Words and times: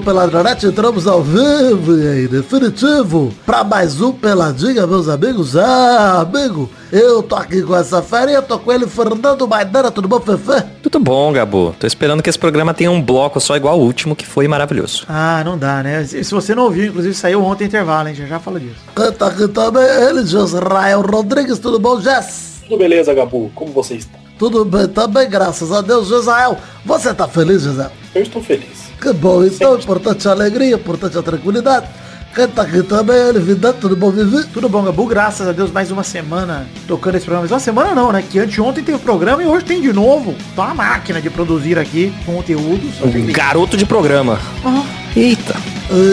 do 0.00 0.04
Peladronete, 0.04 0.66
entramos 0.66 1.06
ao 1.06 1.22
vivo 1.22 1.98
e 1.98 2.24
em 2.24 2.26
definitivo 2.26 3.32
para 3.44 3.62
mais 3.62 4.00
um 4.00 4.12
Peladinha, 4.12 4.86
meus 4.86 5.08
amigos. 5.08 5.56
Ah, 5.56 6.22
amigo, 6.22 6.70
eu 6.90 7.22
tô 7.22 7.36
aqui 7.36 7.62
com 7.62 7.76
essa 7.76 8.00
farinha, 8.00 8.40
tô 8.40 8.58
com 8.58 8.72
ele, 8.72 8.86
Fernando 8.86 9.46
Maidana, 9.46 9.90
tudo 9.90 10.08
bom, 10.08 10.18
Fefe? 10.18 10.64
Tudo 10.82 10.98
bom, 10.98 11.32
Gabu. 11.32 11.74
Tô 11.78 11.86
esperando 11.86 12.22
que 12.22 12.30
esse 12.30 12.38
programa 12.38 12.72
tenha 12.72 12.90
um 12.90 13.02
bloco 13.02 13.38
só 13.40 13.56
igual 13.56 13.74
ao 13.74 13.80
último, 13.80 14.16
que 14.16 14.26
foi 14.26 14.48
maravilhoso. 14.48 15.04
Ah, 15.08 15.42
não 15.44 15.58
dá, 15.58 15.82
né? 15.82 16.02
Se 16.04 16.24
se 16.24 16.32
você 16.32 16.54
não 16.54 16.64
ouviu, 16.64 16.86
inclusive 16.86 17.14
saiu 17.14 17.42
ontem 17.44 17.64
intervalo, 17.64 18.08
hein? 18.08 18.14
Já 18.14 18.24
já 18.24 18.38
fala 18.38 18.58
disso. 18.58 18.76
Canta 18.94 19.26
aqui 19.26 19.48
também 19.48 19.84
ele, 19.84 20.24
Josrael 20.24 21.02
Rodrigues, 21.02 21.58
tudo 21.58 21.78
bom, 21.78 22.00
Jess? 22.00 22.60
Tudo 22.62 22.78
beleza, 22.78 23.12
Gabu? 23.12 23.50
Como 23.54 23.72
você 23.72 23.96
está? 23.96 24.18
Tudo 24.38 24.64
bem 24.64 24.88
também, 24.88 25.28
graças 25.28 25.70
a 25.70 25.82
Deus, 25.82 26.08
Josael. 26.08 26.56
Você 26.86 27.12
tá 27.12 27.28
feliz, 27.28 27.62
José? 27.62 27.90
Eu 28.14 28.22
estou 28.22 28.42
feliz. 28.42 28.79
Que 29.00 29.12
bom, 29.12 29.44
então, 29.44 29.76
importante 29.76 30.28
a 30.28 30.32
alegria, 30.32 30.74
importante 30.74 31.16
a 31.16 31.22
tranquilidade. 31.22 31.86
Canta 32.34 32.62
aqui 32.62 32.80
também 32.84 33.16
ele, 33.16 33.40
vida, 33.40 33.72
tudo 33.72 33.96
bom, 33.96 34.10
Vivi? 34.12 34.44
Tudo 34.52 34.68
bom, 34.68 34.82
Gabu? 34.84 35.04
Graças 35.06 35.48
a 35.48 35.52
Deus, 35.52 35.72
mais 35.72 35.90
uma 35.90 36.04
semana 36.04 36.64
tocando 36.86 37.16
esse 37.16 37.24
programa. 37.24 37.42
Mas 37.42 37.50
uma 37.50 37.58
semana 37.58 37.92
não, 37.92 38.12
né? 38.12 38.22
Que 38.22 38.38
anteontem 38.38 38.84
teve 38.84 38.98
o 38.98 39.00
programa 39.00 39.42
e 39.42 39.46
hoje 39.46 39.64
tem 39.64 39.80
de 39.80 39.92
novo. 39.92 40.36
Tá 40.54 40.66
uma 40.66 40.74
máquina 40.74 41.20
de 41.20 41.28
produzir 41.28 41.76
aqui 41.76 42.12
conteúdo. 42.24 42.88
Só 42.96 43.08
tem 43.08 43.26
que- 43.26 43.32
Garoto 43.32 43.76
de 43.76 43.84
programa. 43.84 44.38
Ah, 44.64 44.84
Eita. 45.16 45.56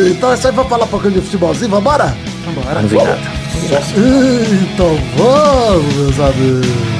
Então 0.10 0.32
é 0.32 0.34
isso 0.34 0.48
aí, 0.48 0.54
vamos 0.55 0.70
falar 0.72 0.85
um 0.85 0.88
pouquinho 0.88 1.13
de 1.13 1.21
futebolzinho, 1.21 1.70
vambora? 1.70 2.18
vambora. 2.46 2.82
Não 2.82 2.90
vi 2.90 2.96
nada. 2.98 3.20
Então 4.74 4.98
vamos, 5.18 5.93
meus 5.96 6.20
amigos. 6.20 6.96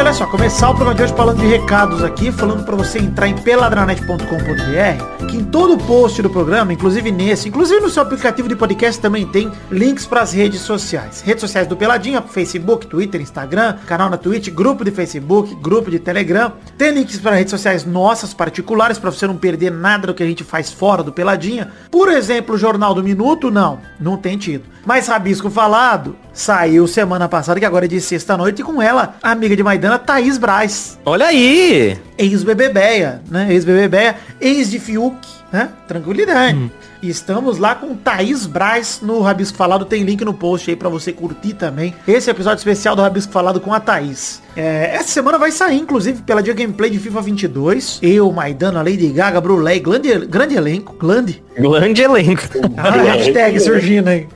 Olha 0.00 0.14
só, 0.14 0.26
começar 0.26 0.70
o 0.70 0.74
programa 0.74 0.94
de 0.94 1.02
hoje 1.02 1.12
falando 1.12 1.40
de 1.40 1.46
recados 1.46 2.02
aqui, 2.02 2.32
falando 2.32 2.64
pra 2.64 2.74
você 2.74 2.98
entrar 2.98 3.28
em 3.28 3.36
peladranet.com.br, 3.36 5.26
que 5.26 5.36
em 5.36 5.44
todo 5.44 5.76
post 5.84 6.22
do 6.22 6.30
programa, 6.30 6.72
inclusive 6.72 7.12
nesse, 7.12 7.50
inclusive 7.50 7.82
no 7.82 7.90
seu 7.90 8.02
aplicativo 8.02 8.48
de 8.48 8.56
podcast 8.56 8.98
também 8.98 9.26
tem 9.26 9.52
links 9.70 10.06
pras 10.06 10.32
redes 10.32 10.62
sociais. 10.62 11.20
Redes 11.20 11.42
sociais 11.42 11.68
do 11.68 11.76
Peladinha, 11.76 12.22
Facebook, 12.22 12.86
Twitter, 12.86 13.20
Instagram, 13.20 13.76
canal 13.86 14.08
na 14.08 14.16
Twitch, 14.16 14.48
grupo 14.48 14.86
de 14.86 14.90
Facebook, 14.90 15.54
grupo 15.56 15.90
de 15.90 15.98
Telegram. 15.98 16.54
Tem 16.78 16.92
links 16.92 17.18
para 17.18 17.36
redes 17.36 17.50
sociais 17.50 17.84
nossas 17.84 18.32
particulares 18.32 18.98
pra 18.98 19.10
você 19.10 19.26
não 19.26 19.36
perder 19.36 19.70
nada 19.70 20.06
do 20.06 20.14
que 20.14 20.22
a 20.22 20.26
gente 20.26 20.42
faz 20.42 20.72
fora 20.72 21.02
do 21.02 21.12
Peladinha. 21.12 21.72
Por 21.90 22.08
exemplo, 22.10 22.54
o 22.54 22.58
Jornal 22.58 22.94
do 22.94 23.04
Minuto, 23.04 23.50
não, 23.50 23.78
não 24.00 24.16
tem 24.16 24.38
tido. 24.38 24.64
Mas 24.86 25.08
Rabisco 25.08 25.50
Falado 25.50 26.16
saiu 26.32 26.86
semana 26.86 27.28
passada, 27.28 27.58
que 27.58 27.66
agora 27.66 27.84
é 27.84 27.88
de 27.88 28.00
sexta-noite, 28.00 28.60
e 28.60 28.64
com 28.64 28.80
ela, 28.80 29.16
a 29.22 29.30
amiga 29.30 29.56
de 29.56 29.62
Maidana, 29.62 29.98
Thaís 29.98 30.38
Braz. 30.38 30.98
Olha 31.04 31.26
aí. 31.26 31.98
Ex-Bebebeia, 32.18 33.22
né? 33.30 33.52
Ex-Bebebeia, 33.52 34.16
ex 34.40 34.70
de 34.70 34.78
Fiuk, 34.78 35.16
né? 35.52 35.68
Tranquilidade. 35.88 36.70
E 37.02 37.08
estamos 37.08 37.56
lá 37.56 37.74
com 37.74 37.96
Thaís 37.96 38.44
Braz 38.44 39.00
no 39.02 39.22
Rabisco 39.22 39.56
Falado. 39.56 39.86
Tem 39.86 40.02
link 40.02 40.22
no 40.22 40.34
post 40.34 40.68
aí 40.68 40.76
pra 40.76 40.90
você 40.90 41.12
curtir 41.12 41.54
também. 41.54 41.94
Esse 42.06 42.30
episódio 42.30 42.58
especial 42.58 42.94
do 42.94 43.00
Rabisco 43.00 43.32
Falado 43.32 43.58
com 43.58 43.72
a 43.72 43.80
Thaís. 43.80 44.42
É, 44.54 44.94
essa 44.94 45.08
semana 45.08 45.38
vai 45.38 45.50
sair, 45.50 45.78
inclusive, 45.78 46.20
pela 46.22 46.42
dia 46.42 46.52
gameplay 46.52 46.90
de 46.90 46.98
FIFA 46.98 47.22
22. 47.22 47.98
Eu, 48.02 48.30
Maidana, 48.30 48.82
Lady 48.82 49.08
Gaga, 49.08 49.40
Brulé, 49.40 49.78
grande, 49.78 50.26
grande 50.26 50.54
elenco. 50.54 50.94
Grande. 50.94 51.42
Grande 51.56 52.02
elenco. 52.02 52.42
A 52.76 52.90
hashtag 52.90 53.58
surgindo 53.60 54.08
aí. 54.08 54.28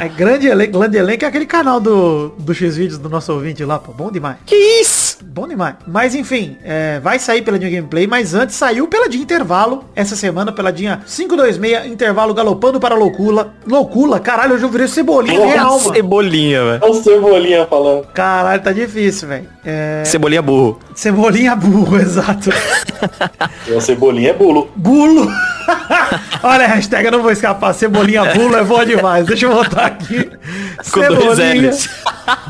É 0.00 0.08
grande 0.08 0.46
elenco, 0.46 0.78
grande 0.78 0.96
elenco 0.96 1.24
é 1.24 1.28
aquele 1.28 1.46
canal 1.46 1.80
do, 1.80 2.28
do 2.38 2.54
X-Vídeos 2.54 2.98
do 2.98 3.08
nosso 3.08 3.32
ouvinte 3.32 3.64
lá, 3.64 3.78
pô. 3.78 3.92
Bom 3.92 4.10
demais. 4.10 4.36
que 4.46 4.54
isso? 4.54 5.18
Bom 5.24 5.48
demais. 5.48 5.74
Mas 5.86 6.14
enfim, 6.14 6.56
é, 6.62 7.00
vai 7.00 7.18
sair 7.18 7.42
pela 7.42 7.58
dia 7.58 7.68
gameplay, 7.70 8.06
mas 8.06 8.34
antes 8.34 8.54
saiu 8.56 8.86
pela 8.86 9.08
dia 9.08 9.20
intervalo. 9.20 9.84
Essa 9.94 10.14
semana, 10.16 10.52
pela 10.52 10.70
dia 10.72 11.00
526, 11.06 11.86
intervalo 11.86 12.32
galopando 12.34 12.78
para 12.78 12.94
a 12.94 12.98
loucura. 12.98 13.48
Loucura, 13.66 14.20
caralho, 14.20 14.54
hoje 14.54 14.64
eu 14.64 14.68
virei 14.68 14.86
cebolinha 14.88 15.46
real, 15.46 15.78
mano. 15.80 15.94
Cebolinha, 15.94 16.64
velho. 16.64 16.80
Olha 16.82 16.92
o 16.92 17.02
Cebolinha 17.02 17.66
falando. 17.66 18.06
Caralho, 18.08 18.62
tá 18.62 18.72
difícil, 18.72 19.28
velho. 19.28 19.48
É, 19.64 20.02
Cebolinha 20.06 20.42
burro. 20.42 20.78
cebolinha 20.94 21.56
burro, 21.56 21.96
exato. 22.00 22.50
O 23.74 23.80
Cebolinha 23.80 24.30
é 24.30 24.32
bulo. 24.34 24.70
Bulo. 24.76 25.28
Olha 26.42 26.64
a 26.64 26.68
hashtag, 26.68 27.06
eu 27.06 27.12
não 27.12 27.22
vou 27.22 27.32
escapar. 27.32 27.72
Cebolinha 27.74 28.24
bulo 28.34 28.56
é 28.56 28.64
bom 28.64 28.84
demais. 28.84 29.26
Deixa 29.26 29.46
eu 29.46 29.52
botar 29.52 29.86
aqui. 29.86 30.30
Com 30.92 31.00
dois 31.00 31.38
L's. 31.38 31.88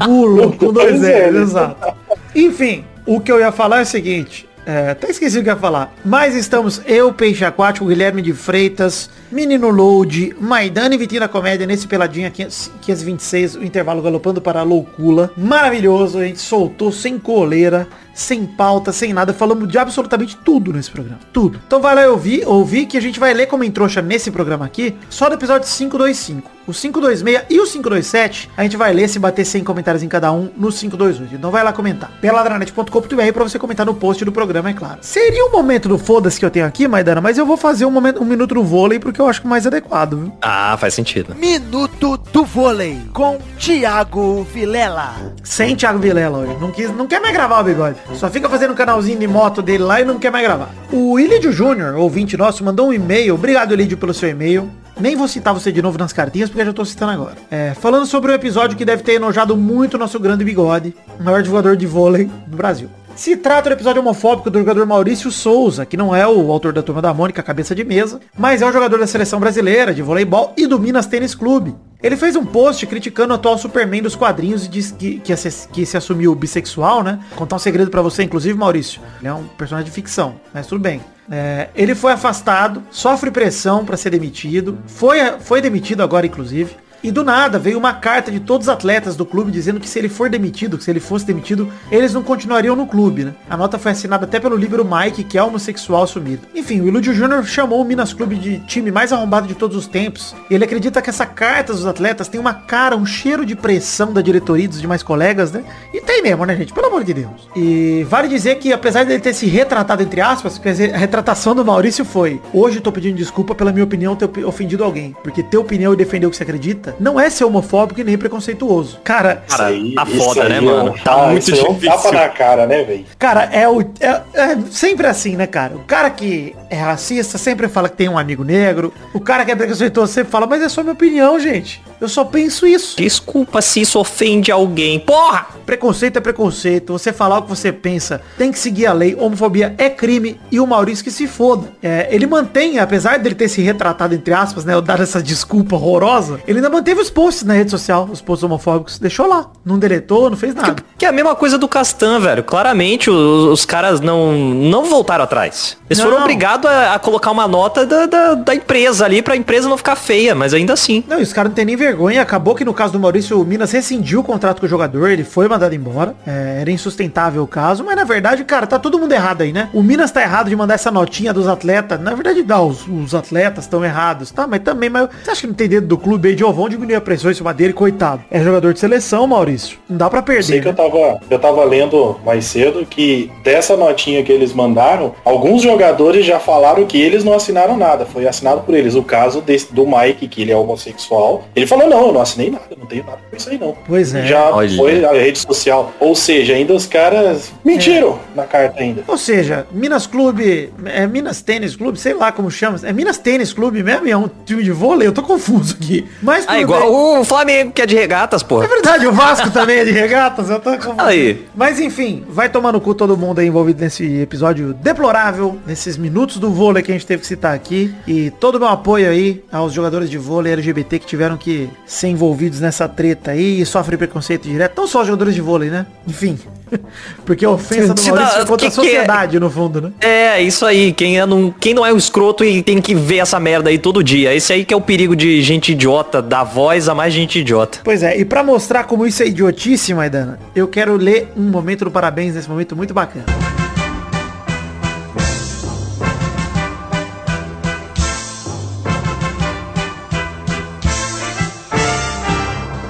Bulo, 0.05 0.53
com 0.57 0.73
dois 0.73 1.01
L's, 1.01 1.35
exato. 1.35 1.95
Enfim, 2.35 2.85
o 3.07 3.21
que 3.21 3.33
eu 3.33 3.41
ia 3.41 3.53
falar 3.53 3.81
é 3.81 3.83
o 3.83 3.87
seguinte. 3.87 4.49
É, 4.67 4.91
até 4.91 5.09
esqueci 5.09 5.39
o 5.39 5.43
que 5.43 5.49
eu 5.49 5.55
ia 5.55 5.59
falar. 5.59 5.95
Mas 6.05 6.35
estamos 6.35 6.83
eu, 6.85 7.11
Peixe 7.11 7.43
Aquático, 7.43 7.87
Guilherme 7.87 8.21
de 8.21 8.35
Freitas, 8.35 9.09
Menino 9.33 9.71
Load, 9.71 10.37
Maidana 10.39 10.95
e 10.95 10.99
Vitina 10.99 11.27
Comédia 11.27 11.67
nesse 11.67 11.87
Peladinha 11.87 12.31
500 12.31 12.73
526, 12.83 13.55
o 13.55 13.65
intervalo 13.65 14.03
galopando 14.03 14.43
para 14.43 14.61
a 14.61 14.63
loucura. 14.63 15.31
Maravilhoso, 15.39 16.19
a 16.19 16.25
gente 16.25 16.41
soltou 16.41 16.93
sem 16.93 17.19
coleira, 17.19 17.89
sem 18.19 18.45
pauta, 18.45 18.93
sem 18.93 19.13
nada. 19.13 19.33
Falamos 19.33 19.69
de 19.69 19.79
absolutamente 19.79 20.37
tudo 20.37 20.73
nesse 20.73 20.91
programa. 20.91 21.21
Tudo. 21.33 21.61
Então 21.67 21.81
vai 21.81 21.95
lá 21.95 22.03
e 22.03 22.09
ouvir, 22.09 22.47
ouvir 22.47 22.87
que 22.87 22.97
a 22.97 23.01
gente 23.01 23.21
vai 23.21 23.33
ler 23.33 23.47
como 23.47 23.65
em 23.65 23.71
trouxa 23.71 24.03
nesse 24.03 24.31
programa 24.31 24.67
aqui, 24.67 24.97
só 25.09 25.29
do 25.29 25.37
episódio 25.37 25.69
525. 25.69 26.59
O 26.67 26.73
526 26.73 27.47
e 27.49 27.59
o 27.61 27.65
527, 27.67 28.51
a 28.55 28.63
gente 28.63 28.77
vai 28.77 28.93
ler 28.93 29.09
se 29.09 29.19
bater 29.19 29.43
100 29.43 29.65
comentários 29.65 30.03
em 30.03 30.09
cada 30.09 30.31
um 30.31 30.51
no 30.55 30.71
528. 30.71 31.35
Então 31.35 31.51
vai 31.51 31.65
lá 31.65 31.73
comentar. 31.73 32.11
Peladranet.com.br 32.21 33.33
pra 33.33 33.43
você 33.43 33.59
comentar 33.59 33.87
no 33.87 33.95
post 33.95 34.23
do 34.23 34.31
programa, 34.31 34.69
é 34.69 34.75
claro. 34.75 34.99
Seria 35.01 35.47
o 35.47 35.51
momento 35.51 35.89
do 35.89 35.97
foda-se 35.97 36.39
que 36.39 36.45
eu 36.45 36.51
tenho 36.51 36.67
aqui, 36.67 36.87
Maidana, 36.87 37.23
mas 37.23 37.39
eu 37.39 37.47
vou 37.47 37.57
fazer 37.57 37.87
um, 37.87 37.91
momento, 37.91 38.21
um 38.21 38.25
minuto 38.27 38.55
no 38.55 38.65
vôlei 38.65 38.99
porque 38.99 39.19
eu 39.19 39.27
acho 39.27 39.47
mais 39.49 39.67
adequado, 39.67 40.19
viu? 40.19 40.33
Ah, 40.43 40.77
faz 40.79 40.93
sentido. 40.93 41.35
Minuto 41.37 42.19
do 42.33 42.45
Vôlei 42.45 43.01
com 43.15 43.39
Thiago 43.59 44.45
Vilela. 44.45 45.15
Sem 45.43 45.75
Thiago 45.75 45.99
Vilela 45.99 46.39
hoje. 46.39 46.57
Não, 46.61 46.71
quis, 46.71 46.95
não 46.95 47.07
quer 47.07 47.21
mais 47.21 47.33
gravar 47.33 47.61
o 47.61 47.65
bigode. 47.65 47.97
Só 48.15 48.29
fica 48.31 48.49
fazendo 48.49 48.73
um 48.73 48.77
canalzinho 48.77 49.19
de 49.19 49.27
moto 49.27 49.63
dele 49.63 49.85
lá 49.85 50.01
e 50.01 50.05
não 50.05 50.19
quer 50.19 50.31
mais 50.31 50.45
gravar. 50.45 50.71
O 50.93 51.19
Ilídio 51.19 51.53
Júnior, 51.53 51.95
ouvinte 51.97 52.37
nosso, 52.37 52.65
mandou 52.65 52.89
um 52.89 52.93
e-mail. 52.93 53.35
Obrigado, 53.35 53.73
Ilídio, 53.73 53.97
pelo 53.97 54.15
seu 54.15 54.29
e-mail. 54.29 54.71
Nem 55.01 55.15
vou 55.15 55.29
citar 55.29 55.55
você 55.55 55.71
de 55.71 55.81
novo 55.81 55.97
nas 55.97 56.13
cartinhas, 56.13 56.51
porque 56.51 56.65
já 56.65 56.73
tô 56.73 56.85
citando 56.85 57.13
agora. 57.13 57.37
É, 57.51 57.73
falando 57.75 58.05
sobre 58.05 58.33
o 58.33 58.35
episódio 58.35 58.77
que 58.77 58.85
deve 58.85 59.03
ter 59.03 59.13
enojado 59.13 59.57
muito 59.57 59.95
o 59.95 59.99
nosso 59.99 60.19
grande 60.19 60.45
bigode, 60.45 60.95
o 61.19 61.23
maior 61.23 61.41
divulgador 61.43 61.77
de 61.77 61.87
vôlei 61.87 62.29
do 62.47 62.57
Brasil. 62.57 62.91
Se 63.15 63.37
trata 63.37 63.69
do 63.69 63.73
episódio 63.73 64.01
homofóbico 64.01 64.49
do 64.49 64.61
jogador 64.61 64.87
Maurício 64.87 65.31
Souza, 65.31 65.85
que 65.85 65.97
não 65.97 66.15
é 66.15 66.27
o 66.27 66.53
autor 66.53 66.73
da 66.73 66.83
Turma 66.83 67.03
da 67.03 67.13
Mônica, 67.13 67.43
cabeça 67.43 67.75
de 67.75 67.83
mesa, 67.83 68.21
mas 68.39 68.63
é 68.63 68.67
o 68.67 68.73
jogador 68.73 68.99
da 68.99 69.09
seleção 69.09 69.41
brasileira 69.41 69.93
de 69.93 70.03
voleibol 70.03 70.53
e 70.57 70.69
do 70.69 70.79
Minas 70.79 71.07
Tênis 71.07 71.35
Clube. 71.35 71.75
Ele 72.01 72.17
fez 72.17 72.37
um 72.37 72.47
post 72.47 72.87
criticando 72.87 73.33
o 73.33 73.37
atual 73.37 73.59
Superman 73.59 74.03
dos 74.03 74.15
quadrinhos 74.15 74.67
e 74.67 74.69
disse 74.69 74.95
que, 74.95 75.19
que, 75.19 75.35
se, 75.37 75.69
que 75.69 75.85
se 75.85 75.97
assumiu 75.97 76.33
bissexual, 76.35 77.03
né? 77.03 77.19
Contar 77.35 77.57
um 77.57 77.59
segredo 77.59 77.91
pra 77.91 78.03
você, 78.03 78.23
inclusive, 78.23 78.57
Maurício. 78.57 79.01
Ele 79.19 79.29
é 79.29 79.35
um 79.35 79.45
personagem 79.45 79.91
de 79.91 79.95
ficção, 79.95 80.37
mas 80.55 80.69
tudo 80.69 80.81
bem. 80.81 81.01
É, 81.31 81.69
ele 81.75 81.95
foi 81.95 82.13
afastado, 82.13 82.83
sofre 82.91 83.31
pressão 83.31 83.85
pra 83.85 83.97
ser 83.97 84.11
demitido, 84.11 84.79
foi, 84.87 85.19
foi 85.41 85.61
demitido 85.61 86.03
agora, 86.03 86.27
inclusive. 86.27 86.75
E 87.03 87.11
do 87.11 87.25
nada 87.25 87.59
veio 87.59 87.79
uma 87.79 87.93
carta 87.93 88.31
de 88.31 88.41
todos 88.41 88.67
os 88.67 88.73
atletas 88.73 89.17
do 89.17 89.25
clube 89.25 89.51
dizendo 89.51 89.81
que 89.81 89.89
se 89.89 89.99
ele 89.99 90.09
for 90.09 90.29
demitido, 90.29 90.81
se 90.81 90.91
ele 90.91 91.01
fosse 91.01 91.25
demitido, 91.27 91.73
eles 91.91 92.13
não 92.13 92.23
continuariam 92.23 92.75
no 92.75 92.87
clube, 92.87 93.25
né? 93.25 93.35
A 93.49 93.57
nota 93.57 93.79
foi 93.79 93.93
assinada 93.93 94.25
até 94.25 94.41
pelo 94.41 94.57
líbero 94.57 94.85
Mike, 94.85 95.25
que 95.25 95.39
é 95.39 95.43
homossexual 95.43 96.03
assumido. 96.03 96.43
Enfim, 96.55 96.81
o 96.81 96.89
Ilúdio 96.89 97.15
Júnior 97.15 97.45
chamou 97.45 97.81
o 97.81 97.85
Minas 97.85 98.13
Clube 98.13 98.37
de 98.37 98.59
time 98.61 98.91
mais 98.91 99.13
arrombado 99.13 99.47
de 99.47 99.55
todos 99.55 99.77
os 99.77 99.87
tempos. 99.87 100.35
Ele 100.51 100.65
acredita 100.65 101.01
que 101.01 101.11
essa 101.11 101.27
carta 101.27 101.73
dos 101.73 101.87
atletas 101.87 102.29
tem 102.29 102.41
uma 102.41 102.55
cara, 102.55 102.97
um 102.97 103.07
cheiro 103.07 103.47
de 103.47 103.55
pressão 103.55 104.13
da 104.13 104.21
diretoria 104.21 104.65
e 104.65 104.69
dos 104.69 104.81
demais 104.81 105.03
colegas, 105.03 105.53
né? 105.53 105.65
E 105.95 106.01
tem 106.01 106.23
mesmo, 106.23 106.45
né, 106.45 106.57
gente? 106.57 106.73
Pelo 106.73 106.89
amor 106.89 107.05
de 107.05 107.15
Deus. 107.15 107.49
E 107.55 108.05
vale 108.09 108.29
dizer 108.29 108.57
que, 108.57 108.73
apesar 108.73 109.05
dele 109.05 109.21
ter 109.21 109.35
se 109.35 109.47
retratado, 109.47 110.03
entre 110.03 110.21
aspas, 110.21 110.61
a 110.95 110.97
retratação 110.97 111.55
do 111.55 111.65
Maurício 111.65 112.05
foi 112.05 112.41
hoje 112.53 112.77
eu 112.77 112.83
tô 112.83 112.91
pedindo 112.91 113.17
desculpa 113.17 113.55
pela 113.55 113.73
minha 113.73 113.85
opinião 113.85 114.17
ter 114.17 114.45
ofendido 114.45 114.85
alguém. 114.85 115.15
Porque 115.23 115.43
ter 115.43 115.57
opinião 115.57 115.93
e 115.93 115.97
defender 115.97 116.27
o 116.27 116.31
que 116.31 116.37
você 116.37 116.43
acredita 116.43 116.88
não 116.99 117.19
é 117.19 117.29
ser 117.31 117.45
homofóbico 117.45 118.01
e 118.01 118.05
nem 118.05 118.17
preconceituoso. 118.19 118.99
Cara, 119.05 119.43
Cara, 119.49 119.71
Isso 119.73 119.95
tá 119.95 120.05
isso 120.05 120.25
foda, 120.25 120.43
aí 120.43 120.49
né, 120.49 120.57
é 120.57 120.61
mano? 120.61 120.91
um- 120.91 120.95
Tá 120.99 121.13
ah, 121.13 121.27
muito 121.29 121.43
isso 121.43 121.55
aí 121.55 121.61
é 121.61 121.71
um 121.71 121.75
difícil. 121.75 121.97
tapa 121.97 122.13
na 122.13 122.29
cara, 122.29 122.67
né, 122.67 122.83
velho? 122.85 123.05
Cara, 123.19 123.45
é 123.53 123.69
o. 123.69 123.81
É, 124.01 124.21
é 124.35 124.59
sempre 124.71 125.07
assim, 125.07 125.37
né, 125.37 125.47
cara? 125.47 125.75
O 125.77 125.85
cara 125.85 126.11
que 126.11 126.55
é 126.71 126.77
racista 126.77 127.39
sempre 127.39 127.69
fala 127.69 127.89
que 127.89 127.97
tem 127.97 128.09
um 128.09 128.19
amigo 128.19 128.45
negro. 128.45 128.93
O 129.15 129.21
cara 129.21 129.45
que 129.45 129.51
é 129.53 129.57
preconceituoso 129.57 130.13
sempre 130.13 130.31
fala, 130.31 130.47
mas 130.47 130.63
é 130.63 130.69
só 130.69 130.83
minha 130.83 130.93
opinião, 130.93 131.39
gente. 131.41 131.83
Eu 132.01 132.09
só 132.09 132.25
penso 132.25 132.67
isso. 132.67 132.97
Desculpa 132.97 133.61
se 133.61 133.81
isso 133.81 133.99
ofende 133.99 134.53
alguém. 134.53 135.01
Porra! 135.01 135.47
Preconceito 135.67 136.17
é 136.17 136.21
preconceito. 136.21 136.93
Você 136.93 137.13
falar 137.13 137.39
o 137.39 137.43
que 137.43 137.49
você 137.49 137.73
pensa 137.73 138.21
tem 138.37 138.53
que 138.53 138.59
seguir 138.59 138.87
a 138.87 138.93
lei. 138.93 139.15
Homofobia 139.19 139.75
é 139.79 139.91
crime 139.91 140.39
e 140.51 140.61
o 140.61 140.67
Maurício 140.67 141.03
que 141.05 141.11
se 141.11 141.27
foda. 141.27 141.69
É, 141.83 142.07
ele 142.11 142.27
mantém, 142.27 142.79
apesar 142.79 143.19
dele 143.19 143.35
ter 143.35 143.49
se 143.49 143.61
retratado, 143.63 144.15
entre 144.15 144.33
aspas, 144.33 144.65
né? 144.65 144.79
Dar 144.81 145.01
essa 145.01 145.23
desculpa 145.23 145.75
horrorosa, 145.77 146.41
ele 146.47 146.59
ainda 146.59 146.71
manteve 146.79 147.01
os 147.01 147.11
posts 147.11 147.45
na 147.45 147.55
rede 147.55 147.71
social, 147.71 148.09
os 148.11 148.21
posts 148.21 148.45
homofóbicos. 148.45 148.99
Deixou 148.99 149.27
lá. 149.27 149.51
Não 149.65 149.79
deletou, 149.79 150.31
não 150.31 150.37
fez 150.37 150.55
nada. 150.55 150.77
Que 150.97 151.05
é 151.05 151.09
a 151.09 151.13
mesma 151.13 151.35
coisa 151.35 151.59
do 151.59 151.69
Castan, 151.69 152.21
velho. 152.21 152.43
Claramente 152.45 153.11
os, 153.11 153.45
os 153.45 153.65
caras 153.65 154.01
não, 154.01 154.33
não 154.33 154.85
voltaram 154.85 155.25
atrás. 155.25 155.77
Eles 155.91 155.99
Não. 155.99 156.11
foram 156.11 156.23
obrigados 156.23 156.71
a, 156.71 156.95
a 156.95 156.99
colocar 156.99 157.31
uma 157.31 157.49
nota 157.49 157.85
da, 157.87 158.07
da, 158.07 158.35
da 158.35 158.55
empresa 158.55 159.05
ali 159.05 159.23
pra 159.23 159.37
empresa 159.37 159.69
não 159.69 159.77
ficar 159.77 159.97
feia, 159.97 160.35
mas 160.35 160.53
ainda 160.55 160.73
assim. 160.73 161.03
Não, 161.09 161.19
e 161.19 161.23
os 161.23 161.33
caras 161.33 161.51
não 161.51 161.57
tem 161.57 161.65
nem 161.65 161.77
vergonha. 161.77 162.21
Acabou 162.23 162.55
que 162.55 162.65
no 162.65 162.75
caso 162.75 162.93
do 162.93 163.01
Maurício, 163.01 163.41
o 163.41 163.45
Minas 163.45 163.73
rescindiu 163.73 164.21
o 164.21 164.25
contrato 164.25 164.61
com 164.61 164.67
o 164.67 164.69
jogador, 164.69 165.09
ele 165.09 165.25
foi 165.25 165.49
mandado 165.49 165.75
embora. 165.75 166.15
É, 166.27 166.59
era 166.61 166.71
insustentável 166.71 167.43
o 167.43 167.47
caso, 167.47 167.83
mas 167.85 167.97
na 167.97 168.05
verdade, 168.05 168.45
cara, 168.45 168.67
tá 168.67 168.79
todo 168.79 168.99
mundo 168.99 169.13
errado 169.13 169.43
aí, 169.43 169.53
né? 169.53 169.71
O 169.73 169.83
Minas 169.83 170.11
tá 170.11 170.21
errado 170.23 170.49
de 170.49 170.57
mandar 170.57 170.75
essa 170.75 170.91
notinha 170.91 171.33
dos 171.33 171.49
atletas. 171.49 171.99
Na 172.01 172.15
verdade, 172.15 172.43
dá, 172.43 172.61
os, 172.61 172.87
os 172.87 173.15
atletas 173.15 173.65
estão 173.65 173.85
errados, 173.85 174.31
tá? 174.31 174.47
Mas 174.47 174.61
também, 174.61 174.91
mas 174.91 175.09
você 175.25 175.31
acha 175.31 175.41
que 175.43 175.47
não 175.47 175.55
tem 175.55 175.69
dedo 175.69 175.87
do 175.87 175.97
clube 175.99 176.29
aí 176.29 176.35
de 176.35 176.45
ó, 176.45 176.51
vão 176.69 176.77
diminuir 176.77 176.95
a 176.97 177.01
pressão 177.01 177.31
em 177.31 177.35
cima 177.35 177.53
dele, 177.55 177.73
coitado. 177.73 178.23
É 178.31 178.43
jogador 178.43 178.73
de 178.75 178.81
seleção, 178.81 179.27
Maurício. 179.27 179.79
Não 179.89 179.97
dá 179.97 180.09
pra 180.11 180.23
Sei 180.43 180.61
perder. 180.61 180.63
que 180.63 180.69
eu 180.69 180.73
né? 180.73 180.77
tava, 180.91 181.21
eu 181.31 181.39
tava 181.39 181.65
lendo 181.65 182.19
mais 182.25 182.45
cedo 182.45 182.85
que 182.87 183.31
dessa 183.43 183.77
notinha 183.77 184.23
que 184.23 184.31
eles 184.31 184.53
mandaram, 184.53 185.15
alguns 185.25 185.63
jogadores 185.63 186.25
já 186.27 186.39
falaram 186.39 186.87
que 186.87 187.01
eles 187.01 187.25
não 187.25 187.33
assinaram 187.33 187.77
nada. 187.77 188.05
Foi 188.07 188.27
assinado 188.27 188.61
por 188.63 188.75
eles. 188.75 188.95
O 188.95 189.03
caso 189.03 189.41
desse, 189.41 189.73
do 189.73 189.87
Mike, 189.87 190.29
que 190.29 190.43
ele 190.43 190.53
é 190.53 190.57
homossexual. 190.57 191.45
Ele 191.57 191.67
falou, 191.67 191.89
não, 191.89 192.07
eu 192.09 192.13
não 192.13 192.21
assinei 192.21 192.51
nada, 192.51 192.65
não 192.79 192.87
tenho 192.87 193.05
nada 193.05 193.19
com 193.31 193.37
isso 193.37 193.49
aí 193.49 193.59
não. 193.59 193.75
Pois 193.87 194.15
é. 194.15 194.27
Já 194.27 194.51
Olha. 194.51 194.77
foi 194.77 195.05
a 195.05 195.13
rede 195.13 195.39
social. 195.39 195.93
Ou 196.01 196.15
seja, 196.15 196.55
ainda 196.55 196.75
os 196.75 196.87
caras 196.87 197.53
mentiram 197.65 198.19
na 198.35 198.45
carta 198.45 198.81
ainda. 198.83 199.03
Ou 199.07 199.17
seja, 199.17 199.67
Minas 199.73 200.07
Clube, 200.07 200.73
é 200.85 201.07
Minas 201.07 201.41
Tênis 201.43 201.75
Clube, 201.77 201.99
sei 201.99 202.15
lá 202.15 202.31
como 202.33 202.51
chama. 202.51 202.79
É 202.83 202.93
Minas 202.93 203.19
Tênis 203.19 203.53
Clube 203.53 203.83
mesmo? 203.83 204.07
e 204.07 204.11
É 204.11 204.17
um 204.17 204.29
time 204.45 204.63
de 204.63 204.71
vôlei? 204.73 205.07
Eu 205.09 205.13
tô 205.13 205.23
confuso 205.23 205.77
aqui. 205.81 206.07
Mas 206.23 206.45
Ah, 206.49 206.58
tudo 206.67 206.75
igual 206.77 206.81
bem. 207.15 207.21
o 207.21 207.25
Flamengo, 207.25 207.73
que 207.73 207.83
é 207.83 207.87
de 207.87 207.95
regatas, 207.95 208.43
É 208.43 208.45
porra. 208.45 208.67
verdade, 208.69 209.07
o 209.07 209.13
Vasco 209.13 209.51
também 209.51 209.79
é 209.79 209.85
de 209.85 209.91
regatas, 209.93 210.51
eu 210.51 210.59
tô 210.61 210.71
confuso. 210.79 210.95
Aí. 210.99 211.47
Mas 211.55 211.81
enfim, 211.81 212.25
vai 212.29 212.49
tomar 212.49 212.73
no 212.73 212.81
cu 212.81 212.95
todo 212.95 213.17
mundo 213.17 213.39
aí 213.41 213.47
envolvido 213.47 213.81
nesse 213.81 214.21
episódio 214.21 214.73
deplorável, 214.75 215.59
nesses 215.67 215.97
minutos 215.97 216.39
do 216.39 216.51
vôlei 216.51 216.83
que 216.83 216.91
a 216.91 216.95
gente 216.95 217.07
teve 217.07 217.21
que 217.23 217.27
citar 217.29 217.55
aqui. 217.55 217.93
E 218.07 218.31
todo 218.33 218.57
o 218.57 218.59
meu 218.59 218.69
apoio 218.69 219.09
aí 219.09 219.43
aos 219.53 219.73
jogadores 219.73 220.09
de 220.11 220.19
vôlei 220.19 220.53
LGBT 220.53 220.99
que 220.99 221.07
tiveram 221.07 221.37
que 221.37 221.69
ser 221.87 222.09
envolvidos 222.09 222.61
nessa 222.61 222.89
treta 222.89 223.31
aí 223.33 223.61
e 223.61 223.67
sofrem 223.67 223.99
preconceito 223.99 224.49
direto. 224.49 224.77
Não 224.77 224.87
só 224.87 225.01
os 225.01 225.07
jogadores 225.07 225.35
de 225.35 225.41
vôlei, 225.41 225.71
né? 225.71 225.87
Enfim. 226.07 226.39
Porque 227.25 227.45
a 227.45 227.51
ofensa 227.51 227.95
do 227.95 228.01
Se 228.01 228.11
Maurício 228.11 228.33
dá- 228.35 228.39
foi 228.41 228.47
contra 228.47 228.67
a 228.67 228.69
é? 228.69 228.71
sociedade, 228.71 229.41
no 229.41 229.51
fundo, 229.51 229.81
né? 229.81 229.93
É, 230.01 230.41
isso 230.41 230.65
aí. 230.67 230.93
Quem, 230.93 231.19
é 231.19 231.27
não, 231.27 231.51
quem 231.59 231.75
não 231.75 231.85
é 231.85 231.93
um 231.93 231.97
escroto 231.97 232.45
e 232.45 232.63
tem 232.63 232.81
que 232.81 232.95
ver 232.95 233.19
essa 233.19 233.39
merda 233.41 233.71
aí 233.71 233.79
todo 233.79 234.03
dia. 234.03 234.35
Esse 234.35 234.53
aí 234.53 234.65
que 234.65 234.73
é 234.73 234.77
o 234.77 234.81
perigo 234.81 235.15
de 235.17 235.43
gente 235.43 235.73
idiota, 235.73 236.21
dar 236.23 236.45
voz 236.45 236.89
a 236.89 236.95
mais 236.95 237.13
gente 237.13 237.39
idiota. 237.41 237.79
Pois 237.85 238.03
é, 238.03 238.19
e 238.19 238.25
pra 238.25 238.43
mostrar 238.43 238.85
como 238.85 239.07
isso 239.07 239.23
é 239.23 239.27
idiotice, 239.27 239.93
Maidana, 239.95 240.39
eu 240.55 240.69
quero 240.69 240.97
ler 240.97 241.33
um 241.37 241.43
momento 241.51 241.85
do 241.85 241.91
parabéns 241.91 242.35
nesse 242.35 242.49
momento 242.49 242.75
muito 242.77 242.93
bacana. 242.95 243.27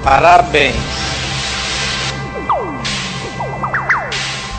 Parabéns. 0.03 0.88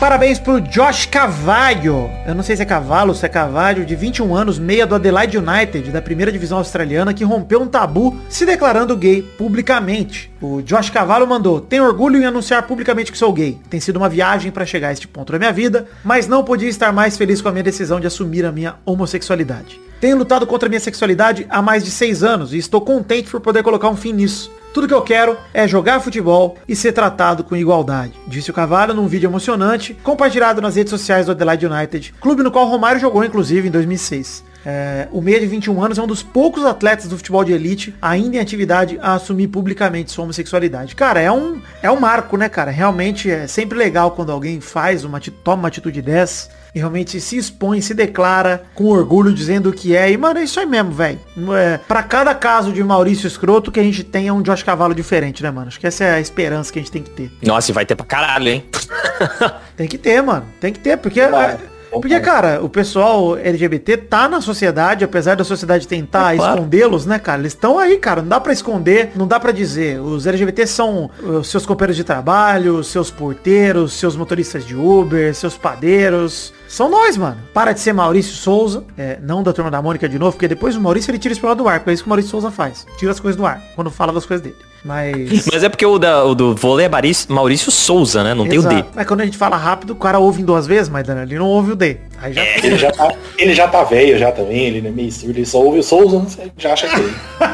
Parabéns 0.00 0.38
pro 0.38 0.62
Josh 0.62 1.04
Cavalho. 1.04 2.10
Eu 2.26 2.34
não 2.34 2.42
sei 2.42 2.56
se 2.56 2.62
é 2.62 2.64
cavalo, 2.64 3.14
se 3.14 3.26
é 3.26 3.28
cavalho, 3.28 3.84
de 3.84 3.94
21 3.94 4.34
anos, 4.34 4.58
meia 4.58 4.86
do 4.86 4.94
Adelaide 4.94 5.36
United, 5.36 5.90
da 5.90 6.00
primeira 6.00 6.32
divisão 6.32 6.56
australiana, 6.56 7.12
que 7.12 7.22
rompeu 7.22 7.60
um 7.60 7.66
tabu 7.66 8.18
se 8.26 8.46
declarando 8.46 8.96
gay 8.96 9.20
publicamente. 9.20 10.32
O 10.40 10.62
Josh 10.62 10.88
Cavallo 10.88 11.26
mandou, 11.26 11.60
tenho 11.60 11.84
orgulho 11.84 12.16
em 12.16 12.24
anunciar 12.24 12.62
publicamente 12.62 13.12
que 13.12 13.18
sou 13.18 13.30
gay. 13.30 13.58
Tem 13.68 13.78
sido 13.78 13.98
uma 13.98 14.08
viagem 14.08 14.50
pra 14.50 14.64
chegar 14.64 14.88
a 14.88 14.92
este 14.92 15.06
ponto 15.06 15.32
da 15.32 15.38
minha 15.38 15.52
vida, 15.52 15.86
mas 16.02 16.26
não 16.26 16.42
podia 16.42 16.70
estar 16.70 16.94
mais 16.94 17.18
feliz 17.18 17.42
com 17.42 17.50
a 17.50 17.52
minha 17.52 17.62
decisão 17.62 18.00
de 18.00 18.06
assumir 18.06 18.46
a 18.46 18.50
minha 18.50 18.76
homossexualidade. 18.86 19.78
Tenho 20.00 20.16
lutado 20.16 20.46
contra 20.46 20.66
a 20.66 20.70
minha 20.70 20.80
sexualidade 20.80 21.46
há 21.50 21.60
mais 21.60 21.84
de 21.84 21.90
seis 21.90 22.22
anos 22.22 22.54
e 22.54 22.56
estou 22.56 22.80
contente 22.80 23.28
por 23.30 23.42
poder 23.42 23.62
colocar 23.62 23.90
um 23.90 23.96
fim 23.96 24.14
nisso. 24.14 24.50
Tudo 24.72 24.86
que 24.86 24.94
eu 24.94 25.02
quero 25.02 25.36
é 25.52 25.66
jogar 25.66 26.00
futebol 26.00 26.56
e 26.68 26.76
ser 26.76 26.92
tratado 26.92 27.42
com 27.42 27.56
igualdade, 27.56 28.12
disse 28.28 28.50
o 28.50 28.54
Cavalho 28.54 28.94
num 28.94 29.08
vídeo 29.08 29.28
emocionante 29.28 29.94
compartilhado 29.94 30.60
nas 30.60 30.76
redes 30.76 30.90
sociais 30.90 31.26
do 31.26 31.32
Adelaide 31.32 31.66
United, 31.66 32.14
clube 32.20 32.44
no 32.44 32.52
qual 32.52 32.68
Romário 32.68 33.00
jogou 33.00 33.24
inclusive 33.24 33.66
em 33.66 33.70
2006. 33.70 34.44
É, 34.64 35.08
o 35.10 35.20
meia 35.20 35.40
de 35.40 35.46
21 35.46 35.82
anos 35.82 35.98
é 35.98 36.02
um 36.02 36.06
dos 36.06 36.22
poucos 36.22 36.64
atletas 36.64 37.08
do 37.08 37.16
futebol 37.16 37.42
de 37.44 37.52
elite 37.52 37.94
ainda 38.00 38.36
em 38.36 38.40
atividade 38.40 38.98
a 39.00 39.14
assumir 39.14 39.48
publicamente 39.48 40.10
sua 40.10 40.24
homossexualidade. 40.24 40.94
Cara, 40.94 41.20
é 41.20 41.30
um, 41.30 41.60
é 41.82 41.90
um 41.90 41.98
marco, 41.98 42.36
né, 42.36 42.48
cara? 42.48 42.70
Realmente 42.70 43.30
é 43.30 43.46
sempre 43.46 43.78
legal 43.78 44.10
quando 44.10 44.30
alguém 44.32 44.60
faz 44.60 45.04
uma, 45.04 45.20
toma 45.20 45.62
uma 45.62 45.68
atitude 45.68 46.02
dessa 46.02 46.50
e 46.74 46.78
realmente 46.78 47.20
se 47.20 47.36
expõe, 47.36 47.80
se 47.80 47.94
declara 47.94 48.62
com 48.74 48.84
orgulho 48.84 49.32
dizendo 49.32 49.70
o 49.70 49.72
que 49.72 49.96
é. 49.96 50.10
E, 50.10 50.16
mano, 50.16 50.38
é 50.38 50.44
isso 50.44 50.60
aí 50.60 50.66
mesmo, 50.66 50.92
velho. 50.92 51.18
É, 51.56 51.78
pra 51.78 52.02
cada 52.02 52.34
caso 52.34 52.72
de 52.72 52.82
Maurício 52.82 53.26
Escroto, 53.26 53.72
que 53.72 53.80
a 53.80 53.82
gente 53.82 54.04
tenha 54.04 54.32
um 54.32 54.42
Josh 54.42 54.62
Cavalo 54.62 54.94
diferente, 54.94 55.42
né, 55.42 55.50
mano? 55.50 55.68
Acho 55.68 55.80
que 55.80 55.86
essa 55.86 56.04
é 56.04 56.14
a 56.14 56.20
esperança 56.20 56.72
que 56.72 56.78
a 56.78 56.82
gente 56.82 56.92
tem 56.92 57.02
que 57.02 57.10
ter. 57.10 57.30
Nossa, 57.42 57.70
e 57.70 57.74
vai 57.74 57.84
ter 57.84 57.96
pra 57.96 58.06
caralho, 58.06 58.48
hein? 58.48 58.64
Tem 59.76 59.88
que 59.88 59.96
ter, 59.96 60.22
mano. 60.22 60.44
Tem 60.60 60.72
que 60.72 60.78
ter, 60.78 60.98
porque... 60.98 61.20
É, 61.20 61.58
Porque, 61.90 62.20
cara, 62.20 62.62
o 62.62 62.68
pessoal 62.68 63.36
LGBT 63.36 63.96
tá 63.96 64.28
na 64.28 64.40
sociedade, 64.40 65.04
apesar 65.04 65.34
da 65.36 65.44
sociedade 65.44 65.88
tentar 65.88 66.34
É 66.34 66.36
claro. 66.36 66.54
escondê-los, 66.54 67.06
né, 67.06 67.18
cara? 67.18 67.40
Eles 67.40 67.52
estão 67.52 67.78
aí, 67.78 67.96
cara. 67.98 68.22
Não 68.22 68.28
dá 68.28 68.40
pra 68.40 68.52
esconder, 68.52 69.10
não 69.16 69.26
dá 69.26 69.40
pra 69.40 69.52
dizer. 69.52 70.00
Os 70.00 70.26
LGBT 70.26 70.66
são 70.66 71.10
seus 71.42 71.66
companheiros 71.66 71.96
de 71.96 72.04
trabalho, 72.04 72.82
seus 72.84 73.10
porteiros, 73.10 73.92
seus 73.94 74.14
motoristas 74.16 74.64
de 74.64 74.74
Uber, 74.76 75.34
seus 75.34 75.56
padeiros. 75.56 76.52
São 76.70 76.88
nós, 76.88 77.16
mano. 77.16 77.36
Para 77.52 77.72
de 77.72 77.80
ser 77.80 77.92
Maurício 77.92 78.32
Souza, 78.32 78.84
é, 78.96 79.18
não 79.20 79.42
da 79.42 79.52
turma 79.52 79.72
da 79.72 79.82
Mônica 79.82 80.08
de 80.08 80.16
novo, 80.20 80.32
porque 80.32 80.46
depois 80.46 80.76
o 80.76 80.80
Maurício 80.80 81.10
ele 81.10 81.18
tira 81.18 81.32
isso 81.32 81.54
do 81.56 81.68
ar, 81.68 81.80
porque 81.80 81.90
é 81.90 81.92
isso 81.94 82.04
que 82.04 82.08
o 82.08 82.10
Maurício 82.10 82.30
Souza 82.30 82.48
faz. 82.48 82.86
Tira 82.96 83.10
as 83.10 83.18
coisas 83.18 83.36
do 83.36 83.44
ar, 83.44 83.60
quando 83.74 83.90
fala 83.90 84.12
das 84.12 84.24
coisas 84.24 84.40
dele. 84.40 84.56
Mas. 84.84 85.46
Mas 85.52 85.64
é 85.64 85.68
porque 85.68 85.84
o, 85.84 85.98
da, 85.98 86.24
o 86.24 86.32
do 86.32 86.54
vôlei 86.54 86.86
é 86.86 86.88
Maurício, 86.88 87.34
Maurício 87.34 87.72
Souza, 87.72 88.22
né? 88.22 88.34
Não 88.34 88.46
tem 88.46 88.60
o 88.60 88.62
D. 88.62 88.74
Exato. 88.74 88.90
Mas 88.94 89.06
quando 89.06 89.20
a 89.20 89.24
gente 89.24 89.36
fala 89.36 89.56
rápido, 89.56 89.90
o 89.90 89.96
cara 89.96 90.20
ouve 90.20 90.42
em 90.42 90.44
duas 90.44 90.64
vezes, 90.64 90.88
mas 90.88 91.04
Dana, 91.04 91.24
ele 91.24 91.36
não 91.36 91.46
ouve 91.46 91.72
o 91.72 91.76
D. 91.76 91.96
Aí 92.22 92.32
já 92.32 92.42
Ele 92.62 92.78
já 92.78 92.92
tá, 92.92 93.14
ele 93.36 93.52
já 93.52 93.66
tá 93.66 93.82
velho 93.82 94.16
já 94.16 94.30
também, 94.30 94.66
ele 94.66 94.86
é 94.86 94.90
meio 94.92 95.10
surdo, 95.10 95.36
ele 95.36 95.46
só 95.46 95.58
ouve 95.58 95.80
o 95.80 95.82
Souza, 95.82 96.20
você 96.20 96.52
já 96.56 96.72
acha 96.72 96.86
que 96.88 97.00
ele. 97.00 97.14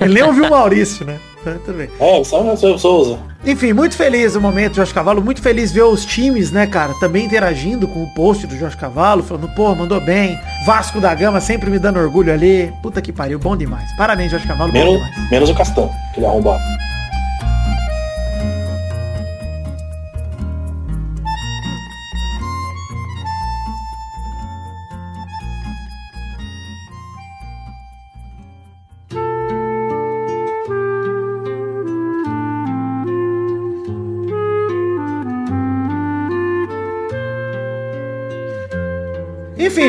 Ele 0.00 0.14
nem 0.14 0.22
ouviu 0.24 0.46
o 0.46 0.50
Maurício, 0.50 1.04
né? 1.04 1.18
É, 2.00 2.24
só 2.24 2.40
o 2.42 2.78
Souza. 2.78 3.18
Enfim, 3.44 3.72
muito 3.72 3.96
feliz 3.96 4.36
o 4.36 4.40
momento, 4.40 4.76
Jorge 4.76 4.94
Cavalo. 4.94 5.20
Muito 5.22 5.42
feliz 5.42 5.72
ver 5.72 5.82
os 5.82 6.04
times, 6.04 6.50
né, 6.52 6.66
cara, 6.66 6.94
também 7.00 7.24
interagindo 7.24 7.88
com 7.88 8.04
o 8.04 8.14
post 8.14 8.46
do 8.46 8.56
Jorge 8.56 8.76
Cavalo, 8.76 9.22
falando, 9.22 9.48
pô, 9.48 9.74
mandou 9.74 10.00
bem. 10.00 10.38
Vasco 10.64 11.00
da 11.00 11.12
Gama 11.14 11.40
sempre 11.40 11.68
me 11.70 11.78
dando 11.78 11.98
orgulho 11.98 12.32
ali. 12.32 12.72
Puta 12.82 13.02
que 13.02 13.12
pariu, 13.12 13.38
bom 13.38 13.56
demais. 13.56 13.90
Parabéns, 13.96 14.30
Jorge 14.30 14.46
Cavalo, 14.46 14.72
Menos, 14.72 15.00
menos 15.30 15.50
o 15.50 15.54
Castão, 15.54 15.90
que 16.14 16.20
ele 16.20 16.26
é 16.26 16.28
arrombado. 16.28 16.62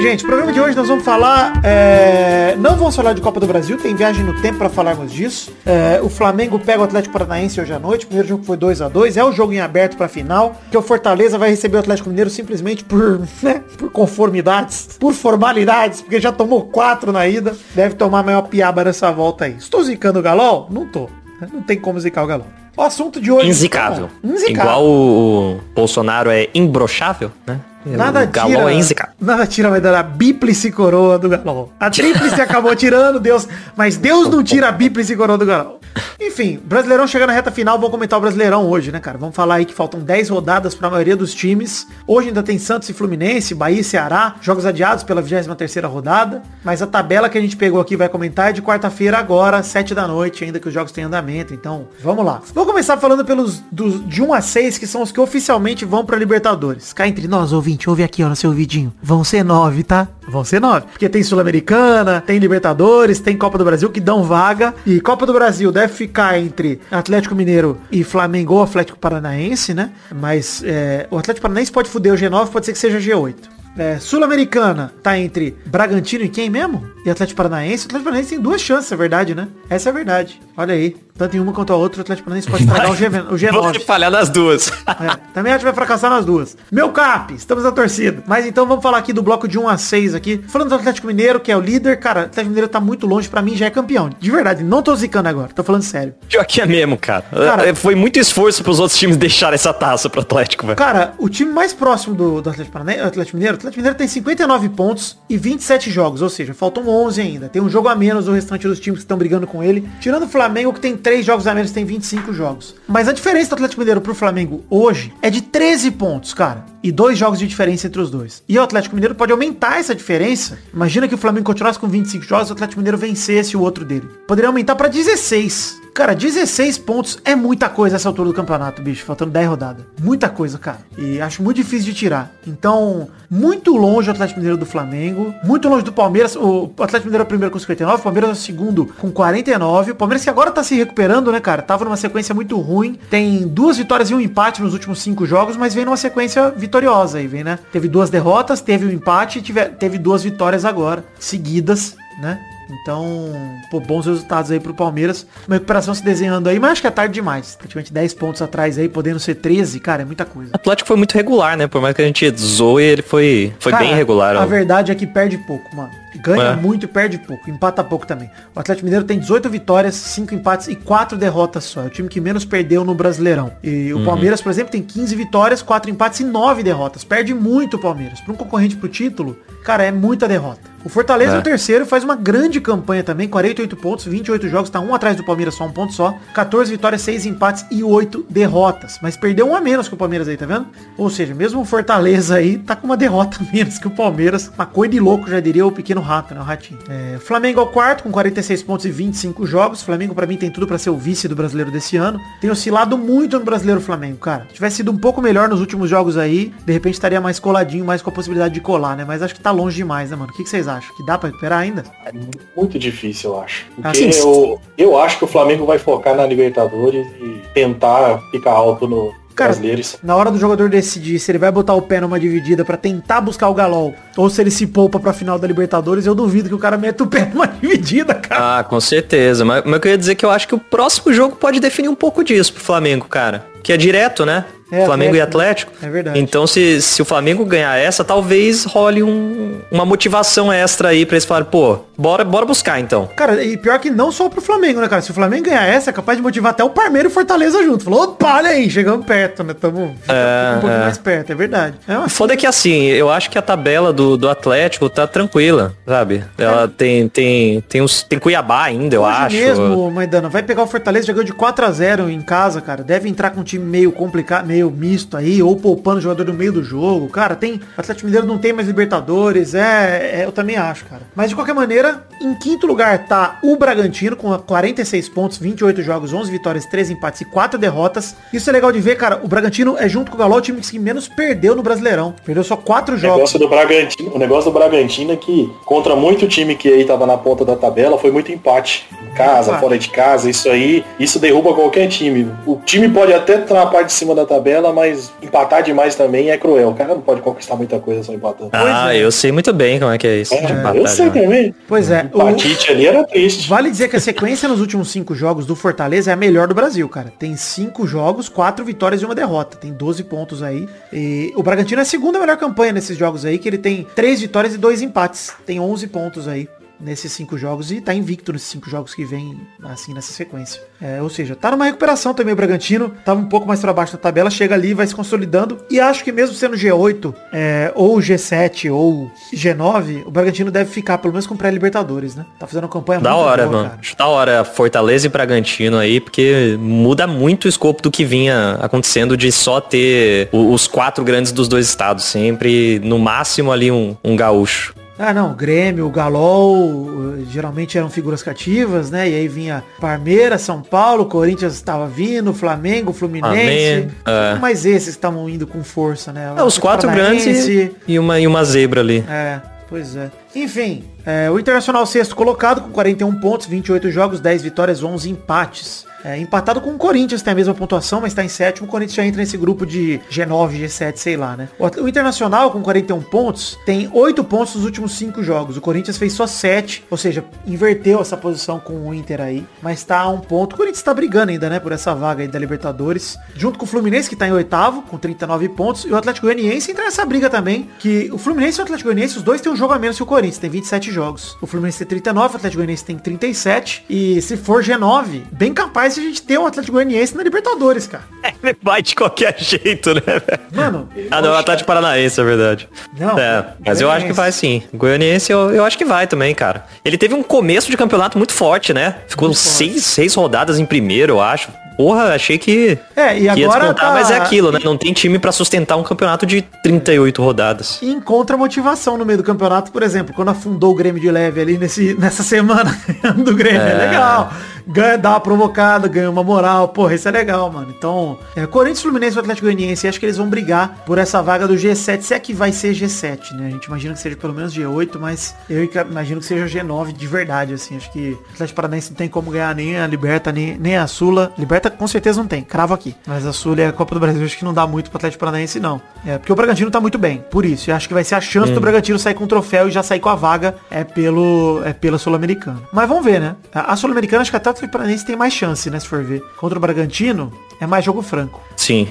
Gente, 0.03 0.24
o 0.24 0.27
programa 0.27 0.51
de 0.51 0.60
hoje 0.60 0.75
nós 0.75 0.88
vamos 0.88 1.03
falar. 1.05 1.62
é, 1.63 2.55
Não 2.57 2.75
vamos 2.75 2.93
falar 2.95 3.13
de 3.13 3.22
Copa 3.22 3.39
do 3.39 3.48
Brasil, 3.48 3.77
tem 3.77 3.95
viagem 3.95 4.24
no 4.24 4.39
tempo 4.41 4.57
para 4.57 4.69
falarmos 4.69 5.12
disso. 5.12 5.51
É, 5.65 6.00
O 6.01 6.10
Flamengo 6.10 6.60
pega 6.60 6.81
o 6.81 6.83
Atlético 6.83 7.13
Paranaense 7.13 7.60
hoje 7.62 7.72
à 7.72 7.79
noite. 7.79 8.03
O 8.05 8.07
primeiro 8.07 8.27
jogo 8.27 8.43
foi 8.43 8.57
2 8.57 8.81
a 8.81 8.89
2 8.89 9.15
É 9.17 9.24
o 9.24 9.31
jogo 9.31 9.53
em 9.53 9.62
aberto 9.62 9.95
para 9.95 10.07
final. 10.10 10.55
Que 10.69 10.77
o 10.77 10.81
Fortaleza 10.81 11.38
vai 11.38 11.50
receber 11.50 11.77
o 11.77 11.79
Atlético 11.79 12.10
Mineiro 12.10 12.29
simplesmente 12.29 12.83
por, 12.83 13.22
né, 13.41 13.62
por 13.77 13.89
conformidades, 13.91 14.98
por 15.00 15.13
formalidades, 15.13 16.01
porque 16.01 16.19
já 16.19 16.31
tomou 16.31 16.63
quatro 16.63 17.12
na 17.12 17.25
ida. 17.27 17.55
Deve 17.74 17.95
tomar 17.95 18.19
a 18.19 18.24
maior 18.24 18.41
piaba 18.43 18.83
nessa 18.83 19.10
volta 19.12 19.45
aí. 19.45 19.55
Estou 19.57 19.81
zicando 19.83 20.19
o 20.19 20.22
Galol? 20.22 20.67
Não 20.69 20.86
tô. 20.86 21.10
Não 21.53 21.62
tem 21.62 21.79
como 21.79 22.00
zicar 22.00 22.24
o 22.24 22.27
Galol. 22.27 22.48
O 22.75 22.81
assunto 22.81 23.22
de 23.22 23.31
hoje. 23.31 23.48
Inzicável. 23.48 24.10
Inzicável. 24.24 24.72
Igual 24.72 24.86
o 24.86 25.60
Bolsonaro 25.75 26.29
é 26.31 26.50
imbrochável, 26.55 27.31
né? 27.45 27.60
Nada 27.86 28.24
o 28.24 28.28
Galol 28.28 28.82
tira, 28.82 29.04
é 29.04 29.24
nada 29.24 29.48
tira 29.48 29.70
vai 29.70 29.82
dar 29.82 29.96
a 29.96 30.04
bíplice 30.04 30.72
coroa 30.72 31.18
do 31.20 31.30
Galol. 31.30 31.72
A 31.80 31.90
tríplice 31.90 32.40
acabou 32.42 32.75
tirando, 32.75 33.20
Deus, 33.20 33.48
mas 33.75 33.98
Deus 33.98 34.30
não 34.30 34.44
tira 34.44 34.70
a 34.70 34.72
bíplice 34.74 35.16
coroa 35.16 35.38
do 35.38 35.46
Galol. 35.46 35.80
Enfim, 36.20 36.60
Brasileirão 36.63 37.06
chegando 37.06 37.30
na 37.30 37.34
reta 37.36 37.52
final, 37.52 37.78
vamos 37.78 37.92
comentar 37.92 38.18
o 38.18 38.22
Brasileirão 38.22 38.68
hoje, 38.68 38.92
né, 38.92 39.00
cara? 39.00 39.18
Vamos 39.18 39.36
falar 39.36 39.56
aí 39.56 39.66
que 39.66 39.74
faltam 39.74 40.00
10 40.00 40.30
rodadas 40.30 40.74
para 40.74 40.88
a 40.88 40.92
maioria 40.92 41.16
dos 41.16 41.34
times. 41.34 41.88
Hoje 42.08 42.30
ainda 42.30 42.42
tem 42.42 42.58
Santos 42.58 42.90
e 42.90 42.94
Fluminense, 42.94 43.54
Bahia 43.54 43.82
e 43.82 43.84
Ceará, 43.84 44.36
jogos 44.42 44.66
adiados 44.66 45.04
pela 45.04 45.22
23ª 45.22 45.88
rodada, 45.88 46.42
mas 46.63 46.82
a 46.82 46.88
tabela 46.88 47.30
que 47.30 47.38
a 47.38 47.42
gente 47.42 47.56
pegou 47.56 47.80
aqui 47.80 47.96
vai 47.96 48.10
comentar 48.10 48.50
é 48.50 48.54
de 48.54 48.62
quarta-feira 48.62 49.18
agora, 49.18 49.62
7 49.62 49.94
da 49.94 50.08
noite, 50.08 50.44
ainda 50.44 50.60
que 50.60 50.68
os 50.68 50.74
jogos 50.74 50.92
tenham 50.92 51.08
andamento, 51.08 51.54
então 51.54 51.88
vamos 52.02 52.25
lá. 52.25 52.42
Vou 52.54 52.66
começar 52.66 52.98
falando 52.98 53.25
pelos 53.25 53.60
dos, 53.72 54.08
de 54.08 54.22
1 54.22 54.34
a 54.34 54.42
6, 54.42 54.78
que 54.78 54.88
são 54.88 55.02
os 55.02 55.12
que 55.12 55.20
oficialmente 55.20 55.86
vão 55.86 56.06
pra 56.06 56.18
Libertadores. 56.18 56.94
Cá 56.94 57.08
entre 57.08 57.28
nós, 57.28 57.52
ouvinte, 57.74 57.89
ouve 57.89 58.03
aqui, 58.03 58.24
ó, 58.24 58.30
no 58.30 58.36
seu 58.36 58.50
ouvidinho. 58.50 58.94
Vão 59.01 59.24
ser 59.24 59.44
9, 59.44 59.84
tá? 59.84 60.08
Vão 60.27 60.44
ser 60.44 60.62
9. 60.62 60.88
Porque 60.88 61.10
tem 61.10 61.24
Sul-Americana, 61.24 62.22
tem 62.22 62.38
Libertadores, 62.39 63.20
tem 63.20 63.36
Copa 63.36 63.58
do 63.58 63.65
Brasil 63.65 63.89
que 63.89 64.00
dão 64.00 64.24
vaga. 64.24 64.74
E 64.86 65.01
Copa 65.01 65.25
do 65.25 65.34
Brasil 65.34 65.72
deve 65.72 65.94
ficar 65.94 66.39
entre 66.39 66.80
Atlético 66.92 67.36
Mineiro 67.36 67.77
e 67.92 68.03
Flamengo 68.03 68.56
ou 68.56 68.63
Atlético 68.63 68.98
Paranaense, 68.98 69.74
né? 69.74 69.92
Mas 70.13 70.63
é, 70.65 71.08
o 71.10 71.18
Atlético 71.18 71.42
Paranaense 71.42 71.72
pode 71.72 71.89
fuder 71.89 72.13
o 72.13 72.18
G9, 72.18 72.50
pode 72.50 72.65
ser 72.65 72.74
que 72.74 72.80
seja 72.80 73.00
G8. 73.00 73.36
É, 73.75 73.98
Sul-Americana 73.98 74.94
tá 75.01 75.18
entre 75.18 75.58
Bragantino 75.65 76.24
e 76.24 76.30
quem 76.30 76.48
mesmo? 76.48 76.88
E 77.06 77.10
Atlético 77.10 77.38
Paranaense. 77.38 77.86
O 77.86 77.88
Atlético 77.88 78.03
Paranaense 78.03 78.30
tem 78.30 78.39
duas 78.39 78.62
chances, 78.62 78.92
é 78.92 78.96
verdade, 78.96 79.34
né? 79.34 79.48
Essa 79.68 79.89
é 79.89 79.92
a 79.92 79.94
verdade. 79.94 80.39
Olha 80.56 80.75
aí. 80.75 80.96
Tanto 81.17 81.38
em 81.38 81.39
uma 81.39 81.53
quanto 81.53 81.72
a 81.72 81.75
outra, 81.75 82.00
o 82.00 82.01
Atlético 82.01 82.25
Paranaense 82.25 82.50
pode 82.50 82.63
estragar 82.63 82.91
o, 82.91 82.96
G, 82.96 83.08
o 83.08 83.12
G9. 83.51 83.51
Vou 83.51 83.79
falhar 83.82 84.10
nas 84.10 84.29
duas. 84.29 84.72
É, 84.88 85.15
também 85.34 85.51
a 85.53 85.55
gente 85.58 85.63
vai 85.63 85.74
fracassar 85.74 86.10
nas 86.10 86.25
duas. 86.25 86.58
Meu 86.72 86.89
cap, 86.89 87.34
estamos 87.34 87.63
na 87.63 87.72
torcida. 87.72 88.24
Mas 88.25 88.46
então 88.46 88.65
vamos 88.65 88.82
falar 88.82 88.98
aqui 88.98 89.13
do 89.13 89.22
bloco 89.22 89.48
de 89.48 89.60
1 89.60 89.67
a 89.70 89.77
6 89.77 90.15
aqui. 90.15 90.43
Falando 90.48 90.70
do 90.70 90.75
Atlético 90.75 91.05
Mineiro, 91.08 91.39
que 91.39 91.51
é 91.51 91.58
o 91.58 91.60
líder, 91.62 92.00
cara, 92.00 92.22
o 92.22 92.24
Atlético 92.25 92.50
Mineiro 92.50 92.67
tá 92.67 92.79
muito 92.79 93.05
longe, 93.05 93.29
pra 93.29 93.41
mim 93.41 93.55
já 93.55 93.67
é 93.67 93.70
campeão. 93.70 94.10
De 94.20 94.32
verdade, 94.32 94.63
não 94.63 94.82
tô 94.82 94.96
zicando 94.96 95.29
agora, 95.29 95.50
tô 95.53 95.63
falando 95.63 95.84
sério. 95.84 96.15
Pior 96.27 96.43
que 96.46 96.62
é 96.62 96.65
mesmo, 96.65 96.98
cara. 96.98 97.25
Cara, 97.32 97.70
É, 97.70 97.75
Foi 97.75 97.93
muito 97.96 98.17
esforço 98.20 98.63
pros 98.63 98.79
outros 98.79 98.98
times 98.98 99.15
deixarem 99.15 99.55
essa 99.55 99.74
taça 99.74 100.10
pro 100.10 100.22
Atlético, 100.22 100.65
velho. 100.65 100.77
Cara, 100.77 101.13
o 101.20 101.29
time 101.29 101.51
mais 101.51 101.74
próximo 101.74 102.15
do, 102.15 102.41
do 102.41 102.50
Atlético, 102.50 102.74
Paranaense, 102.74 103.01
Atlético 103.01 103.38
Mineiro, 103.38 103.55
o 103.55 103.60
Atlético 103.60 103.79
Mineiro 103.79 103.98
tem 103.98 104.08
59 104.08 104.70
pontos 104.70 105.17
e 105.29 105.38
27 105.38 105.91
jogos, 105.91 106.22
ou 106.22 106.29
seja, 106.29 106.53
faltam 106.53 106.88
11 106.88 107.22
ainda. 107.22 107.50
Tem 107.50 107.62
um 107.62 107.70
jogo 107.70 107.88
a 107.88 107.96
menos 107.96 108.25
do 108.25 108.32
restante 108.32 108.67
dos 108.67 108.79
times 108.79 109.00
que 109.00 109.03
estão 109.03 109.17
brigando 109.17 109.46
com 109.46 109.63
ele. 109.63 109.88
Tirando 110.00 110.24
o 110.24 110.27
Flamengo, 110.27 110.74
que 110.74 110.79
tem 110.79 110.96
3 111.03 111.25
jogos 111.25 111.45
a 111.45 111.53
menos, 111.53 111.72
tem 111.72 111.86
25 111.86 112.33
jogos. 112.33 112.75
Mas 112.88 113.07
a 113.07 113.12
diferença 113.12 113.50
do 113.50 113.55
Atlético 113.55 113.81
Mineiro 113.81 114.01
pro 114.01 114.15
Flamengo 114.15 114.63
hoje 114.69 115.13
é 115.22 115.29
de 115.29 115.41
13 115.41 115.91
pontos, 115.91 116.33
cara. 116.33 116.73
E 116.84 116.92
dois 116.92 117.18
jogos 117.18 117.40
de 117.40 117.48
diferença 117.48 117.88
entre 117.88 118.02
os 118.02 118.12
dois. 118.12 118.44
E 118.48 118.60
o 118.60 118.62
Atlético 118.62 118.94
Mineiro 118.94 119.16
pode 119.16 119.32
aumentar 119.32 119.80
essa 119.80 119.96
diferença. 119.96 120.60
Imagina 120.74 121.08
que 121.08 121.16
o 121.16 121.18
Flamengo 121.18 121.46
continuasse 121.46 121.80
com 121.80 121.88
25 121.88 122.25
jogos, 122.25 122.50
o 122.50 122.54
Atlético 122.54 122.80
Mineiro 122.80 122.98
vencesse 122.98 123.56
o 123.56 123.62
outro 123.62 123.86
dele. 123.86 124.08
Poderia 124.28 124.50
aumentar 124.50 124.75
pra 124.75 124.90
16. 124.90 125.84
Cara, 125.94 126.16
16 126.16 126.80
pontos 126.80 127.20
é 127.24 127.36
muita 127.36 127.70
coisa 127.70 127.98
essa 127.98 128.10
altura 128.10 128.30
do 128.30 128.34
campeonato, 128.34 128.82
bicho. 128.82 129.06
Faltando 129.06 129.30
10 129.30 129.48
rodadas. 129.48 129.86
Muita 130.02 130.28
coisa, 130.28 130.58
cara. 130.58 130.80
E 130.98 131.22
acho 131.22 131.44
muito 131.44 131.58
difícil 131.58 131.86
de 131.86 131.94
tirar. 131.94 132.32
Então, 132.48 133.08
muito 133.30 133.78
longe 133.78 134.10
o 134.10 134.12
Atlético 134.12 134.40
Mineiro 134.40 134.58
do 134.58 134.66
Flamengo. 134.66 135.34
Muito 135.44 135.70
longe 135.70 135.86
do 135.86 135.94
Palmeiras. 135.94 136.36
O 136.36 136.72
Atlético 136.80 137.06
Mineiro 137.06 137.22
é 137.22 137.25
o 137.25 137.28
primeiro 137.28 137.52
com 137.52 137.60
59. 137.60 138.00
O 138.00 138.04
Palmeiras 138.04 138.30
é 138.32 138.34
o 138.34 138.36
segundo 138.36 138.88
com 138.98 139.12
49. 139.12 139.92
O 139.92 139.96
Palmeiras 139.96 140.24
que 140.24 140.32
agora 140.32 140.50
tá 140.50 140.63
se 140.63 140.74
recuperando, 140.74 141.32
né, 141.32 141.40
cara? 141.40 141.62
Tava 141.62 141.86
numa 141.86 141.98
sequência 141.98 142.34
muito 142.34 142.60
ruim. 142.60 142.98
Tem 143.12 143.48
duas 143.48 143.78
vitórias 143.78 144.10
e 144.10 144.16
um 144.16 144.20
empate 144.20 144.63
nos 144.63 144.74
últimos 144.74 145.00
cinco 145.00 145.28
jogos, 145.28 145.56
mas 145.56 145.75
vem 145.75 145.86
numa 145.86 145.98
sequência 145.98 146.50
vitoriosa 146.74 147.20
aí, 147.20 147.27
vem, 147.27 147.44
né? 147.44 147.60
Teve 147.72 147.88
duas 147.88 148.10
derrotas, 148.10 148.60
teve 148.60 148.86
um 148.86 148.89
empate 148.89 149.42
teve 149.80 149.98
duas 149.98 150.24
vitórias 150.24 150.65
agora, 150.65 151.06
seguidas, 151.20 151.96
né? 152.20 152.39
Então, 152.82 153.32
pô, 153.70 153.80
bons 153.80 154.06
resultados 154.06 154.51
aí 154.51 154.60
pro 154.60 154.74
Palmeiras. 154.74 155.25
Uma 155.48 155.56
recuperação 155.56 155.94
se 155.94 156.03
desenhando 156.03 156.48
aí, 156.50 156.60
mas 156.60 156.72
acho 156.74 156.82
que 156.82 156.88
é 156.88 156.92
tarde 156.92 157.13
demais. 157.13 157.56
Praticamente 157.56 157.94
10 157.94 158.13
pontos 158.15 158.42
atrás 158.42 158.77
aí, 158.77 158.89
podendo 158.89 159.20
ser 159.20 159.36
13, 159.36 159.80
cara, 159.80 160.01
é 160.01 160.06
muita 160.06 160.25
coisa. 160.25 160.51
O 160.51 160.56
Atlético 160.56 160.88
foi 160.88 160.98
muito 160.98 161.13
regular, 161.13 161.56
né? 161.58 161.68
Por 161.68 161.82
mais 161.82 161.96
que 161.96 162.01
a 162.01 162.06
gente 162.06 162.30
zoe, 162.38 162.84
ele 162.84 163.01
foi, 163.01 163.53
foi 163.60 163.72
Cara, 163.72 163.84
bem 163.86 163.94
regular. 163.96 164.36
A 164.36 164.44
ó. 164.44 164.46
verdade 164.46 164.92
é 164.92 164.96
que 164.96 165.06
perde 165.08 165.38
pouco, 165.38 165.75
mano. 165.75 165.92
Ganha 166.15 166.44
É. 166.44 166.56
muito 166.56 166.86
e 166.86 166.88
perde 166.88 167.18
pouco. 167.18 167.50
Empata 167.50 167.84
pouco 167.84 168.06
também. 168.06 168.30
O 168.56 168.60
Atlético 168.60 168.86
Mineiro 168.86 169.03
tem 169.03 169.20
18 169.20 169.50
vitórias, 169.50 169.96
5 169.96 170.34
empates 170.36 170.68
e 170.68 170.75
4 170.75 171.18
derrotas 171.18 171.63
só. 171.63 171.82
É 171.82 171.86
o 171.86 171.89
time 171.89 172.08
que 172.08 172.22
menos 172.22 172.46
perdeu 172.46 172.86
no 172.86 172.94
Brasileirão. 172.94 173.51
E 173.63 173.92
Uhum. 173.94 174.01
o 174.03 174.06
Palmeiras, 174.06 174.39
por 174.42 174.50
exemplo, 174.50 174.72
tem 174.72 174.82
15 174.82 175.15
vitórias, 175.15 175.62
4 175.62 175.89
empates 175.89 176.20
e 176.20 176.24
9 176.24 176.62
derrotas. 176.63 177.03
Perde 177.03 177.34
muito 177.34 177.77
o 177.77 177.80
Palmeiras. 177.80 178.22
Para 178.22 178.32
um 178.34 178.38
concorrente 178.38 178.75
pro 178.75 178.88
título, 178.88 179.36
cara, 179.63 179.84
é 179.84 179.92
muita 179.92 180.27
derrota. 180.27 180.62
O 180.84 180.90
Fortaleza 180.90 181.34
é. 181.34 181.36
É. 181.36 181.40
o 181.40 181.42
terceiro 181.42 181.86
faz 181.86 182.04
uma 182.04 182.16
grande 182.16 182.60
campanha 182.60 183.04
também, 183.04 183.28
48 183.28 183.75
pontos, 183.78 184.06
28 184.06 184.48
jogos, 184.50 184.70
tá 184.70 184.80
um 184.80 184.94
atrás 184.94 185.16
do 185.16 185.24
Palmeiras, 185.24 185.56
só 185.56 185.66
um 185.66 185.72
ponto 185.72 185.94
só. 185.94 186.13
14 186.34 186.72
vitórias, 186.72 187.02
6 187.02 187.25
empates 187.25 187.66
e 187.72 187.84
8 187.84 188.25
derrotas. 188.30 189.00
Mas 189.02 189.16
perdeu 189.16 189.48
um 189.48 189.56
a 189.56 189.62
menos 189.62 189.88
que 189.88 189.94
o 189.94 189.98
Palmeiras 189.98 190.28
aí, 190.28 190.38
tá 190.38 190.46
vendo? 190.46 190.68
Ou 190.98 191.10
seja, 191.10 191.34
mesmo 191.34 191.62
o 191.62 191.66
Fortaleza 191.66 192.36
aí 192.36 192.58
tá 192.58 192.75
com 192.75 192.86
uma 192.86 192.98
derrota 192.98 193.38
a 193.40 193.54
menos 193.56 193.78
que 193.78 193.88
o 193.88 193.92
Palmeiras. 193.92 194.52
Uma 194.56 194.66
coisa 194.66 194.92
de 194.92 195.00
louco, 195.00 195.30
já 195.30 195.40
diria 195.40 195.66
o 195.66 195.72
pequeno 195.72 196.02
rato, 196.02 196.34
né? 196.34 196.42
O 196.42 196.44
ratinho. 196.44 196.80
É, 196.90 197.18
Flamengo 197.20 197.60
é 197.60 197.63
o 197.63 197.68
quarto, 197.68 198.04
com 198.04 198.12
46 198.12 198.63
pontos 198.63 198.86
e 198.86 198.92
25 198.92 199.46
jogos. 199.46 199.82
Flamengo, 199.82 200.13
pra 200.13 200.28
mim, 200.28 200.38
tem 200.38 200.52
tudo 200.52 200.68
pra 200.68 200.78
ser 200.78 200.90
o 200.90 200.98
vice 200.98 201.28
do 201.28 201.36
brasileiro 201.36 201.72
desse 201.72 201.98
ano. 201.98 202.20
Tem 202.42 202.50
oscilado 202.50 202.98
muito 202.98 203.40
no 203.40 203.46
brasileiro 203.46 203.80
Flamengo, 203.80 204.18
cara. 204.18 204.46
Se 204.50 204.56
tivesse 204.56 204.78
sido 204.78 204.92
um 204.92 204.98
pouco 204.98 205.22
melhor 205.22 205.48
nos 205.48 205.60
últimos 205.60 205.90
jogos 205.90 206.18
aí, 206.18 206.54
de 206.66 206.74
repente 206.74 206.96
estaria 206.96 207.22
mais 207.22 207.40
coladinho, 207.40 207.86
mais 207.86 208.02
com 208.02 208.10
a 208.10 208.13
possibilidade 208.13 208.54
de 208.54 208.60
colar, 208.60 208.98
né? 208.98 209.06
Mas 209.06 209.22
acho 209.22 209.34
que 209.34 209.42
tá 209.42 209.52
longe 209.52 209.78
demais, 209.78 210.10
né, 210.10 210.16
mano? 210.16 210.32
O 210.32 210.36
que, 210.36 210.44
que 210.44 210.50
vocês 210.50 210.68
acham? 210.68 210.73
Que 210.80 211.06
dá 211.06 211.18
pra 211.18 211.30
recuperar 211.30 211.60
ainda? 211.60 211.84
É 212.06 212.12
muito 212.56 212.77
difícil, 212.80 213.32
eu 213.32 213.42
acho. 213.42 213.65
Porque 213.75 213.88
Ah, 213.88 213.94
sim. 214.12 214.20
eu, 214.20 214.62
eu 214.77 214.98
acho 214.98 215.18
que 215.18 215.25
o 215.25 215.27
Flamengo 215.27 215.65
vai 215.65 215.77
focar 215.77 216.15
na 216.15 216.25
Libertadores 216.25 217.06
e 217.22 217.42
tentar 217.53 218.20
ficar 218.32 218.51
alto 218.51 218.88
no 218.88 219.12
Cara, 219.36 219.56
Na 220.03 220.15
hora 220.15 220.30
do 220.30 220.38
jogador 220.38 220.70
decidir 220.70 221.18
se 221.18 221.32
ele 221.32 221.39
vai 221.39 221.51
botar 221.51 221.74
o 221.74 221.82
pé 221.82 222.00
numa 222.00 222.20
dividida 222.20 222.63
pra 222.63 222.77
tentar 222.77 223.20
buscar 223.20 223.50
o 223.50 223.53
galol, 223.53 223.94
ou 224.15 224.30
se 224.30 224.39
ele 224.39 224.51
se 224.51 224.68
poupa 224.68 225.00
pra 225.00 225.12
final 225.12 225.39
da 225.39 225.48
Libertadores, 225.48 226.06
eu 226.06 226.13
duvido 226.13 226.50
que 226.50 226.56
o 226.56 226.60
cara 226.60 226.77
meta 226.77 227.03
o 227.03 227.08
pé 227.08 227.25
numa 227.34 227.48
dividida, 227.48 228.13
cara. 228.13 228.60
Ah, 228.60 228.63
com 228.63 228.80
certeza. 228.80 229.44
Mas, 229.44 229.63
mas 229.65 229.74
eu 229.74 229.80
queria 229.80 229.98
dizer 229.98 230.15
que 230.15 230.24
eu 230.24 230.30
acho 230.30 230.48
que 230.48 230.53
o 230.53 230.60
próximo 230.60 231.12
jogo 231.12 231.36
pode 231.36 231.60
definir 231.60 231.89
um 231.89 231.96
pouco 231.96 232.24
disso 232.24 232.53
pro 232.53 232.63
Flamengo, 232.63 233.08
cara. 233.08 233.48
Que 233.63 233.74
é 233.74 233.77
direto, 233.77 234.24
né? 234.24 234.46
É, 234.74 234.86
Flamengo 234.86 235.15
e 235.15 235.22
Atlético, 235.22 235.72
Atlético. 235.72 235.86
É 235.86 235.89
verdade. 235.89 236.20
Então, 236.20 236.46
se, 236.48 236.82
se 236.82 237.01
o 237.01 237.06
Flamengo 237.06 237.44
ganhar 237.46 237.75
essa, 237.77 238.03
talvez 238.03 238.63
role 238.65 239.03
um- 239.03 239.60
uma 239.72 239.86
motivação 239.86 240.51
extra 240.51 240.89
aí 240.89 241.06
pra 241.06 241.15
eles 241.15 241.25
falarem, 241.25 241.48
pô, 241.50 241.80
bora, 241.98 242.24
bora 242.24 242.46
buscar 242.46 242.80
então. 242.80 243.10
Cara, 243.15 243.44
e 243.44 243.58
pior 243.58 243.80
que 243.80 243.89
não 243.89 244.12
só 244.12 244.30
pro 244.30 244.42
Flamengo, 244.42 244.80
né, 244.80 244.88
cara? 244.88 245.01
Se 245.01 245.12
o 245.12 245.13
Flamengo 245.13 245.44
ganhar 245.46 245.65
essa, 245.65 245.89
é 245.89 245.94
capaz 245.94 246.18
de 246.18 246.22
motivar 246.24 246.51
até 246.51 246.63
o 246.63 246.70
Parmeiro 246.70 247.08
e 247.08 247.12
o 247.12 247.13
Fortaleza 247.13 247.63
junto. 247.63 247.84
Falou, 247.84 248.03
opa, 248.03 248.36
olha 248.38 248.50
aí, 248.51 248.70
chegamos 248.70 249.06
perto, 249.06 249.44
né? 249.44 249.53
Tamo 249.53 249.96
É, 250.08 250.50
um 250.58 250.60
pouquinho 250.62 250.82
é. 250.82 250.84
mais 250.86 250.98
perto, 250.98 251.32
é 251.32 251.36
verdade. 251.36 251.75
É 251.88 251.98
uma 251.98 252.10
Foda 252.10 252.34
é 252.34 252.38
que 252.38 252.46
assim, 252.48 252.84
eu 252.86 253.10
acho 253.10 253.30
que 253.30 253.38
a 253.38 253.42
tabela 253.42 253.92
do, 253.92 254.18
do 254.18 254.30
Atlético 254.30 254.89
tá 254.89 255.06
tranquila, 255.08 255.74
sabe? 255.88 256.24
Ela 256.38 256.68
tem, 256.68 257.08
tem, 257.08 257.62
tem, 257.62 257.82
uns, 257.82 258.03
tem 258.03 258.20
Cuiabá 258.20 258.63
ainda, 258.63 258.96
eu 258.96 259.01
Hoje 259.03 259.18
acho. 259.18 259.36
mesmo, 259.36 259.92
Maidana, 259.92 260.30
vai 260.30 260.44
pegar 260.44 260.63
o 260.63 260.68
Fortaleza, 260.68 261.08
já 261.08 261.13
ganhou 261.13 261.25
de 261.25 261.34
4 261.34 261.65
a 261.65 261.72
0 261.72 262.10
em 262.10 262.22
casa, 262.22 262.62
cara. 262.62 262.84
Deve 262.84 263.10
entrar 263.10 263.32
com 263.32 263.42
um 263.42 263.44
time 263.44 263.63
meio 263.65 263.92
complicado, 263.92 264.46
meio 264.46 264.62
misto 264.72 265.17
aí, 265.17 265.41
ou 265.41 265.55
poupando 265.55 265.98
o 266.00 266.01
jogador 266.01 266.25
no 266.25 266.34
meio 266.34 266.51
do 266.51 266.63
jogo. 266.63 267.08
Cara, 267.10 267.36
tem. 267.36 267.55
O 267.55 267.60
Atlético 267.77 268.05
Mineiro 268.05 268.27
não 268.27 268.38
tem 268.38 268.53
mais 268.53 268.67
Libertadores, 268.67 269.53
é, 269.55 270.20
é, 270.22 270.25
Eu 270.25 270.32
também 270.32 270.55
acho, 270.58 270.86
cara. 270.86 271.01
Mas 271.15 271.29
de 271.29 271.36
qualquer 271.36 271.53
maneira, 271.53 272.05
em 272.22 272.34
quinto 272.36 272.65
lugar 272.67 273.08
tá 273.08 273.39
o 273.43 273.55
Bragantino, 273.55 274.15
com 274.15 274.38
46 274.38 275.10
pontos, 275.10 275.38
28 275.38 275.82
jogos, 275.82 276.13
11 276.13 276.32
vitórias, 276.32 276.65
13 276.65 276.93
empates 276.93 277.22
e 277.22 277.25
4 277.25 277.58
derrotas. 277.60 278.15
Isso 278.32 278.50
é 278.50 278.53
legal 278.53 278.72
de 278.72 278.79
ver, 278.79 278.96
cara. 278.96 279.20
O 279.24 279.27
Bragantino 279.27 279.75
é 279.77 279.88
junto 279.88 280.12
com 280.12 280.17
o 280.17 280.20
Galo 280.20 280.36
o 280.36 280.41
time 280.41 280.60
que 280.62 280.79
menos 280.79 281.08
perdeu 281.08 281.55
no 281.55 281.62
Brasileirão. 281.62 282.15
Perdeu 282.25 282.43
só 282.43 282.55
4 282.55 282.96
O 282.96 282.98
jogos. 282.98 283.17
negócio 283.17 283.39
do 283.39 283.48
Bragantino, 283.48 284.12
o 284.15 284.17
negócio 284.17 284.51
do 284.51 284.53
Bragantino 284.58 285.12
é 285.13 285.15
que 285.15 285.51
contra 285.65 285.96
muito 285.96 286.27
time 286.27 286.55
que 286.55 286.67
aí 286.70 286.86
tava 286.86 287.05
na 287.05 287.17
ponta 287.17 287.46
da 287.46 287.55
tabela 287.55 287.98
foi 287.98 288.12
muito 288.12 288.32
empate. 288.32 288.88
Em 289.03 289.13
casa, 289.15 289.50
Empate. 289.50 289.62
fora 289.62 289.77
de 289.77 289.89
casa, 289.89 290.29
isso 290.29 290.50
aí, 290.50 290.84
isso 291.00 291.20
derruba 291.20 291.53
qualquer 291.53 291.88
time. 291.88 292.32
O 292.48 292.55
time 292.65 292.89
pode 292.89 293.13
até 293.13 293.39
estar 293.39 293.53
na 293.53 293.65
parte 293.67 293.88
de 293.88 293.93
cima 293.93 294.15
da 294.15 294.25
tabela, 294.25 294.52
mas 294.62 295.12
empatar 295.22 295.63
demais 295.63 295.95
também 295.95 296.29
é 296.29 296.38
cruel. 296.38 296.69
O 296.69 296.74
cara 296.75 296.93
não 296.93 297.01
pode 297.01 297.22
conquistar 297.22 297.55
muita 297.55 297.79
coisa 297.79 298.03
só 298.03 298.13
empatando. 298.13 298.50
Ah, 298.53 298.93
é. 298.93 299.03
eu 299.03 299.12
sei 299.12 299.31
muito 299.31 299.53
bem 299.53 299.79
como 299.79 299.91
é 299.91 299.98
que 299.98 300.07
é 300.07 300.17
isso. 300.17 300.36
de 300.36 300.41
É, 300.41 300.51
empatar, 300.51 300.75
eu 300.75 300.88
sei 300.88 301.05
né? 301.05 301.22
também. 301.22 301.55
Pois 301.67 301.89
é. 301.89 302.10
O 302.13 302.22
empatite 302.22 302.72
ali 302.72 302.88
era 302.88 303.03
triste. 303.05 303.50
Vale 303.50 303.69
dizer 303.69 303.89
que 303.89 303.95
a 303.95 304.00
sequência 304.00 304.48
nos 304.48 304.60
últimos 304.60 304.91
cinco 304.91 305.15
jogos 305.15 305.45
do 305.45 305.55
Fortaleza 305.55 306.12
é 306.12 306.13
a 306.13 306.17
melhor 306.17 306.48
do 306.48 306.55
Brasil, 306.55 306.88
cara. 306.89 307.12
Tem 307.17 307.36
cinco 307.36 307.88
jogos, 307.88 308.29
quatro 308.29 308.63
vitórias 308.63 309.01
e 309.01 309.05
uma 309.05 309.15
derrota. 309.15 309.57
Tem 309.57 309.72
12 309.72 310.03
pontos 310.03 310.43
aí. 310.43 310.67
E 310.91 311.33
o 311.36 311.43
Bragantino 311.43 311.79
é 311.79 311.83
a 311.83 311.86
segunda 311.86 312.19
melhor 312.19 312.38
campanha 312.38 312.72
nesses 312.72 312.98
jogos 312.98 313.25
aí, 313.25 313.38
que 313.38 313.48
ele 313.48 313.57
tem 313.57 313.88
três 313.95 314.22
vitórias 314.22 314.53
e 314.53 314.57
dois 314.57 314.81
empates. 314.81 315.33
Tem 315.45 315.60
11 315.60 315.88
pontos 315.88 316.27
aí. 316.27 316.48
Nesses 316.80 317.12
cinco 317.12 317.38
jogos 317.38 317.72
e 317.72 317.80
tá 317.82 317.94
invicto 317.94 318.34
nesses 318.34 318.50
cinco 318.50 318.70
jogos 318.70 318.94
que 318.94 319.06
vem, 319.06 319.39
assim, 319.63 319.94
nessa 319.94 320.12
sequência. 320.12 320.62
É, 320.82 321.01
ou 321.01 321.10
seja, 321.10 321.36
tá 321.36 321.51
numa 321.51 321.65
recuperação 321.65 322.13
também 322.13 322.34
o 322.34 322.36
Bragantino, 322.36 322.92
tava 323.06 323.20
um 323.20 323.25
pouco 323.25 323.48
mais 323.48 323.60
para 323.60 323.72
baixo 323.74 323.94
da 323.94 324.00
tabela, 324.00 324.30
chega 324.30 324.53
ali, 324.56 324.74
vai 324.74 324.86
se 324.86 324.94
consolidando 324.94 325.60
e 325.70 325.80
acho 325.80 326.03
que 326.03 326.12
mesmo 326.12 326.36
sendo 326.36 326.56
G8, 326.58 327.13
é, 327.32 327.72
ou 327.75 327.98
G7 327.98 328.72
ou 328.74 329.10
G9, 329.34 330.06
o 330.06 330.12
Bragantino 330.12 330.51
deve 330.51 330.70
ficar 330.70 330.98
pelo 330.98 331.13
menos 331.13 331.25
com 331.25 331.38
pré-libertadores, 331.38 332.15
né? 332.15 332.25
Tá 332.39 332.46
fazendo 332.46 332.63
uma 332.63 332.70
campanha 332.70 333.00
Da 333.00 333.12
muito 333.12 333.24
hora, 333.24 333.46
boa, 333.46 333.58
mano. 333.58 333.70
cara. 333.70 333.82
Da 333.98 334.08
hora 334.08 334.44
Fortaleza 334.44 335.08
e 335.08 335.10
Bragantino 335.10 335.77
aí, 335.77 336.00
porque 336.00 336.58
muda 336.60 337.08
muito 337.08 337.46
o 337.46 337.48
escopo 337.48 337.82
do 337.82 337.89
que 337.92 338.03
vinha 338.03 338.58
acontecendo 338.62 339.15
de 339.15 339.32
só 339.32 339.62
ter 339.62 340.30
os 340.32 340.68
quatro 340.68 341.03
grandes 341.03 341.32
dos 341.32 341.48
dois 341.48 341.68
estados. 341.68 342.03
Sempre, 342.06 342.80
no 342.84 343.00
máximo, 343.00 343.51
ali 343.51 343.72
um, 343.72 343.96
um 344.03 344.15
gaúcho. 344.15 344.74
Ah, 344.97 345.13
não, 345.13 345.33
Grêmio, 345.33 345.89
Galol, 345.89 347.15
eh, 347.17 347.23
geralmente 347.29 347.77
eram 347.77 347.89
figuras 347.89 348.21
cativas, 348.21 348.91
né? 348.91 349.09
E 349.09 349.15
aí 349.15 349.27
vinha 349.27 349.63
Parmeira, 349.79 350.38
São 350.38 350.62
Paulo, 350.62 351.05
Corinthians 351.05 351.55
estava 351.55 351.88
vindo, 351.88 352.31
Flamengo, 352.33 352.93
Fluminense. 352.93 353.89
É. 354.05 354.38
Mas 354.39 354.65
esses 354.65 354.89
estavam 354.89 355.27
indo 355.27 355.47
com 355.47 355.63
força, 355.63 356.13
né? 356.13 356.31
É, 356.38 356.43
os 356.43 356.59
quatro 356.59 356.89
grandes 356.91 357.47
e, 357.47 357.75
e 357.88 357.97
uma, 357.97 358.19
e 358.19 358.27
uma 358.27 358.43
zebra 358.43 358.81
ali. 358.81 359.03
É, 359.09 359.41
pois 359.67 359.95
é. 359.95 360.12
Enfim, 360.35 360.83
é, 361.03 361.29
o 361.29 361.39
Internacional 361.39 361.85
sexto 361.88 362.15
colocado 362.15 362.62
com 362.62 362.69
41 362.69 363.19
pontos, 363.19 363.47
28 363.47 363.89
jogos, 363.89 364.19
10 364.19 364.43
vitórias, 364.43 364.83
11 364.83 365.09
empates. 365.09 365.85
É, 366.03 366.17
empatado 366.17 366.60
com 366.60 366.72
o 366.72 366.77
Corinthians, 366.77 367.22
tem 367.22 367.31
a 367.31 367.36
mesma 367.36 367.53
pontuação, 367.53 368.01
mas 368.01 368.12
está 368.12 368.24
em 368.24 368.29
sétimo. 368.29 368.67
O 368.67 368.69
Corinthians 368.69 368.95
já 368.95 369.05
entra 369.05 369.22
nesse 369.22 369.38
grupo 369.38 369.65
de 369.65 370.01
G9, 370.12 370.63
G7, 370.63 370.98
sei 370.98 371.17
lá, 371.17 371.38
né? 371.38 371.50
O, 371.57 371.88
Internacional, 371.88 372.51
com 372.51 372.62
41 372.62 373.01
pontos, 373.01 373.57
tem 373.65 373.89
8 373.91 374.24
pontos 374.24 374.55
nos 374.55 374.65
últimos 374.65 374.93
5 374.93 375.24
jogos. 375.24 375.57
O 375.57 375.62
Corinthians 375.62 375.98
fez 375.98 376.13
só 376.13 376.27
7, 376.27 376.83
ou 376.89 376.98
seja, 376.98 377.24
inverteu 377.45 378.01
essa 378.01 378.17
posição 378.17 378.60
com 378.60 378.89
o 378.89 378.93
Inter 378.93 379.22
aí, 379.22 379.45
mas 379.62 379.83
tá 379.83 380.00
a 380.00 380.10
um 380.10 380.19
ponto. 380.19 380.53
O 380.53 380.57
Corinthians 380.57 380.81
tá 380.81 380.93
brigando 380.93 381.31
ainda, 381.31 381.50
né, 381.50 381.60
por 381.60 381.72
essa 381.72 381.93
vaga 381.93 382.22
aí 382.24 382.27
da 382.27 382.39
Libertadores, 382.39 383.17
junto 383.36 383.57
com 383.57 383.65
o 383.65 383.67
Fluminense, 383.67 384.10
que 384.10 384.15
tá 384.15 384.27
em 384.27 384.31
oitavo, 384.31 384.81
com 384.83 384.98
39 384.98 385.50
pontos, 385.50 385.86
e 385.86 385.89
o 385.89 385.95
Atlético 385.95 386.27
Goianiense 386.27 386.72
entra 386.72 386.83
nessa 386.86 387.05
briga 387.05 387.29
também, 387.29 387.69
que 387.79 388.10
o 388.12 388.17
Fluminense 388.17 388.60
e 388.60 388.62
o 388.62 388.63
Atlético 388.63 388.89
Goianiense, 388.89 389.17
os 389.17 389.24
dois 389.24 389.39
têm 389.39 389.51
um 389.51 389.55
jogo 389.55 389.74
a 389.74 389.79
menos 389.79 389.98
que 389.98 390.03
o 390.03 390.05
Corinthians, 390.05 390.38
tem 390.38 390.50
27 390.50 390.91
jogos. 390.91 391.38
O 391.41 391.48
Fluminense 391.48 391.77
tem 391.79 391.88
39, 391.88 392.33
o 392.33 392.38
Atlético 392.38 392.57
Goianiense 392.57 392.86
tem 392.86 392.98
37, 392.98 393.86
e 393.89 394.22
se 394.22 394.36
for 394.36 394.63
G9, 394.63 395.22
bem 395.31 395.53
capaz 395.53 395.92
de 395.95 396.01
a 396.01 396.09
gente 396.09 396.21
ter 396.21 396.38
o 396.38 396.45
Atlético 396.45 396.73
Goianiense 396.73 397.15
na 397.15 397.23
Libertadores, 397.23 397.88
cara. 397.88 398.03
Ele 398.43 398.55
vai 398.62 398.81
de 398.81 398.95
qualquer 398.95 399.35
jeito, 399.39 399.93
né, 399.93 400.01
velho? 400.05 400.39
Mano, 400.53 400.89
Ah, 401.12 401.21
não, 401.21 401.31
o 401.31 401.35
Atlético 401.35 401.67
Paranaense, 401.67 402.19
é 402.19 402.23
verdade. 402.23 402.69
Não, 402.97 403.17
é, 403.17 403.45
mas 403.65 403.81
eu 403.81 403.89
acho 403.91 404.05
que 404.05 404.13
vai 404.13 404.31
sim. 404.31 404.63
O 404.73 404.77
Goianiense 404.77 405.31
eu, 405.31 405.51
eu 405.51 405.63
acho 405.65 405.77
que 405.77 405.85
vai 405.85 406.07
também, 406.07 406.33
cara. 406.35 406.65
Ele 406.83 406.97
teve 406.97 407.13
um 407.13 407.23
começo 407.23 407.69
de 407.71 407.77
campeonato 407.77 408.17
muito 408.17 408.33
forte, 408.33 408.73
né? 408.73 408.95
Ficou 409.07 409.27
Muito 409.29 409.38
seis, 409.39 409.83
seis 409.85 410.13
rodadas 410.15 410.59
em 410.59 410.65
primeiro, 410.65 411.13
eu 411.13 411.21
acho. 411.21 411.50
Porra, 411.75 412.13
achei 412.13 412.38
que, 412.38 412.77
É, 412.95 413.17
e 413.17 413.21
que 413.21 413.43
agora 413.43 413.73
tá- 413.73 413.93
mas 413.93 414.12
é 414.12 414.17
aquilo, 414.17 414.51
né? 414.51 414.59
Não 414.63 414.77
tem 414.77 414.93
time 414.93 415.17
pra 415.17 415.31
sustentar 415.31 415.75
um 415.75 415.81
campeonato 415.81 416.23
de 416.23 416.43
38 416.63 417.19
rodadas. 417.23 417.79
E 417.81 417.89
encontra 417.91 418.38
motivação 418.38 418.95
no 418.95 419.03
meio 419.03 419.17
do 419.17 419.23
campeonato, 419.23 419.71
por 419.71 419.81
exemplo, 419.81 420.13
quando 420.13 420.29
afundou 420.29 420.71
o 420.71 420.75
Grêmio 420.75 421.01
de 421.01 421.09
leve 421.09 421.41
ali 421.41 421.57
nesse, 421.57 421.95
nessa 421.95 422.21
semana 422.21 422.79
do 423.17 423.33
Grêmio. 423.33 423.59
É. 423.59 423.71
É. 423.71 423.88
legal. 423.88 424.31
Ganha, 424.67 424.98
dá 424.98 425.12
uma 425.12 425.20
provocada, 425.20 425.88
ganha 425.88 426.10
uma 426.10 426.24
moral. 426.24 426.70
Porra, 426.70 426.96
isso 426.96 427.08
é 427.08 427.12
legal, 427.12 427.51
mano. 427.51 427.74
Então, 427.75 428.17
é, 428.36 428.46
Corinthians, 428.46 428.82
Fluminense 428.82 429.17
e 429.17 429.20
Atlético 429.20 429.48
Goianiense, 429.48 429.88
acho 429.88 430.00
que 430.00 430.05
eles 430.05 430.17
vão 430.17 430.29
brigar 430.29 430.84
por 430.86 430.98
essa 430.98 431.22
vaga 431.22 431.48
do 431.48 431.55
G7, 431.55 432.01
se 432.01 432.13
é 432.13 432.20
que 432.20 432.34
vai 432.34 432.51
ser 432.51 432.74
G7, 432.74 433.32
né? 433.34 433.48
A 433.48 433.50
gente 433.51 433.65
imagina 433.65 433.93
que 433.93 434.00
seja 434.00 434.15
pelo 434.15 434.34
menos 434.34 434.53
G8, 434.53 435.00
mas 435.00 435.36
eu 435.50 435.63
imagino 435.89 436.20
que 436.20 436.25
seja 436.25 436.46
G9 436.46 436.93
de 436.93 437.08
verdade, 437.08 437.53
assim. 437.53 437.77
Acho 437.77 437.91
que 437.91 438.12
o 438.12 438.34
Atlético 438.34 438.55
Paranaense 438.55 438.91
não 438.91 438.98
tem 438.98 439.10
como 439.10 439.32
ganhar 439.32 439.53
nem 439.55 439.77
a 439.77 439.88
Liberta, 439.88 440.32
nem, 440.32 440.58
nem 440.58 440.77
a 440.77 440.88
Sula. 440.88 441.34
Liberta 441.38 441.70
com 441.70 441.88
certeza 441.88 442.20
não 442.20 442.27
tem, 442.27 442.43
cravo 442.43 442.74
aqui. 442.74 442.96
Mas 443.05 443.25
a 443.25 443.34
Sula 443.34 443.62
e 443.62 443.65
a 443.65 443.72
Copa 443.72 443.93
do 443.96 444.00
Brasil 444.00 444.24
acho 444.24 444.38
que 444.38 444.46
não 444.46 444.53
dá 444.53 444.65
muito 444.65 444.89
pro 444.89 444.98
Atlético 444.98 445.19
Paranaense, 445.19 445.60
não. 445.60 445.82
É, 446.06 446.17
porque 446.17 446.32
o 446.32 446.36
Bragantino 446.36 446.69
tá 446.69 446.80
muito 446.80 446.97
bem, 446.97 447.23
por 447.30 447.45
isso. 447.45 447.69
Eu 447.69 447.76
acho 447.76 447.88
que 447.88 447.93
vai 447.93 448.04
ser 448.04 448.15
a 448.15 448.21
chance 448.21 448.52
do 448.52 448.62
Bragantino 448.62 448.99
sair 448.99 449.13
com 449.13 449.23
o 449.23 449.28
troféu 449.28 449.67
e 449.67 449.71
já 449.71 449.84
sair 449.84 449.99
com 449.99 450.10
a 450.10 450.15
vaga 450.15 450.56
é 450.69 450.84
pelo 450.84 451.62
é 451.65 451.73
pela 451.73 451.97
Sul-Americana. 451.97 452.62
Mas 452.71 452.88
vamos 452.88 453.04
ver, 453.04 453.19
né? 453.19 453.36
A, 453.54 453.76
Sul-Americana 453.76 454.21
acho 454.21 454.32
que 454.32 454.38
até 454.38 454.53
Atlético 454.54 454.72
Paranaense 454.72 455.06
tem 455.06 455.16
mais 455.16 455.34
chance, 455.34 455.70
né, 455.70 455.80
se 455.80 455.88
for 455.88 456.04
ver. 456.04 456.24
Contra 456.38 456.58
o 456.58 456.62
Bragantino 456.62 457.32
é 457.63 457.67
mais 457.67 457.84
jogo 457.86 458.02
franco. 458.02 458.41
Sim. 458.56 458.88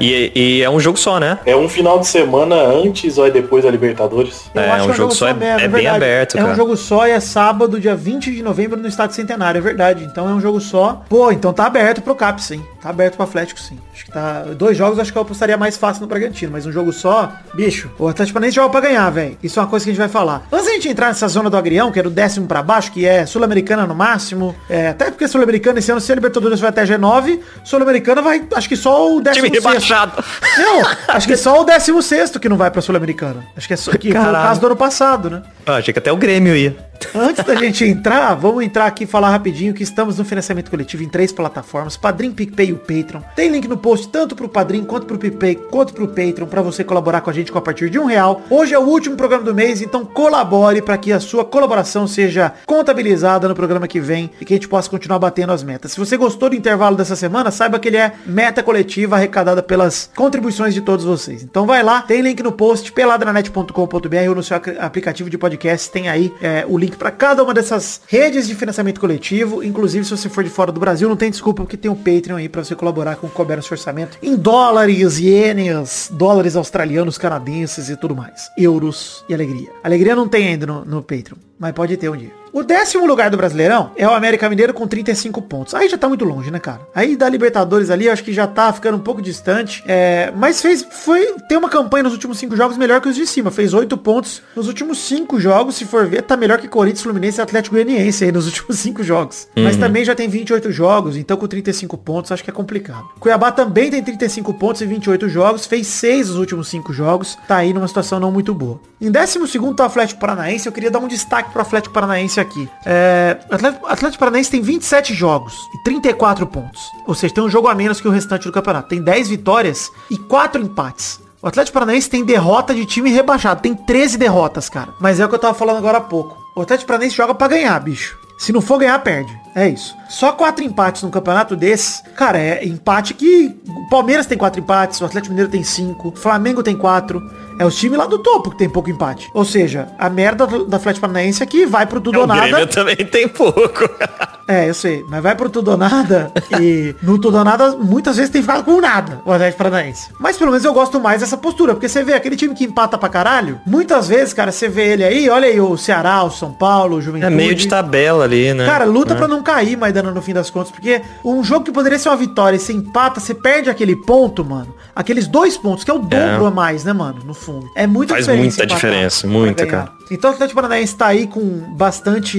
E, 0.00 0.32
e 0.34 0.62
é 0.62 0.68
um 0.70 0.78
jogo 0.80 0.98
só, 0.98 1.18
né? 1.18 1.38
É 1.46 1.56
um 1.56 1.68
final 1.68 1.98
de 1.98 2.06
semana 2.06 2.54
antes 2.56 3.18
ou 3.18 3.26
é 3.26 3.30
depois 3.30 3.64
da 3.64 3.70
Libertadores? 3.70 4.50
Eu 4.54 4.60
É, 4.62 4.70
acho 4.70 4.84
um 4.86 4.90
que 4.90 4.96
jogo 4.96 5.14
só, 5.14 5.28
é- 5.28 5.34
mesmo, 5.34 5.60
é 5.60 5.68
bem 5.68 5.86
aberto, 5.86 6.38
É 6.38 6.44
um 6.44 6.54
jogo 6.54 6.76
só 6.76 7.06
e 7.06 7.10
é 7.12 7.20
sábado, 7.20 7.80
dia 7.80 7.94
20 7.94 8.30
de 8.34 8.42
novembro, 8.42 8.78
no 8.78 8.86
Estado 8.88 9.12
Centenário, 9.12 9.58
é 9.58 9.62
verdade. 9.62 10.04
Então 10.04 10.28
é 10.28 10.32
um 10.32 10.40
jogo 10.40 10.60
só. 10.60 11.02
Pô, 11.08 11.30
então 11.32 11.52
tá 11.52 11.66
aberto 11.66 12.02
pro 12.02 12.14
Cap, 12.14 12.42
sim. 12.42 12.62
Tá 12.82 12.90
aberto 12.90 13.14
pro 13.16 13.24
Atlético, 13.24 13.58
sim. 13.60 13.78
Acho 13.92 14.04
que 14.04 14.12
tá... 14.12 14.42
Dois 14.56 14.76
jogos 14.76 14.98
acho 14.98 15.10
que 15.12 15.18
eu 15.18 15.22
apostaria 15.22 15.56
mais 15.56 15.76
fácil 15.76 16.02
no 16.02 16.06
Bragantino, 16.08 16.52
mas 16.52 16.66
um 16.66 16.72
jogo 16.72 16.92
só, 16.92 17.32
bicho, 17.54 17.90
o 17.98 18.06
Atlético 18.08 18.34
Paranaense 18.34 18.54
joga 18.56 18.70
pra 18.70 18.80
ganhar, 18.80 19.10
velho. 19.10 19.36
Isso 19.42 19.58
é 19.58 19.62
uma 19.62 19.68
coisa 19.68 19.84
que 19.84 19.90
a 19.90 19.92
gente 19.92 20.00
vai 20.00 20.08
falar. 20.08 20.46
Antes 20.52 20.66
da 20.66 20.72
gente 20.72 20.88
entrar 20.88 21.08
nessa 21.08 21.26
zona 21.28 21.50
do 21.50 21.56
agrião, 21.56 21.90
que 21.90 21.98
é 21.98 22.02
do 22.02 22.10
décimo 22.10 22.46
pra 22.46 22.62
baixo, 22.62 22.92
que 22.92 23.04
é 23.06 23.26
Sul-Americana 23.26 23.86
no 23.86 23.94
máximo, 23.94 24.54
é, 24.70 24.88
até 24.88 25.06
porque 25.10 25.26
Sul-Americana 25.26 25.78
esse 25.80 25.90
ano, 25.90 26.00
se 26.00 26.12
a 26.12 26.14
Libertadores 26.14 26.60
vai 26.60 26.70
até 26.70 26.84
G9, 26.84 27.40
Sul-Americana 27.64 28.05
vai, 28.14 28.44
acho 28.54 28.68
que 28.68 28.76
só 28.76 29.14
o 29.16 29.20
décimo 29.20 29.46
Time 29.46 29.56
rebaixado. 29.58 30.24
não, 30.58 30.82
acho 31.08 31.26
que 31.26 31.36
só 31.36 31.60
o 31.60 31.64
16 31.64 32.36
que 32.38 32.48
não 32.48 32.56
vai 32.56 32.70
pra 32.70 32.80
Sul-Americana. 32.80 33.44
Acho 33.56 33.66
que, 33.66 33.74
é 33.74 33.76
só, 33.76 33.90
que 33.92 34.12
foi 34.12 34.20
o 34.20 34.32
caso 34.32 34.60
do 34.60 34.66
ano 34.66 34.76
passado, 34.76 35.30
né? 35.30 35.42
Ah, 35.66 35.76
achei 35.76 35.92
que 35.92 35.98
até 35.98 36.12
o 36.12 36.16
Grêmio 36.16 36.54
ia. 36.54 36.76
Antes 37.14 37.44
da 37.44 37.54
gente 37.54 37.84
entrar, 37.84 38.34
vamos 38.34 38.64
entrar 38.64 38.86
aqui 38.86 39.04
e 39.04 39.06
falar 39.06 39.30
rapidinho 39.30 39.74
que 39.74 39.82
estamos 39.82 40.18
no 40.18 40.24
financiamento 40.24 40.70
coletivo 40.70 41.02
em 41.02 41.08
três 41.08 41.32
plataformas, 41.32 41.96
Padrim, 41.96 42.32
PicPay 42.32 42.68
e 42.68 42.72
o 42.72 42.78
Patreon. 42.78 43.22
Tem 43.34 43.50
link 43.50 43.66
no 43.68 43.76
post 43.76 44.08
tanto 44.08 44.34
pro 44.36 44.48
Padrim, 44.48 44.84
quanto 44.84 45.06
pro 45.06 45.18
PicPay, 45.18 45.56
quanto 45.70 45.92
pro 45.92 46.08
Patreon, 46.08 46.46
pra 46.46 46.62
você 46.62 46.84
colaborar 46.84 47.20
com 47.20 47.30
a 47.30 47.32
gente 47.32 47.50
com 47.50 47.58
a 47.58 47.62
partir 47.62 47.90
de 47.90 47.98
um 47.98 48.04
real. 48.04 48.42
Hoje 48.50 48.74
é 48.74 48.78
o 48.78 48.82
último 48.82 49.16
programa 49.16 49.44
do 49.44 49.54
mês, 49.54 49.80
então 49.80 50.04
colabore 50.04 50.82
para 50.82 50.96
que 50.98 51.12
a 51.12 51.20
sua 51.20 51.44
colaboração 51.44 52.06
seja 52.06 52.52
contabilizada 52.66 53.48
no 53.48 53.54
programa 53.54 53.88
que 53.88 54.00
vem 54.00 54.30
e 54.40 54.44
que 54.44 54.54
a 54.54 54.56
gente 54.56 54.68
possa 54.68 54.90
continuar 54.90 55.18
batendo 55.18 55.52
as 55.52 55.62
metas. 55.62 55.92
Se 55.92 55.98
você 55.98 56.16
gostou 56.16 56.50
do 56.50 56.56
intervalo 56.56 56.96
dessa 56.96 57.16
semana, 57.16 57.50
saiba 57.50 57.78
que 57.78 57.88
ele 57.88 57.96
é 57.96 58.12
meta 58.26 58.62
coletiva 58.62 59.16
arrecadada 59.16 59.62
pelas 59.62 60.10
contribuições 60.14 60.74
de 60.74 60.80
todos 60.80 61.04
vocês. 61.04 61.42
Então 61.42 61.66
vai 61.66 61.82
lá, 61.82 62.02
tem 62.02 62.20
link 62.20 62.42
no 62.42 62.52
post, 62.52 62.92
peladranet.com.br 62.92 64.28
ou 64.28 64.34
no 64.34 64.42
seu 64.42 64.56
aplicativo 64.80 65.30
de 65.30 65.38
podcast, 65.38 65.90
tem 65.90 66.08
aí 66.08 66.32
é, 66.40 66.64
o 66.68 66.76
link 66.76 66.85
para 66.94 67.10
cada 67.10 67.42
uma 67.42 67.54
dessas 67.54 68.00
redes 68.06 68.46
de 68.46 68.54
financiamento 68.54 69.00
coletivo. 69.00 69.62
Inclusive, 69.62 70.04
se 70.04 70.10
você 70.10 70.28
for 70.28 70.44
de 70.44 70.50
fora 70.50 70.70
do 70.70 70.78
Brasil, 70.78 71.08
não 71.08 71.16
tem 71.16 71.30
desculpa, 71.30 71.62
porque 71.62 71.76
tem 71.76 71.90
o 71.90 71.96
Patreon 71.96 72.36
aí 72.36 72.48
para 72.48 72.62
você 72.62 72.74
colaborar 72.74 73.16
com 73.16 73.26
o 73.26 73.62
seu 73.62 73.72
orçamento 73.72 74.18
em 74.22 74.36
dólares, 74.36 75.18
ienes, 75.18 76.10
dólares 76.12 76.54
australianos, 76.56 77.18
canadenses 77.18 77.88
e 77.88 77.96
tudo 77.96 78.14
mais. 78.14 78.50
Euros 78.56 79.24
e 79.28 79.34
alegria. 79.34 79.70
Alegria 79.82 80.14
não 80.14 80.28
tem 80.28 80.48
ainda 80.48 80.66
no, 80.66 80.84
no 80.84 81.02
Patreon, 81.02 81.38
mas 81.58 81.72
pode 81.72 81.96
ter 81.96 82.08
um 82.08 82.16
dia. 82.16 82.45
O 82.56 82.62
décimo 82.62 83.04
lugar 83.04 83.28
do 83.28 83.36
Brasileirão 83.36 83.90
é 83.98 84.08
o 84.08 84.14
América 84.14 84.48
Mineiro 84.48 84.72
com 84.72 84.86
35 84.86 85.42
pontos. 85.42 85.74
Aí 85.74 85.90
já 85.90 85.98
tá 85.98 86.08
muito 86.08 86.24
longe, 86.24 86.50
né, 86.50 86.58
cara? 86.58 86.80
Aí 86.94 87.14
da 87.14 87.28
Libertadores 87.28 87.90
ali, 87.90 88.08
acho 88.08 88.24
que 88.24 88.32
já 88.32 88.46
tá 88.46 88.72
ficando 88.72 88.96
um 88.96 89.00
pouco 89.00 89.20
distante. 89.20 89.84
É, 89.86 90.32
mas 90.34 90.62
fez, 90.62 90.82
foi, 90.90 91.34
tem 91.50 91.58
uma 91.58 91.68
campanha 91.68 92.04
nos 92.04 92.14
últimos 92.14 92.38
cinco 92.38 92.56
jogos 92.56 92.78
melhor 92.78 93.02
que 93.02 93.10
os 93.10 93.14
de 93.14 93.26
cima. 93.26 93.50
Fez 93.50 93.74
oito 93.74 93.98
pontos 93.98 94.40
nos 94.56 94.68
últimos 94.68 94.96
cinco 95.00 95.38
jogos. 95.38 95.74
Se 95.74 95.84
for 95.84 96.06
ver, 96.06 96.22
tá 96.22 96.34
melhor 96.34 96.58
que 96.58 96.66
Corinthians, 96.66 97.02
Fluminense 97.02 97.38
e 97.38 97.42
Atlético 97.42 97.76
Goianiense 97.76 98.24
aí 98.24 98.32
nos 98.32 98.46
últimos 98.48 98.78
cinco 98.78 99.04
jogos. 99.04 99.48
Mas 99.54 99.76
também 99.76 100.02
já 100.02 100.14
tem 100.14 100.26
28 100.26 100.72
jogos, 100.72 101.14
então 101.18 101.36
com 101.36 101.46
35 101.46 101.98
pontos 101.98 102.32
acho 102.32 102.42
que 102.42 102.48
é 102.48 102.54
complicado. 102.54 103.04
Cuiabá 103.20 103.52
também 103.52 103.90
tem 103.90 104.02
35 104.02 104.54
pontos 104.54 104.80
e 104.80 104.86
28 104.86 105.28
jogos. 105.28 105.66
Fez 105.66 105.86
seis 105.88 106.30
nos 106.30 106.38
últimos 106.38 106.68
cinco 106.68 106.94
jogos. 106.94 107.36
Tá 107.46 107.56
aí 107.56 107.74
numa 107.74 107.86
situação 107.86 108.18
não 108.18 108.32
muito 108.32 108.54
boa. 108.54 108.80
Em 108.98 109.10
décimo 109.10 109.46
segundo 109.46 109.76
tá 109.76 109.82
o 109.82 109.86
Atlético 109.88 110.18
Paranaense. 110.18 110.64
Eu 110.64 110.72
queria 110.72 110.90
dar 110.90 111.00
um 111.00 111.06
destaque 111.06 111.50
pro 111.50 111.60
Atlético 111.60 111.92
Paranaense 111.92 112.40
aqui. 112.40 112.45
É, 112.84 113.38
o 113.50 113.54
Atlético, 113.54 113.86
Atlético 113.86 114.18
Paranaense 114.20 114.50
tem 114.50 114.60
27 114.60 115.14
jogos 115.14 115.54
e 115.74 115.84
34 115.84 116.46
pontos. 116.46 116.80
Ou 117.06 117.14
seja, 117.14 117.34
tem 117.34 117.44
um 117.44 117.50
jogo 117.50 117.68
a 117.68 117.74
menos 117.74 118.00
que 118.00 118.08
o 118.08 118.10
restante 118.10 118.44
do 118.44 118.52
campeonato. 118.52 118.88
Tem 118.88 119.02
10 119.02 119.28
vitórias 119.28 119.90
e 120.10 120.16
4 120.16 120.60
empates. 120.62 121.20
O 121.42 121.48
Atlético 121.48 121.74
Paranaense 121.74 122.10
tem 122.10 122.24
derrota 122.24 122.74
de 122.74 122.86
time 122.86 123.10
rebaixado. 123.10 123.60
Tem 123.60 123.74
13 123.74 124.18
derrotas, 124.18 124.68
cara. 124.68 124.92
Mas 125.00 125.20
é 125.20 125.24
o 125.24 125.28
que 125.28 125.34
eu 125.34 125.38
tava 125.38 125.54
falando 125.54 125.78
agora 125.78 125.98
há 125.98 126.00
pouco. 126.00 126.36
O 126.56 126.62
Atlético 126.62 126.88
Paranaense 126.88 127.16
joga 127.16 127.34
pra 127.34 127.48
ganhar, 127.48 127.78
bicho. 127.80 128.18
Se 128.38 128.52
não 128.52 128.60
for 128.60 128.78
ganhar, 128.78 128.98
perde. 128.98 129.38
É 129.54 129.68
isso. 129.68 129.96
Só 130.08 130.32
quatro 130.32 130.62
empates 130.64 131.02
num 131.02 131.10
campeonato 131.10 131.56
desses, 131.56 132.02
cara, 132.16 132.38
é 132.38 132.64
empate 132.64 133.14
que 133.14 133.56
Palmeiras 133.90 134.26
tem 134.26 134.36
quatro 134.38 134.60
empates, 134.60 135.00
o 135.00 135.04
Atlético 135.04 135.30
Mineiro 135.32 135.50
tem 135.50 135.62
cinco, 135.62 136.08
o 136.08 136.16
Flamengo 136.16 136.62
tem 136.62 136.76
quatro. 136.76 137.22
É 137.58 137.64
os 137.64 137.74
times 137.74 137.96
lá 137.98 138.04
do 138.04 138.18
topo 138.18 138.50
que 138.50 138.58
tem 138.58 138.68
pouco 138.68 138.90
empate. 138.90 139.30
Ou 139.32 139.42
seja, 139.44 139.88
a 139.98 140.10
merda 140.10 140.46
da 140.46 140.76
Atlético 140.76 141.00
Paranaense 141.00 141.42
é 141.42 141.46
que 141.46 141.64
vai 141.64 141.86
pro 141.86 142.02
tudo 142.02 142.18
ou 142.18 142.24
O 142.24 142.26
Grêmio 142.26 142.50
nada. 142.50 142.66
também 142.66 142.96
tem 142.96 143.26
pouco. 143.28 143.88
É, 144.48 144.68
eu 144.68 144.74
sei. 144.74 145.04
Mas 145.08 145.20
vai 145.24 145.34
pro 145.34 145.50
tudo 145.50 145.72
ou 145.72 145.76
nada 145.76 146.30
e 146.60 146.94
no 147.02 147.18
tudo 147.18 147.36
ou 147.38 147.42
nada 147.44 147.72
muitas 147.72 148.16
vezes 148.16 148.30
tem 148.30 148.40
ficado 148.40 148.62
com 148.62 148.80
nada 148.80 149.20
o 149.24 149.32
Atlético 149.32 149.58
Paranaense. 149.58 150.10
Mas 150.20 150.36
pelo 150.36 150.52
menos 150.52 150.64
eu 150.64 150.72
gosto 150.72 151.00
mais 151.00 151.20
dessa 151.20 151.36
postura, 151.36 151.74
porque 151.74 151.88
você 151.88 152.04
vê 152.04 152.12
aquele 152.12 152.36
time 152.36 152.54
que 152.54 152.62
empata 152.62 152.96
pra 152.96 153.08
caralho, 153.08 153.60
muitas 153.66 154.06
vezes, 154.06 154.32
cara, 154.32 154.52
você 154.52 154.68
vê 154.68 154.92
ele 154.92 155.02
aí, 155.02 155.28
olha 155.28 155.48
aí 155.48 155.60
o 155.60 155.76
Ceará, 155.76 156.22
o 156.22 156.30
São 156.30 156.52
Paulo, 156.52 156.94
o 156.98 157.02
Juventude. 157.02 157.32
É 157.32 157.36
meio 157.36 157.56
de 157.56 157.66
tabela 157.66 158.22
ali, 158.22 158.54
né? 158.54 158.64
Cara, 158.66 158.84
luta 158.84 159.14
É. 159.14 159.16
pra 159.16 159.26
não 159.26 159.42
cair, 159.42 159.76
Maidana, 159.76 160.12
no 160.12 160.22
fim 160.22 160.32
das 160.32 160.48
contas, 160.48 160.70
porque 160.70 161.02
um 161.24 161.42
jogo 161.42 161.64
que 161.64 161.72
poderia 161.72 161.98
ser 161.98 162.08
uma 162.08 162.16
vitória 162.16 162.54
e 162.56 162.60
você 162.60 162.72
empata, 162.72 163.18
você 163.18 163.34
perde 163.34 163.68
aquele 163.76 163.94
ponto, 163.94 164.44
mano. 164.44 164.74
Aqueles 164.94 165.28
dois 165.28 165.56
pontos, 165.56 165.84
que 165.84 165.90
é 165.90 165.94
o 165.94 165.98
dobro 165.98 166.46
a 166.46 166.50
mais, 166.50 166.84
né, 166.84 166.92
mano, 166.92 167.20
no 167.24 167.34
fundo. 167.34 167.70
É 167.74 167.86
muito 167.86 168.10
Faz 168.10 168.26
muita 168.26 168.66
diferença, 168.66 169.26
muita, 169.26 169.66
cara. 169.66 169.92
Então 170.10 170.30
o 170.30 170.34
Atlético 170.34 170.60
Paranaense 170.60 170.94
tá 170.94 171.06
aí 171.06 171.26
com 171.26 171.42
bastante 171.74 172.38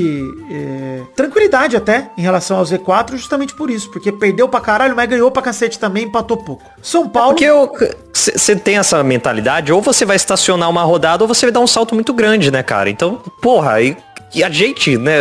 é, 0.50 1.02
tranquilidade 1.16 1.76
até 1.76 2.10
em 2.18 2.22
relação 2.22 2.58
ao 2.58 2.64
Z4, 2.64 3.12
justamente 3.12 3.54
por 3.54 3.70
isso, 3.70 3.92
porque 3.92 4.12
perdeu 4.12 4.48
pra 4.48 4.60
caralho, 4.60 4.96
mas 4.96 5.10
ganhou 5.10 5.30
pra 5.30 5.42
cacete 5.42 5.78
também, 5.78 6.06
empatou 6.06 6.38
pouco. 6.38 6.64
São 6.82 7.08
Paulo... 7.08 7.36
Porque 7.36 7.96
você 8.14 8.56
tem 8.56 8.78
essa 8.78 9.04
mentalidade, 9.04 9.72
ou 9.72 9.82
você 9.82 10.06
vai 10.06 10.16
estacionar 10.16 10.70
uma 10.70 10.84
rodada, 10.84 11.24
ou 11.24 11.28
você 11.28 11.46
vai 11.48 11.54
dar 11.54 11.60
um 11.60 11.68
salto 11.68 11.94
muito 11.94 12.14
grande, 12.14 12.50
né, 12.50 12.64
cara? 12.64 12.90
Então, 12.90 13.22
porra, 13.42 13.82
e, 13.82 13.96
e 14.34 14.44
a 14.44 14.50
gente, 14.50 14.98
né, 14.98 15.18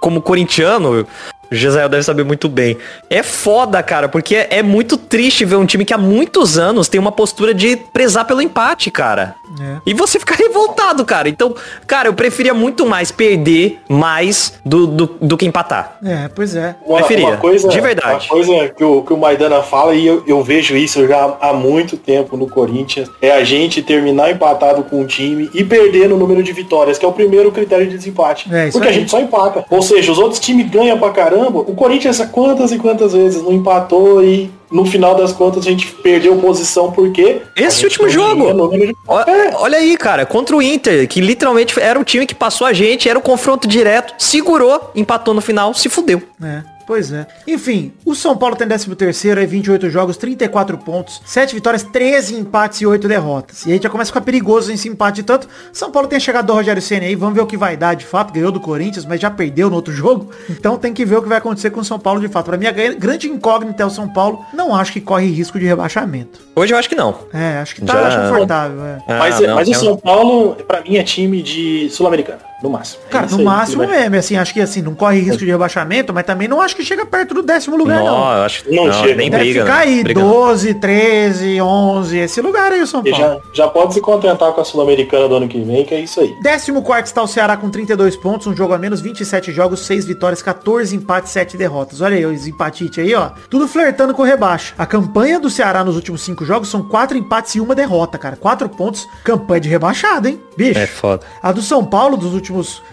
como 0.00 0.20
corintiano, 0.20 1.06
Gisele 1.50 1.88
deve 1.88 2.02
saber 2.02 2.24
muito 2.24 2.48
bem. 2.48 2.76
É 3.08 3.22
foda, 3.22 3.82
cara, 3.82 4.08
porque 4.08 4.46
é, 4.50 4.62
muito 4.62 4.96
triste 4.96 5.44
ver 5.44 5.56
um 5.56 5.66
time 5.66 5.84
que 5.84 5.94
há 5.94 5.98
muitos 5.98 6.58
anos 6.58 6.88
tem 6.88 7.00
uma 7.00 7.12
postura 7.12 7.54
de 7.54 7.76
prezar 7.76 8.26
pelo 8.26 8.42
empate, 8.42 8.90
cara. 8.90 9.34
É. 9.60 9.76
E 9.86 9.94
você 9.94 10.18
fica 10.18 10.34
revoltado, 10.40 11.04
cara. 11.04 11.28
Então, 11.28 11.54
cara, 11.86 12.08
eu 12.08 12.14
preferia 12.14 12.54
muito 12.54 12.86
mais 12.86 13.10
perder 13.10 13.80
mais 13.88 14.54
do, 14.64 14.86
do, 14.86 15.06
do 15.20 15.36
que 15.36 15.46
empatar. 15.46 15.98
É, 16.04 16.28
pois 16.28 16.56
é. 16.56 16.74
Uma, 16.84 16.98
Preferia, 16.98 17.28
uma 17.28 17.36
coisa, 17.36 17.68
de 17.68 17.80
verdade. 17.80 18.26
Uma 18.30 18.44
coisa 18.44 18.68
que 18.70 18.84
o, 18.84 19.02
que 19.02 19.12
o 19.12 19.16
Maidana 19.16 19.62
fala, 19.62 19.94
e 19.94 20.06
eu, 20.06 20.24
eu 20.26 20.42
vejo 20.42 20.76
isso 20.76 21.06
já 21.06 21.36
há 21.40 21.52
muito 21.52 21.96
tempo 21.96 22.36
no 22.36 22.48
Corinthians, 22.48 23.10
é 23.20 23.30
a 23.32 23.44
gente 23.44 23.82
terminar 23.82 24.30
empatado 24.30 24.82
com 24.84 25.00
um 25.00 25.06
time 25.06 25.50
e 25.54 25.64
perder 25.64 26.08
no 26.08 26.16
número 26.16 26.42
de 26.42 26.52
vitórias, 26.52 26.98
que 26.98 27.04
é 27.04 27.08
o 27.08 27.12
primeiro 27.12 27.50
critério 27.52 27.86
de 27.86 27.96
desempate. 27.96 28.52
É, 28.52 28.68
isso 28.68 28.72
Porque 28.72 28.88
aí. 28.88 28.94
a 28.94 28.98
gente 28.98 29.10
só 29.10 29.20
empata. 29.20 29.64
Ou 29.70 29.82
seja, 29.82 30.10
os 30.10 30.18
outros 30.18 30.40
times 30.40 30.68
ganham 30.70 30.98
pra 30.98 31.10
caramba. 31.10 31.33
O 31.34 31.74
Corinthians 31.74 32.18
quantas 32.32 32.72
e 32.72 32.78
quantas 32.78 33.12
vezes 33.12 33.42
não 33.42 33.52
empatou 33.52 34.22
e 34.22 34.50
no 34.70 34.84
final 34.84 35.14
das 35.14 35.32
contas 35.32 35.66
a 35.66 35.70
gente 35.70 35.86
perdeu 35.86 36.36
posição 36.36 36.90
porque 36.90 37.42
Esse 37.56 37.84
último 37.84 38.08
jogo. 38.08 38.68
de- 38.70 38.94
Ó- 39.06 39.24
Olha 39.62 39.78
aí, 39.78 39.96
cara, 39.96 40.26
contra 40.26 40.56
o 40.56 40.62
Inter, 40.62 41.06
que 41.08 41.20
literalmente 41.20 41.78
era 41.78 41.98
o 41.98 42.04
time 42.04 42.26
que 42.26 42.34
passou 42.34 42.66
a 42.66 42.72
gente, 42.72 43.08
era 43.08 43.18
o 43.18 43.22
confronto 43.22 43.68
direto, 43.68 44.14
segurou, 44.18 44.90
empatou 44.94 45.32
no 45.34 45.40
final, 45.40 45.72
se 45.74 45.88
fudeu. 45.88 46.22
É, 46.42 46.62
pois 46.86 47.12
é. 47.12 47.26
Enfim, 47.46 47.92
o 48.04 48.14
São 48.14 48.36
Paulo 48.36 48.56
tem 48.56 48.66
13 48.66 48.94
terceiro, 48.94 49.40
é 49.40 49.46
28 49.46 49.88
jogos, 49.90 50.16
34 50.16 50.76
pontos, 50.78 51.20
7 51.24 51.54
vitórias, 51.54 51.82
13 51.82 52.34
empates 52.36 52.80
e 52.80 52.86
8 52.86 53.06
derrotas. 53.08 53.66
E 53.66 53.72
aí 53.72 53.80
já 53.82 53.88
começa 53.90 54.10
a 54.10 54.12
ficar 54.12 54.20
perigoso 54.24 54.72
esse 54.72 54.88
empate 54.88 55.22
tanto. 55.22 55.48
São 55.72 55.90
Paulo 55.90 56.08
tem 56.08 56.16
a 56.16 56.20
chegada 56.20 56.46
do 56.46 56.52
Rogério 56.52 56.80
Senna 56.82 57.06
aí, 57.06 57.14
vamos 57.14 57.34
ver 57.34 57.40
o 57.40 57.46
que 57.46 57.56
vai 57.56 57.76
dar 57.76 57.94
de 57.94 58.04
fato. 58.04 58.32
Ganhou 58.32 58.50
do 58.52 58.60
Corinthians, 58.60 59.04
mas 59.04 59.20
já 59.20 59.30
perdeu 59.30 59.68
no 59.70 59.76
outro 59.76 59.92
jogo. 59.92 60.30
Então 60.50 60.76
tem 60.76 60.92
que 60.92 61.04
ver 61.04 61.16
o 61.16 61.22
que 61.22 61.28
vai 61.28 61.38
acontecer 61.38 61.70
com 61.70 61.80
o 61.80 61.84
São 61.84 61.98
Paulo 61.98 62.20
de 62.20 62.28
fato. 62.28 62.46
Pra 62.46 62.56
mim, 62.56 62.66
a 62.66 62.72
gran- 62.72 62.94
grande 62.94 63.28
incógnita 63.28 63.82
é 63.82 63.86
o 63.86 63.90
São 63.90 64.08
Paulo. 64.08 64.44
Não 64.52 64.74
acho 64.74 64.92
que 64.92 65.00
corre 65.00 65.26
risco 65.30 65.58
de 65.58 65.66
rebaixamento. 65.66 66.40
Hoje 66.56 66.72
eu 66.74 66.78
acho 66.78 66.88
que 66.88 66.94
não. 66.94 67.14
É, 67.32 67.58
acho 67.58 67.74
que 67.74 67.82
tá 67.82 68.10
Já- 68.10 68.28
confortável. 68.28 68.84
É. 68.84 68.98
Ah, 69.08 69.18
Mas, 69.18 69.40
não, 69.40 69.54
mas 69.54 69.68
o 69.68 69.70
tem 69.70 69.80
um- 69.80 69.84
São 69.84 69.96
Paulo, 69.96 70.54
pra 70.66 70.80
mim, 70.82 70.96
é 70.96 71.02
time 71.02 71.42
de 71.42 71.88
Sul-Americana, 71.90 72.40
no 72.62 72.70
máximo. 72.70 73.02
É 73.08 73.10
Cara, 73.12 73.26
isso 73.26 73.34
no 73.36 73.40
aí, 73.40 73.44
máximo 73.46 73.82
é, 73.84 74.06
assim, 74.18 74.36
acho 74.36 74.52
que 74.54 74.60
assim, 74.60 74.80
não 74.82 74.94
corre 74.94 75.20
risco 75.20 75.38
de 75.38 75.46
rebaixamento, 75.46 76.12
mas 76.12 76.24
também 76.24 76.48
não 76.48 76.60
acho 76.60 76.74
que 76.74 76.82
chega 76.84 77.04
perto 77.04 77.34
do 77.34 77.42
décimo 77.42 77.76
lugar, 77.76 77.98
não. 77.98 78.06
Não, 78.06 78.24
acho 78.44 78.64
que 78.64 78.74
Não 78.74 78.86
não, 78.86 78.92
chega. 78.92 79.14
nem 79.16 79.30
Deve 79.30 79.44
briga. 79.44 79.60
ficar 79.62 79.74
não. 79.74 79.80
aí, 79.82 80.02
Briga 80.04 80.20
não. 80.20 80.30
12, 80.30 80.74
13, 80.74 81.60
11, 81.60 82.18
esse 82.18 82.40
lugar 82.40 82.72
aí 82.72 82.80
o 82.80 82.86
São 82.86 83.02
E 83.04 83.10
Paulo. 83.10 83.42
já, 83.52 83.64
já 83.64 83.68
pode 83.68 83.94
se 83.94 84.00
contentar 84.00 84.52
com 84.52 84.60
a 84.60 84.64
Sul-Americana 84.64 85.28
do 85.28 85.34
ano 85.36 85.48
que 85.48 85.60
vem, 85.60 85.84
que 85.84 85.94
é 85.94 86.00
isso 86.00 86.20
aí. 86.20 86.34
14 86.42 86.70
está 87.04 87.22
o 87.22 87.26
Ceará 87.26 87.56
com 87.56 87.68
32 87.68 88.16
pontos, 88.16 88.46
um 88.46 88.56
jogo 88.56 88.72
a 88.72 88.78
menos, 88.78 89.00
27 89.00 89.52
jogos, 89.52 89.80
6 89.80 90.04
vitórias, 90.06 90.40
14 90.40 90.94
empates, 90.96 91.32
7 91.32 91.56
derrotas. 91.56 92.00
Olha 92.00 92.16
aí 92.16 92.24
os 92.24 92.46
empatite 92.46 93.00
aí, 93.00 93.14
ó. 93.14 93.30
Tudo 93.50 93.68
flertando 93.68 94.14
com 94.14 94.22
o 94.22 94.24
rebaixo. 94.24 94.74
A 94.78 94.86
campanha 94.86 95.38
do 95.38 95.50
Ceará 95.50 95.84
nos 95.84 95.96
últimos 95.96 96.22
5 96.22 96.44
jogos 96.44 96.68
são 96.68 96.82
4 96.82 97.16
empates 97.18 97.54
e 97.56 97.60
uma 97.60 97.74
derrota, 97.74 98.16
cara. 98.16 98.36
4 98.36 98.68
pontos, 98.68 99.06
campanha 99.22 99.60
de 99.60 99.68
rebaixado, 99.68 100.28
hein? 100.28 100.40
Bicho. 100.56 100.78
É 100.78 100.86
foda. 100.86 101.24
A 101.42 101.52
do 101.52 101.60
São 101.60 101.84
Paulo, 101.84 102.16
dos 102.16 102.32
últimos 102.32 102.43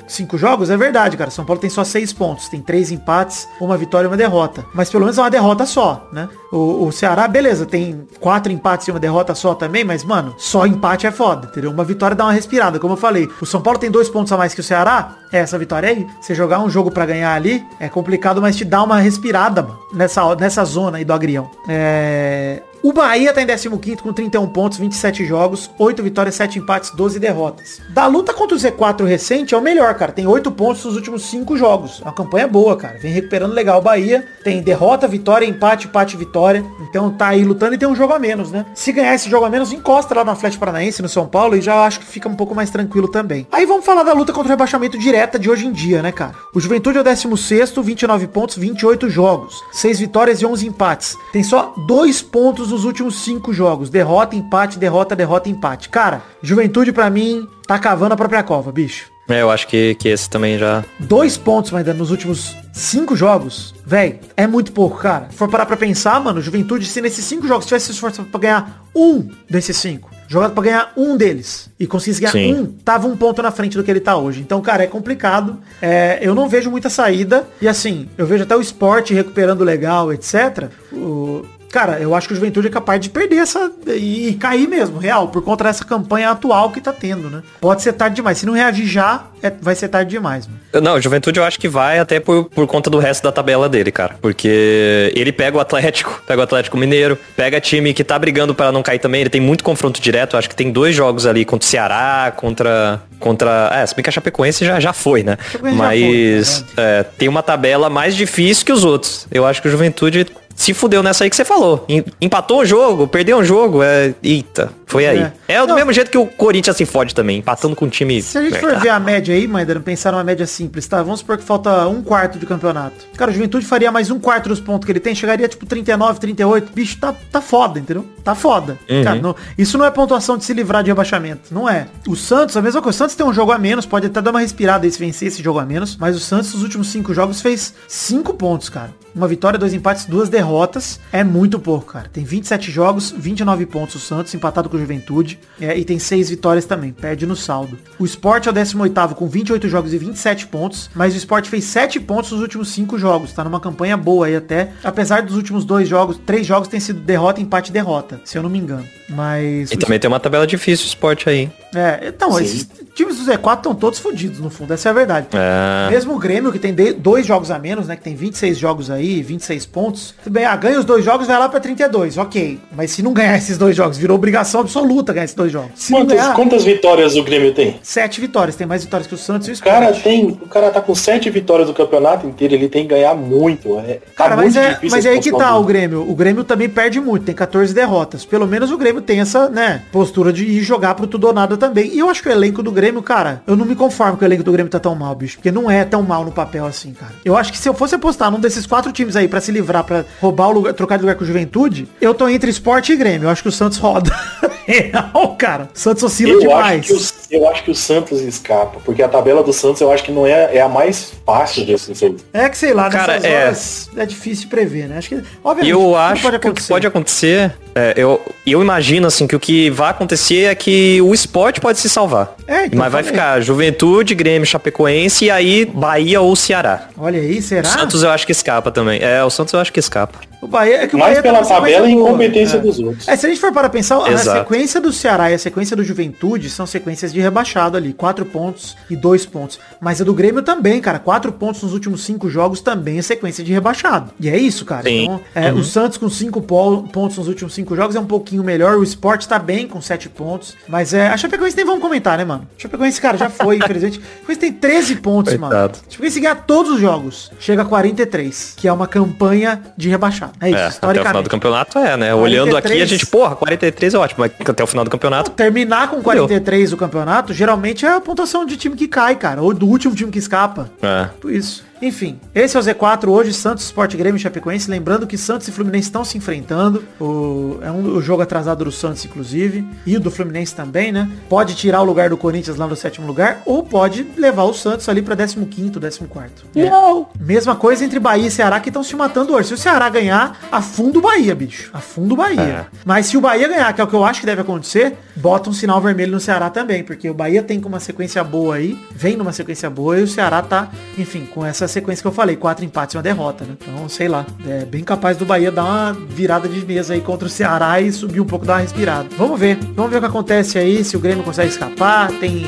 cinco 0.07 0.37
jogos, 0.37 0.69
é 0.69 0.77
verdade, 0.77 1.17
cara. 1.17 1.31
São 1.31 1.45
Paulo 1.45 1.59
tem 1.59 1.69
só 1.69 1.83
seis 1.83 2.13
pontos. 2.13 2.49
Tem 2.49 2.61
três 2.61 2.91
empates, 2.91 3.47
uma 3.59 3.77
vitória 3.77 4.05
e 4.05 4.09
uma 4.09 4.17
derrota. 4.17 4.65
Mas 4.73 4.89
pelo 4.89 5.03
menos 5.03 5.17
é 5.17 5.21
uma 5.21 5.29
derrota 5.29 5.65
só, 5.65 6.07
né? 6.11 6.29
O, 6.51 6.85
o 6.85 6.91
Ceará, 6.91 7.27
beleza, 7.27 7.65
tem 7.65 8.07
quatro 8.19 8.51
empates 8.51 8.87
e 8.87 8.91
uma 8.91 8.99
derrota 8.99 9.33
só 9.33 9.55
também, 9.55 9.83
mas, 9.83 10.03
mano, 10.03 10.35
só 10.37 10.65
empate 10.65 11.07
é 11.07 11.11
foda, 11.11 11.47
entendeu? 11.47 11.71
Uma 11.71 11.83
vitória 11.83 12.15
dá 12.15 12.25
uma 12.25 12.33
respirada, 12.33 12.79
como 12.79 12.93
eu 12.93 12.97
falei. 12.97 13.29
O 13.39 13.45
São 13.45 13.61
Paulo 13.61 13.79
tem 13.79 13.89
dois 13.89 14.09
pontos 14.09 14.31
a 14.31 14.37
mais 14.37 14.53
que 14.53 14.59
o 14.59 14.63
Ceará. 14.63 15.15
É 15.31 15.39
essa 15.39 15.57
vitória 15.57 15.87
aí. 15.87 16.05
Você 16.19 16.35
jogar 16.35 16.59
um 16.59 16.69
jogo 16.69 16.91
pra 16.91 17.05
ganhar 17.05 17.33
ali 17.33 17.65
é 17.79 17.87
complicado, 17.87 18.41
mas 18.41 18.55
te 18.55 18.65
dá 18.65 18.83
uma 18.83 18.99
respirada, 18.99 19.61
mano, 19.61 19.79
nessa, 19.93 20.35
nessa 20.35 20.65
zona 20.65 20.97
aí 20.97 21.05
do 21.05 21.13
agrião. 21.13 21.49
É... 21.67 22.61
O 22.83 22.91
Bahia 22.91 23.31
tá 23.31 23.43
em 23.43 23.45
15 23.45 23.97
com 23.97 24.11
31 24.11 24.47
pontos, 24.47 24.79
27 24.79 25.23
jogos, 25.23 25.69
8 25.77 26.01
vitórias, 26.01 26.33
7 26.33 26.57
empates, 26.57 26.89
12 26.89 27.19
derrotas. 27.19 27.79
Da 27.89 28.07
luta 28.07 28.33
contra 28.33 28.55
o 28.55 28.59
Z4 28.59 29.05
recente 29.05 29.53
é 29.53 29.57
o 29.57 29.61
melhor, 29.61 29.93
cara. 29.93 30.11
Tem 30.11 30.25
8 30.25 30.51
pontos 30.51 30.83
nos 30.85 30.95
últimos 30.95 31.21
5 31.25 31.55
jogos. 31.55 31.99
É 32.01 32.05
uma 32.05 32.13
campanha 32.13 32.47
boa, 32.47 32.75
cara. 32.75 32.97
Vem 32.97 33.13
recuperando 33.13 33.53
legal. 33.53 33.77
O 33.77 33.83
Bahia 33.83 34.27
tem 34.43 34.63
derrota, 34.63 35.07
vitória, 35.07 35.45
empate, 35.45 35.85
empate, 35.85 36.17
vitória. 36.17 36.65
Então 36.89 37.11
tá 37.11 37.27
aí 37.27 37.43
lutando 37.43 37.75
e 37.75 37.77
tem 37.77 37.87
um 37.87 37.95
jogo 37.95 38.13
a 38.13 38.19
menos, 38.19 38.51
né? 38.51 38.65
Se 38.73 38.91
ganhar 38.91 39.13
esse 39.13 39.29
jogo 39.29 39.45
a 39.45 39.49
menos, 39.49 39.71
encosta 39.71 40.15
lá 40.15 40.25
no 40.25 40.31
Atlético 40.31 40.61
Paranaense, 40.61 41.03
no 41.03 41.09
São 41.09 41.27
Paulo, 41.27 41.55
e 41.55 41.61
já 41.61 41.85
acho 41.85 41.99
que 41.99 42.05
fica 42.07 42.27
um 42.27 42.35
pouco 42.35 42.55
mais 42.55 42.71
tranquilo 42.71 43.07
também. 43.07 43.45
Aí 43.51 43.67
vamos 43.67 43.85
falar 43.85 44.01
da 44.01 44.13
luta 44.13 44.33
contra 44.33 44.47
o 44.47 44.51
rebaixamento 44.51 44.97
direta 44.97 45.37
de 45.37 45.51
hoje 45.51 45.67
em 45.67 45.71
dia, 45.71 46.01
né, 46.01 46.11
cara? 46.11 46.33
O 46.51 46.59
Juventude 46.59 46.97
é 46.97 47.01
o 47.01 47.03
16 47.03 47.73
29 47.83 48.25
pontos, 48.27 48.57
28 48.57 49.07
jogos. 49.07 49.61
6 49.71 49.99
vitórias 49.99 50.41
e 50.41 50.45
11 50.47 50.67
empates. 50.67 51.15
Tem 51.31 51.43
só 51.43 51.75
2 51.85 52.23
pontos 52.23 52.70
nos 52.71 52.85
últimos 52.85 53.15
5 53.23 53.53
jogos. 53.53 53.89
Derrota, 53.89 54.35
empate, 54.35 54.79
derrota, 54.79 55.15
derrota, 55.15 55.49
empate. 55.49 55.89
Cara, 55.89 56.21
Juventude 56.41 56.91
pra 56.91 57.09
mim 57.09 57.47
tá 57.67 57.77
cavando 57.77 58.13
a 58.13 58.17
própria 58.17 58.41
cova, 58.43 58.71
bicho. 58.71 59.11
É, 59.29 59.41
eu 59.41 59.49
acho 59.51 59.67
que, 59.67 59.95
que 59.95 60.09
esse 60.09 60.29
também 60.29 60.57
já. 60.57 60.83
Dois 60.99 61.37
pontos 61.37 61.73
ainda 61.73 61.93
nos 61.93 62.11
últimos 62.11 62.53
cinco 62.73 63.15
jogos, 63.15 63.73
velho, 63.85 64.19
é 64.35 64.45
muito 64.45 64.73
pouco, 64.73 64.97
cara. 64.97 65.27
Se 65.29 65.37
for 65.37 65.47
parar 65.47 65.65
pra 65.65 65.77
pensar, 65.77 66.19
mano, 66.19 66.41
Juventude, 66.41 66.85
se 66.85 66.99
nesses 66.99 67.23
cinco 67.23 67.47
jogos 67.47 67.65
tivesse 67.65 67.85
se 67.85 67.91
esforçado 67.93 68.27
pra 68.27 68.39
ganhar 68.39 68.83
um 68.93 69.29
desses 69.49 69.77
cinco, 69.77 70.09
jogado 70.27 70.53
pra 70.53 70.63
ganhar 70.63 70.91
um 70.97 71.15
deles, 71.15 71.69
e 71.79 71.87
conseguisse 71.87 72.19
ganhar 72.19 72.33
Sim. 72.33 72.53
um, 72.55 72.65
tava 72.65 73.07
um 73.07 73.15
ponto 73.15 73.41
na 73.41 73.51
frente 73.51 73.77
do 73.77 73.83
que 73.85 73.91
ele 73.91 74.01
tá 74.01 74.17
hoje. 74.17 74.41
Então, 74.41 74.59
cara, 74.61 74.83
é 74.83 74.87
complicado. 74.87 75.59
É, 75.81 76.19
eu 76.21 76.35
não 76.35 76.49
vejo 76.49 76.69
muita 76.69 76.89
saída. 76.89 77.47
E 77.61 77.67
assim, 77.69 78.09
eu 78.17 78.25
vejo 78.25 78.43
até 78.43 78.55
o 78.55 78.61
esporte 78.61 79.13
recuperando 79.13 79.63
legal, 79.63 80.11
etc. 80.11 80.69
O- 80.91 81.45
Cara, 81.71 81.99
eu 81.99 82.13
acho 82.13 82.27
que 82.27 82.33
o 82.33 82.35
Juventude 82.35 82.67
é 82.67 82.71
capaz 82.71 82.99
de 82.99 83.09
perder 83.09 83.37
essa 83.37 83.71
e, 83.87 84.29
e 84.29 84.33
cair 84.33 84.67
mesmo, 84.67 84.97
real, 84.97 85.27
por 85.29 85.41
conta 85.41 85.63
dessa 85.63 85.85
campanha 85.85 86.29
atual 86.31 86.69
que 86.71 86.81
tá 86.81 86.91
tendo, 86.91 87.29
né? 87.29 87.41
Pode 87.59 87.81
ser 87.81 87.93
tarde 87.93 88.15
demais. 88.17 88.37
Se 88.37 88.45
não 88.45 88.53
reagir 88.53 88.85
já, 88.87 89.23
é- 89.41 89.51
vai 89.61 89.73
ser 89.75 89.87
tarde 89.87 90.09
demais, 90.11 90.47
mano. 90.47 90.59
Não, 90.83 90.95
o 90.95 91.01
Juventude 91.01 91.39
eu 91.39 91.43
acho 91.45 91.59
que 91.59 91.67
vai 91.67 91.99
até 91.99 92.19
por, 92.19 92.45
por 92.45 92.67
conta 92.67 92.89
do 92.89 92.97
resto 92.99 93.23
da 93.23 93.31
tabela 93.31 93.67
dele, 93.69 93.91
cara. 93.91 94.15
Porque 94.21 95.11
ele 95.15 95.31
pega 95.31 95.57
o 95.57 95.59
Atlético, 95.59 96.21
pega 96.27 96.41
o 96.41 96.43
Atlético 96.43 96.77
Mineiro, 96.77 97.17
pega 97.35 97.59
time 97.59 97.93
que 97.93 98.03
tá 98.03 98.17
brigando 98.19 98.53
para 98.53 98.71
não 98.71 98.83
cair 98.83 98.99
também. 98.99 99.21
Ele 99.21 99.29
tem 99.29 99.41
muito 99.41 99.63
confronto 99.63 100.01
direto. 100.01 100.35
eu 100.35 100.39
Acho 100.39 100.49
que 100.49 100.55
tem 100.55 100.71
dois 100.71 100.95
jogos 100.95 101.25
ali 101.25 101.45
contra 101.45 101.65
o 101.65 101.69
Ceará, 101.69 102.33
contra. 102.35 103.01
contra. 103.19 103.69
É, 103.73 103.85
se 103.85 103.95
bem 103.95 104.03
que 104.03 104.09
a 104.09 104.13
Chapecoense 104.13 104.65
já, 104.65 104.79
já 104.79 104.93
foi, 104.93 105.23
né? 105.23 105.37
Mas 105.75 106.63
foi, 106.75 106.83
é, 106.83 107.03
tem 107.03 107.27
uma 107.29 107.43
tabela 107.43 107.89
mais 107.89 108.15
difícil 108.15 108.65
que 108.65 108.71
os 108.73 108.83
outros. 108.83 109.27
Eu 109.31 109.45
acho 109.45 109.61
que 109.61 109.67
o 109.67 109.71
Juventude 109.71 110.25
se 110.61 110.73
fudeu 110.73 111.01
nessa 111.03 111.23
aí 111.23 111.29
que 111.29 111.35
você 111.35 111.45
falou. 111.45 111.85
Em- 111.89 112.03
Empatou 112.21 112.61
um 112.61 112.65
jogo, 112.65 113.07
perdeu 113.07 113.37
um 113.37 113.43
jogo. 113.43 113.81
É. 113.83 114.13
Eita, 114.23 114.71
foi 114.85 115.05
aí. 115.07 115.19
É. 115.19 115.33
É, 115.47 115.61
do 115.61 115.67
Não. 115.67 115.75
mesmo 115.75 115.91
jeito 115.93 116.09
que 116.11 116.17
o 116.17 116.25
Corinthians 116.25 116.75
se 116.77 116.85
fode 116.85 117.13
também, 117.15 117.39
empatando 117.39 117.75
com 117.75 117.85
um 117.85 117.89
time. 117.89 118.21
Se 118.21 118.37
a 118.37 118.41
gente 118.41 118.59
for 118.59 118.75
ver 118.79 118.89
a 118.89 118.99
média 118.99 119.33
aí, 119.35 119.47
Maidana, 119.47 119.79
pensar 119.79 120.11
numa 120.11 120.23
média 120.23 120.45
simples, 120.45 120.87
tá? 120.87 121.01
Vamos 121.03 121.19
supor 121.19 121.37
que 121.37 121.43
falta 121.43 121.87
um 121.87 122.01
quarto 122.01 122.37
de 122.39 122.45
campeonato. 122.45 123.05
Cara, 123.17 123.31
o 123.31 123.33
Juventude 123.33 123.65
faria 123.65 123.91
mais 123.91 124.09
um 124.11 124.19
quarto 124.19 124.49
dos 124.49 124.59
pontos 124.59 124.85
que 124.85 124.91
ele 124.91 124.99
tem, 124.99 125.13
chegaria 125.15 125.47
tipo 125.47 125.65
39, 125.65 126.19
38. 126.19 126.71
Bicho, 126.73 126.97
tá, 126.99 127.13
tá 127.31 127.41
foda, 127.41 127.79
entendeu? 127.79 128.05
Tá 128.23 128.35
foda. 128.35 128.77
Uhum. 128.89 129.03
Cara, 129.03 129.19
não- 129.21 129.35
isso 129.57 129.77
não 129.77 129.85
é 129.85 129.91
pontuação 129.91 130.37
de 130.37 130.45
se 130.45 130.53
livrar 130.53 130.83
de 130.83 130.89
rebaixamento. 130.89 131.51
Não 131.51 131.67
é. 131.67 131.87
O 132.07 132.15
Santos, 132.15 132.55
a 132.55 132.61
mesma 132.61 132.81
coisa. 132.81 132.95
O 132.95 132.97
Santos 132.99 133.15
tem 133.15 133.25
um 133.25 133.33
jogo 133.33 133.51
a 133.51 133.57
menos, 133.57 133.85
pode 133.85 134.05
até 134.07 134.21
dar 134.21 134.31
uma 134.31 134.39
respirada 134.41 134.85
aí 134.85 134.91
se 134.91 134.99
vencer 134.99 135.27
esse 135.27 135.41
jogo 135.41 135.59
a 135.59 135.65
menos. 135.65 135.97
Mas 135.97 136.15
o 136.15 136.19
Santos, 136.19 136.53
nos 136.53 136.63
últimos 136.63 136.89
cinco 136.89 137.13
jogos, 137.13 137.41
fez 137.41 137.73
cinco 137.87 138.33
pontos, 138.33 138.69
cara. 138.69 138.91
Uma 139.15 139.27
vitória, 139.27 139.57
dois 139.59 139.73
empates, 139.73 140.05
duas 140.05 140.29
derrotas. 140.29 140.50
Derrotas. 140.51 140.99
É 141.11 141.23
muito 141.23 141.57
pouco, 141.57 141.93
cara. 141.93 142.09
Tem 142.11 142.23
27 142.23 142.69
jogos, 142.69 143.13
29 143.17 143.65
pontos 143.65 143.95
o 143.95 143.99
Santos, 143.99 144.33
empatado 144.33 144.69
com 144.69 144.75
o 144.75 144.79
Juventude. 144.79 145.39
É, 145.59 145.77
e 145.77 145.85
tem 145.85 145.97
6 145.97 146.29
vitórias 146.29 146.65
também, 146.65 146.91
perde 146.91 147.25
no 147.25 147.35
saldo. 147.35 147.79
O 147.97 148.05
Sport 148.05 148.47
é 148.47 148.49
o 148.49 148.53
18º 148.53 149.13
com 149.13 149.27
28 149.27 149.69
jogos 149.69 149.93
e 149.93 149.97
27 149.97 150.47
pontos, 150.47 150.89
mas 150.93 151.13
o 151.13 151.17
Sport 151.17 151.47
fez 151.47 151.63
7 151.65 151.99
pontos 152.01 152.31
nos 152.31 152.41
últimos 152.41 152.69
5 152.69 152.97
jogos. 152.97 153.31
Tá 153.31 153.43
numa 153.43 153.59
campanha 153.59 153.95
boa 153.95 154.27
aí 154.27 154.35
até. 154.35 154.73
Apesar 154.83 155.21
dos 155.21 155.35
últimos 155.35 155.63
dois 155.63 155.87
jogos, 155.87 156.19
três 156.25 156.45
jogos 156.45 156.67
tem 156.67 156.79
sido 156.79 156.99
derrota, 156.99 157.39
empate 157.39 157.69
e 157.69 157.73
derrota, 157.73 158.19
se 158.25 158.37
eu 158.37 158.43
não 158.43 158.49
me 158.49 158.59
engano. 158.59 158.85
Mas... 159.09 159.71
E 159.71 159.77
também 159.77 159.99
tem 159.99 160.09
uma 160.09 160.19
tabela 160.19 160.45
difícil 160.45 160.85
o 160.85 160.89
Sport 160.89 161.27
aí. 161.27 161.49
É, 161.73 162.07
então, 162.07 162.39
esses 162.39 162.67
times 163.01 163.17
do 163.17 163.31
Z4 163.31 163.57
estão 163.57 163.75
todos 163.75 163.99
fodidos, 163.99 164.39
no 164.39 164.49
fundo, 164.49 164.73
essa 164.73 164.89
é 164.89 164.91
a 164.91 164.93
verdade. 164.93 165.27
É. 165.33 165.89
Mesmo 165.89 166.15
o 166.15 166.19
Grêmio, 166.19 166.51
que 166.51 166.59
tem 166.59 166.73
dois 166.97 167.25
jogos 167.25 167.49
a 167.49 167.57
menos, 167.57 167.87
né? 167.87 167.95
Que 167.95 168.03
tem 168.03 168.15
26 168.15 168.57
jogos 168.57 168.89
aí, 168.91 169.21
26 169.21 169.65
pontos. 169.65 170.13
Tudo 170.23 170.33
bem, 170.33 170.45
ah, 170.45 170.55
ganha 170.55 170.79
os 170.79 170.85
dois 170.85 171.03
jogos, 171.03 171.27
vai 171.27 171.37
lá 171.39 171.49
pra 171.49 171.59
32, 171.59 172.17
ok. 172.17 172.59
Mas 172.71 172.91
se 172.91 173.01
não 173.01 173.13
ganhar 173.13 173.37
esses 173.37 173.57
dois 173.57 173.75
jogos, 173.75 173.97
virou 173.97 174.15
obrigação 174.15 174.61
absoluta 174.61 175.13
ganhar 175.13 175.25
esses 175.25 175.35
dois 175.35 175.51
jogos. 175.51 175.71
Se 175.75 175.91
Quantas, 175.91 176.17
ganhar, 176.17 176.35
quantas 176.35 176.63
vitórias 176.63 177.15
o 177.15 177.23
Grêmio 177.23 177.53
tem? 177.53 177.79
sete 177.81 178.21
vitórias. 178.21 178.55
Tem 178.55 178.67
mais 178.67 178.83
vitórias 178.83 179.07
que 179.07 179.15
o 179.15 179.17
Santos 179.17 179.47
e 179.47 179.51
o 179.51 179.55
O 179.55 179.59
cara 179.59 179.91
tem. 179.93 180.27
O 180.41 180.47
cara 180.47 180.69
tá 180.69 180.81
com 180.81 180.93
sete 180.93 181.29
vitórias 181.29 181.67
do 181.67 181.73
campeonato 181.73 182.27
inteiro, 182.27 182.53
ele 182.53 182.69
tem 182.69 182.83
que 182.83 182.89
ganhar 182.89 183.15
muito. 183.15 183.79
É, 183.79 183.95
tá 183.95 184.01
Cara, 184.15 184.35
mas 184.35 184.53
muito 184.55 184.59
é, 184.59 184.73
difícil 184.73 184.89
mas 184.91 185.05
é 185.05 185.09
aí 185.09 185.19
que 185.19 185.31
tá 185.31 185.57
o 185.57 185.63
Grêmio. 185.63 186.09
O 186.09 186.15
Grêmio 186.15 186.43
também 186.43 186.69
perde 186.69 186.99
muito, 186.99 187.25
tem 187.25 187.35
14 187.35 187.73
derrotas. 187.73 188.25
Pelo 188.25 188.47
menos 188.47 188.71
o 188.71 188.77
Grêmio 188.77 189.01
tem 189.01 189.19
essa, 189.19 189.49
né, 189.49 189.83
postura 189.91 190.31
de 190.31 190.45
ir 190.45 190.61
jogar 190.61 190.95
pro 190.95 191.07
tudo 191.07 191.27
ou 191.27 191.33
nada 191.33 191.57
também. 191.57 191.91
E 191.93 191.99
eu 191.99 192.09
acho 192.09 192.21
que 192.21 192.29
o 192.29 192.31
elenco 192.31 192.61
do 192.61 192.71
Grêmio, 192.71 192.90
cara, 193.03 193.43
eu 193.45 193.55
não 193.55 193.63
me 193.63 193.75
conformo 193.75 194.17
que 194.17 194.23
o 194.23 194.27
elenco 194.27 194.43
do 194.43 194.51
Grêmio 194.51 194.71
tá 194.71 194.79
tão 194.79 194.95
mal, 194.95 195.13
bicho. 195.13 195.37
Porque 195.37 195.51
não 195.51 195.69
é 195.69 195.85
tão 195.85 196.01
mal 196.01 196.25
no 196.25 196.31
papel 196.31 196.65
assim, 196.65 196.93
cara. 196.93 197.13
Eu 197.23 197.37
acho 197.37 197.51
que 197.51 197.57
se 197.59 197.69
eu 197.69 197.75
fosse 197.75 197.93
apostar 197.93 198.31
num 198.31 198.39
desses 198.39 198.65
quatro 198.65 198.91
times 198.91 199.15
aí 199.15 199.27
pra 199.27 199.39
se 199.39 199.51
livrar, 199.51 199.83
pra 199.83 200.03
roubar 200.19 200.47
o 200.47 200.51
lugar, 200.51 200.73
trocar 200.73 200.97
de 200.97 201.03
lugar 201.03 201.15
com 201.15 201.23
o 201.23 201.27
Juventude, 201.27 201.87
eu 202.01 202.15
tô 202.15 202.27
entre 202.27 202.49
esporte 202.49 202.91
e 202.91 202.95
Grêmio. 202.95 203.27
Eu 203.27 203.29
acho 203.29 203.43
que 203.43 203.49
o 203.49 203.51
Santos 203.51 203.77
roda. 203.77 204.11
Real, 204.65 205.35
cara. 205.37 205.69
O 205.73 205.77
Santos 205.77 206.01
oscila 206.03 206.31
Eu 206.33 206.39
demais. 206.39 206.79
acho, 206.81 206.87
que 207.27 207.35
o, 207.35 207.39
eu 207.39 207.49
acho 207.49 207.63
que 207.63 207.71
o 207.71 207.75
Santos 207.75 208.21
escapa, 208.21 208.79
porque 208.83 209.03
a 209.03 209.07
tabela 209.07 209.43
do 209.43 209.51
Santos 209.51 209.81
eu 209.81 209.91
acho 209.91 210.03
que 210.03 210.11
não 210.11 210.25
é, 210.25 210.55
é 210.55 210.61
a 210.61 210.69
mais 210.69 211.13
fácil 211.25 211.65
desses 211.65 212.01
aí. 212.01 212.15
É 212.33 212.49
que 212.49 212.57
sei 212.57 212.73
lá, 212.73 212.89
Cara, 212.89 213.13
nessas 213.13 213.29
é. 213.29 213.43
horas 213.43 213.89
é 213.97 214.05
difícil 214.05 214.49
prever, 214.49 214.87
né? 214.87 214.97
Acho 214.97 215.09
que, 215.09 215.23
obviamente, 215.43 215.71
eu 215.71 215.95
acho 215.95 216.39
que 216.39 216.47
o 216.49 216.53
que 216.53 216.63
pode 216.63 216.87
acontecer, 216.87 217.53
é, 217.73 217.93
eu, 217.95 218.21
eu 218.45 218.61
imagino 218.61 219.07
assim 219.07 219.25
que 219.27 219.35
o 219.35 219.39
que 219.39 219.69
vai 219.69 219.89
acontecer 219.89 220.45
é 220.45 220.55
que 220.55 221.01
o 221.01 221.13
esporte 221.13 221.61
pode 221.61 221.79
se 221.79 221.89
salvar. 221.89 222.35
É, 222.47 222.65
então 222.65 222.79
Mas 222.79 222.91
vai 222.91 223.03
ficar 223.03 223.39
Juventude, 223.41 224.13
Grêmio, 224.13 224.45
Chapecoense 224.45 225.25
e 225.25 225.31
aí 225.31 225.65
Bahia 225.65 226.21
ou 226.21 226.35
Ceará. 226.35 226.89
Olha 226.97 227.19
aí, 227.19 227.41
será? 227.41 227.67
O 227.67 227.71
Santos 227.71 228.03
eu 228.03 228.09
acho 228.09 228.25
que 228.25 228.31
escapa 228.31 228.71
também. 228.71 229.01
É, 229.01 229.23
o 229.23 229.29
Santos 229.29 229.53
eu 229.53 229.59
acho 229.59 229.71
que 229.71 229.79
escapa. 229.79 230.19
O 230.41 230.47
Bahia 230.47 230.83
é 230.83 230.87
que 230.87 230.95
o 230.95 230.99
Mais 230.99 231.11
Bahia 231.13 231.21
tá 231.21 231.29
pela 231.29 231.43
sequência 231.43 231.55
tabela 231.77 231.87
e 231.89 231.93
incompetência 231.93 232.57
É. 232.57 232.59
dos 232.59 232.79
outros. 232.79 233.07
É, 233.07 233.15
se 233.15 233.25
a 233.25 233.29
gente 233.29 233.39
for 233.39 233.51
para 233.53 233.69
pensar, 233.69 234.03
a 234.03 234.11
Exato. 234.11 234.39
sequência 234.39 234.81
do 234.81 234.91
Ceará 234.91 235.29
e 235.29 235.35
a 235.35 235.39
sequência 235.39 235.75
do 235.75 235.83
Juventude 235.83 236.49
são 236.49 236.65
sequências 236.65 237.13
de 237.13 237.19
rebaixado 237.19 237.77
ali. 237.77 237.93
Quatro 237.93 238.25
pontos 238.25 238.75
e 238.89 238.95
dois 238.95 239.25
pontos. 239.25 239.59
Mas 239.79 240.01
a 240.01 240.03
do 240.03 240.13
Grêmio 240.13 240.41
também, 240.41 240.81
cara. 240.81 240.97
Quatro 240.97 241.31
pontos 241.31 241.61
nos 241.61 241.73
últimos 241.73 242.03
cinco 242.03 242.29
jogos 242.29 242.59
também 242.59 242.97
é 242.97 243.01
sequência 243.03 243.43
de 243.43 243.53
rebaixado. 243.53 244.11
E 244.19 244.29
é 244.29 244.37
isso, 244.37 244.65
cara. 244.65 244.83
Sim. 244.83 245.03
Então, 245.03 245.21
é, 245.35 245.53
o 245.53 245.63
Santos 245.63 245.97
com 245.99 246.09
cinco 246.09 246.41
po- 246.41 246.83
pontos 246.91 247.17
nos 247.17 247.27
últimos 247.27 247.53
cinco 247.53 247.75
jogos 247.75 247.95
é 247.95 247.99
um 247.99 248.05
pouquinho 248.05 248.43
melhor. 248.43 248.77
O 248.77 248.83
Sport 248.83 249.25
tá 249.27 249.37
bem 249.37 249.67
com 249.67 249.79
sete 249.79 250.09
pontos. 250.09 250.55
Mas 250.67 250.91
é, 250.93 251.07
a 251.07 251.17
Chapecoense 251.17 251.55
nem 251.55 251.65
vamos 251.65 251.81
comentar, 251.81 252.17
né, 252.17 252.25
mano? 252.25 252.47
A 252.57 252.61
Chapecoense, 252.61 252.99
cara, 252.99 253.15
já 253.17 253.29
foi, 253.29 253.57
infelizmente. 253.63 253.99
A 253.99 254.03
Chapecoense 254.15 254.39
tem 254.39 254.51
13 254.53 254.95
pontos, 254.95 255.33
mano. 255.35 255.51
Coitado. 255.53 255.77
A 255.87 255.91
Chapecoense 255.91 256.19
ganhar 256.19 256.35
todos 256.47 256.71
os 256.73 256.79
jogos, 256.79 257.31
chega 257.39 257.61
a 257.61 257.65
43, 257.65 258.53
que 258.57 258.67
é 258.67 258.73
uma 258.73 258.87
campanha 258.87 259.61
de 259.77 259.87
rebaixado. 259.87 260.30
É 260.39 260.49
isso, 260.49 260.57
É, 260.57 260.89
até 260.89 261.01
o 261.01 261.05
final 261.05 261.23
do 261.23 261.29
campeonato 261.29 261.79
é, 261.79 261.97
né? 261.97 262.13
Olhando 262.15 262.55
aqui, 262.57 262.67
a 262.67 262.71
43. 262.71 262.89
gente, 262.89 263.05
porra, 263.07 263.35
43 263.35 263.93
é 263.93 263.97
ótimo, 263.97 264.19
mas 264.19 264.31
até 264.49 264.63
o 264.63 264.67
final 264.67 264.83
do 264.85 264.91
campeonato. 264.91 265.31
Terminar 265.31 265.89
com 265.89 266.01
43 266.01 266.73
o 266.73 266.77
campeonato, 266.77 267.33
geralmente 267.33 267.85
é 267.85 267.89
a 267.93 268.01
pontuação 268.01 268.45
de 268.45 268.57
time 268.57 268.75
que 268.75 268.87
cai, 268.87 269.15
cara. 269.15 269.41
Ou 269.41 269.53
do 269.53 269.67
último 269.67 269.93
time 269.95 270.11
que 270.11 270.19
escapa. 270.19 270.69
É. 270.81 271.07
Por 271.19 271.31
isso. 271.31 271.63
Enfim, 271.81 272.19
esse 272.35 272.55
é 272.55 272.59
o 272.59 272.63
Z4 272.63 273.07
hoje, 273.07 273.33
Santos, 273.33 273.65
Sport 273.65 273.95
Grêmio 273.95 274.17
e 274.17 274.21
Chapecoense. 274.21 274.69
Lembrando 274.69 275.07
que 275.07 275.17
Santos 275.17 275.47
e 275.47 275.51
Fluminense 275.51 275.87
estão 275.87 276.05
se 276.05 276.17
enfrentando. 276.17 276.83
O, 276.99 277.57
é 277.61 277.71
um 277.71 277.95
o 277.95 278.01
jogo 278.01 278.21
atrasado 278.21 278.63
do 278.63 278.71
Santos, 278.71 279.03
inclusive. 279.03 279.67
E 279.85 279.97
o 279.97 279.99
do 279.99 280.11
Fluminense 280.11 280.53
também, 280.53 280.91
né? 280.91 281.09
Pode 281.27 281.55
tirar 281.55 281.81
o 281.81 281.83
lugar 281.83 282.09
do 282.09 282.17
Corinthians 282.17 282.57
lá 282.57 282.67
no 282.67 282.75
sétimo 282.75 283.07
lugar. 283.07 283.41
Ou 283.45 283.63
pode 283.63 284.05
levar 284.15 284.43
o 284.43 284.53
Santos 284.53 284.87
ali 284.87 285.01
pra 285.01 285.15
15º, 285.15 285.71
14º. 285.79 286.29
Não! 286.55 287.07
Mesma 287.19 287.55
coisa 287.55 287.83
entre 287.83 287.99
Bahia 287.99 288.27
e 288.27 288.31
Ceará 288.31 288.59
que 288.59 288.69
estão 288.69 288.83
se 288.83 288.95
matando 288.95 289.33
hoje. 289.33 289.47
Se 289.47 289.53
o 289.55 289.57
Ceará 289.57 289.89
ganhar, 289.89 290.39
afunda 290.51 290.99
o 290.99 291.01
Bahia, 291.01 291.33
bicho. 291.33 291.71
Afunda 291.73 292.13
o 292.13 292.17
Bahia. 292.17 292.41
É. 292.41 292.65
Mas 292.85 293.07
se 293.07 293.17
o 293.17 293.21
Bahia 293.21 293.47
ganhar, 293.47 293.73
que 293.73 293.81
é 293.81 293.83
o 293.83 293.87
que 293.87 293.95
eu 293.95 294.05
acho 294.05 294.19
que 294.19 294.25
deve 294.25 294.41
acontecer, 294.41 294.95
bota 295.15 295.49
um 295.49 295.53
sinal 295.53 295.81
vermelho 295.81 296.11
no 296.11 296.19
Ceará 296.19 296.49
também. 296.49 296.83
Porque 296.83 297.09
o 297.09 297.13
Bahia 297.13 297.41
tem 297.41 297.59
com 297.59 297.69
uma 297.69 297.79
sequência 297.79 298.23
boa 298.23 298.55
aí. 298.55 298.77
Vem 298.91 299.17
numa 299.17 299.31
sequência 299.31 299.69
boa 299.69 299.99
e 299.99 300.03
o 300.03 300.07
Ceará 300.07 300.41
tá, 300.43 300.69
enfim, 300.97 301.25
com 301.25 301.43
essa 301.45 301.70
sequência 301.71 302.01
que 302.01 302.07
eu 302.07 302.11
falei. 302.11 302.35
Quatro 302.35 302.63
empates 302.63 302.93
e 302.93 302.97
uma 302.97 303.03
derrota, 303.03 303.43
né? 303.43 303.55
Então, 303.59 303.89
sei 303.89 304.07
lá. 304.07 304.25
É 304.47 304.65
bem 304.65 304.83
capaz 304.83 305.17
do 305.17 305.25
Bahia 305.25 305.51
dar 305.51 305.63
uma 305.63 305.93
virada 305.93 306.47
de 306.47 306.65
mesa 306.65 306.93
aí 306.93 307.01
contra 307.01 307.27
o 307.27 307.29
Ceará 307.29 307.81
e 307.81 307.91
subir 307.91 308.19
um 308.19 308.25
pouco, 308.25 308.45
uma 308.45 308.57
respirada. 308.57 309.07
Vamos 309.17 309.39
ver. 309.39 309.57
Vamos 309.75 309.91
ver 309.91 309.97
o 309.97 309.99
que 310.01 310.07
acontece 310.07 310.57
aí. 310.57 310.83
Se 310.83 310.95
o 310.95 310.99
Grêmio 310.99 311.23
consegue 311.23 311.49
escapar. 311.49 312.11
Tem 312.19 312.45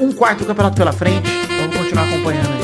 um 0.00 0.12
quarto 0.12 0.40
do 0.40 0.46
campeonato 0.46 0.76
pela 0.76 0.92
frente. 0.92 1.28
Vamos 1.60 1.76
continuar 1.76 2.04
acompanhando 2.04 2.52
aí. 2.54 2.59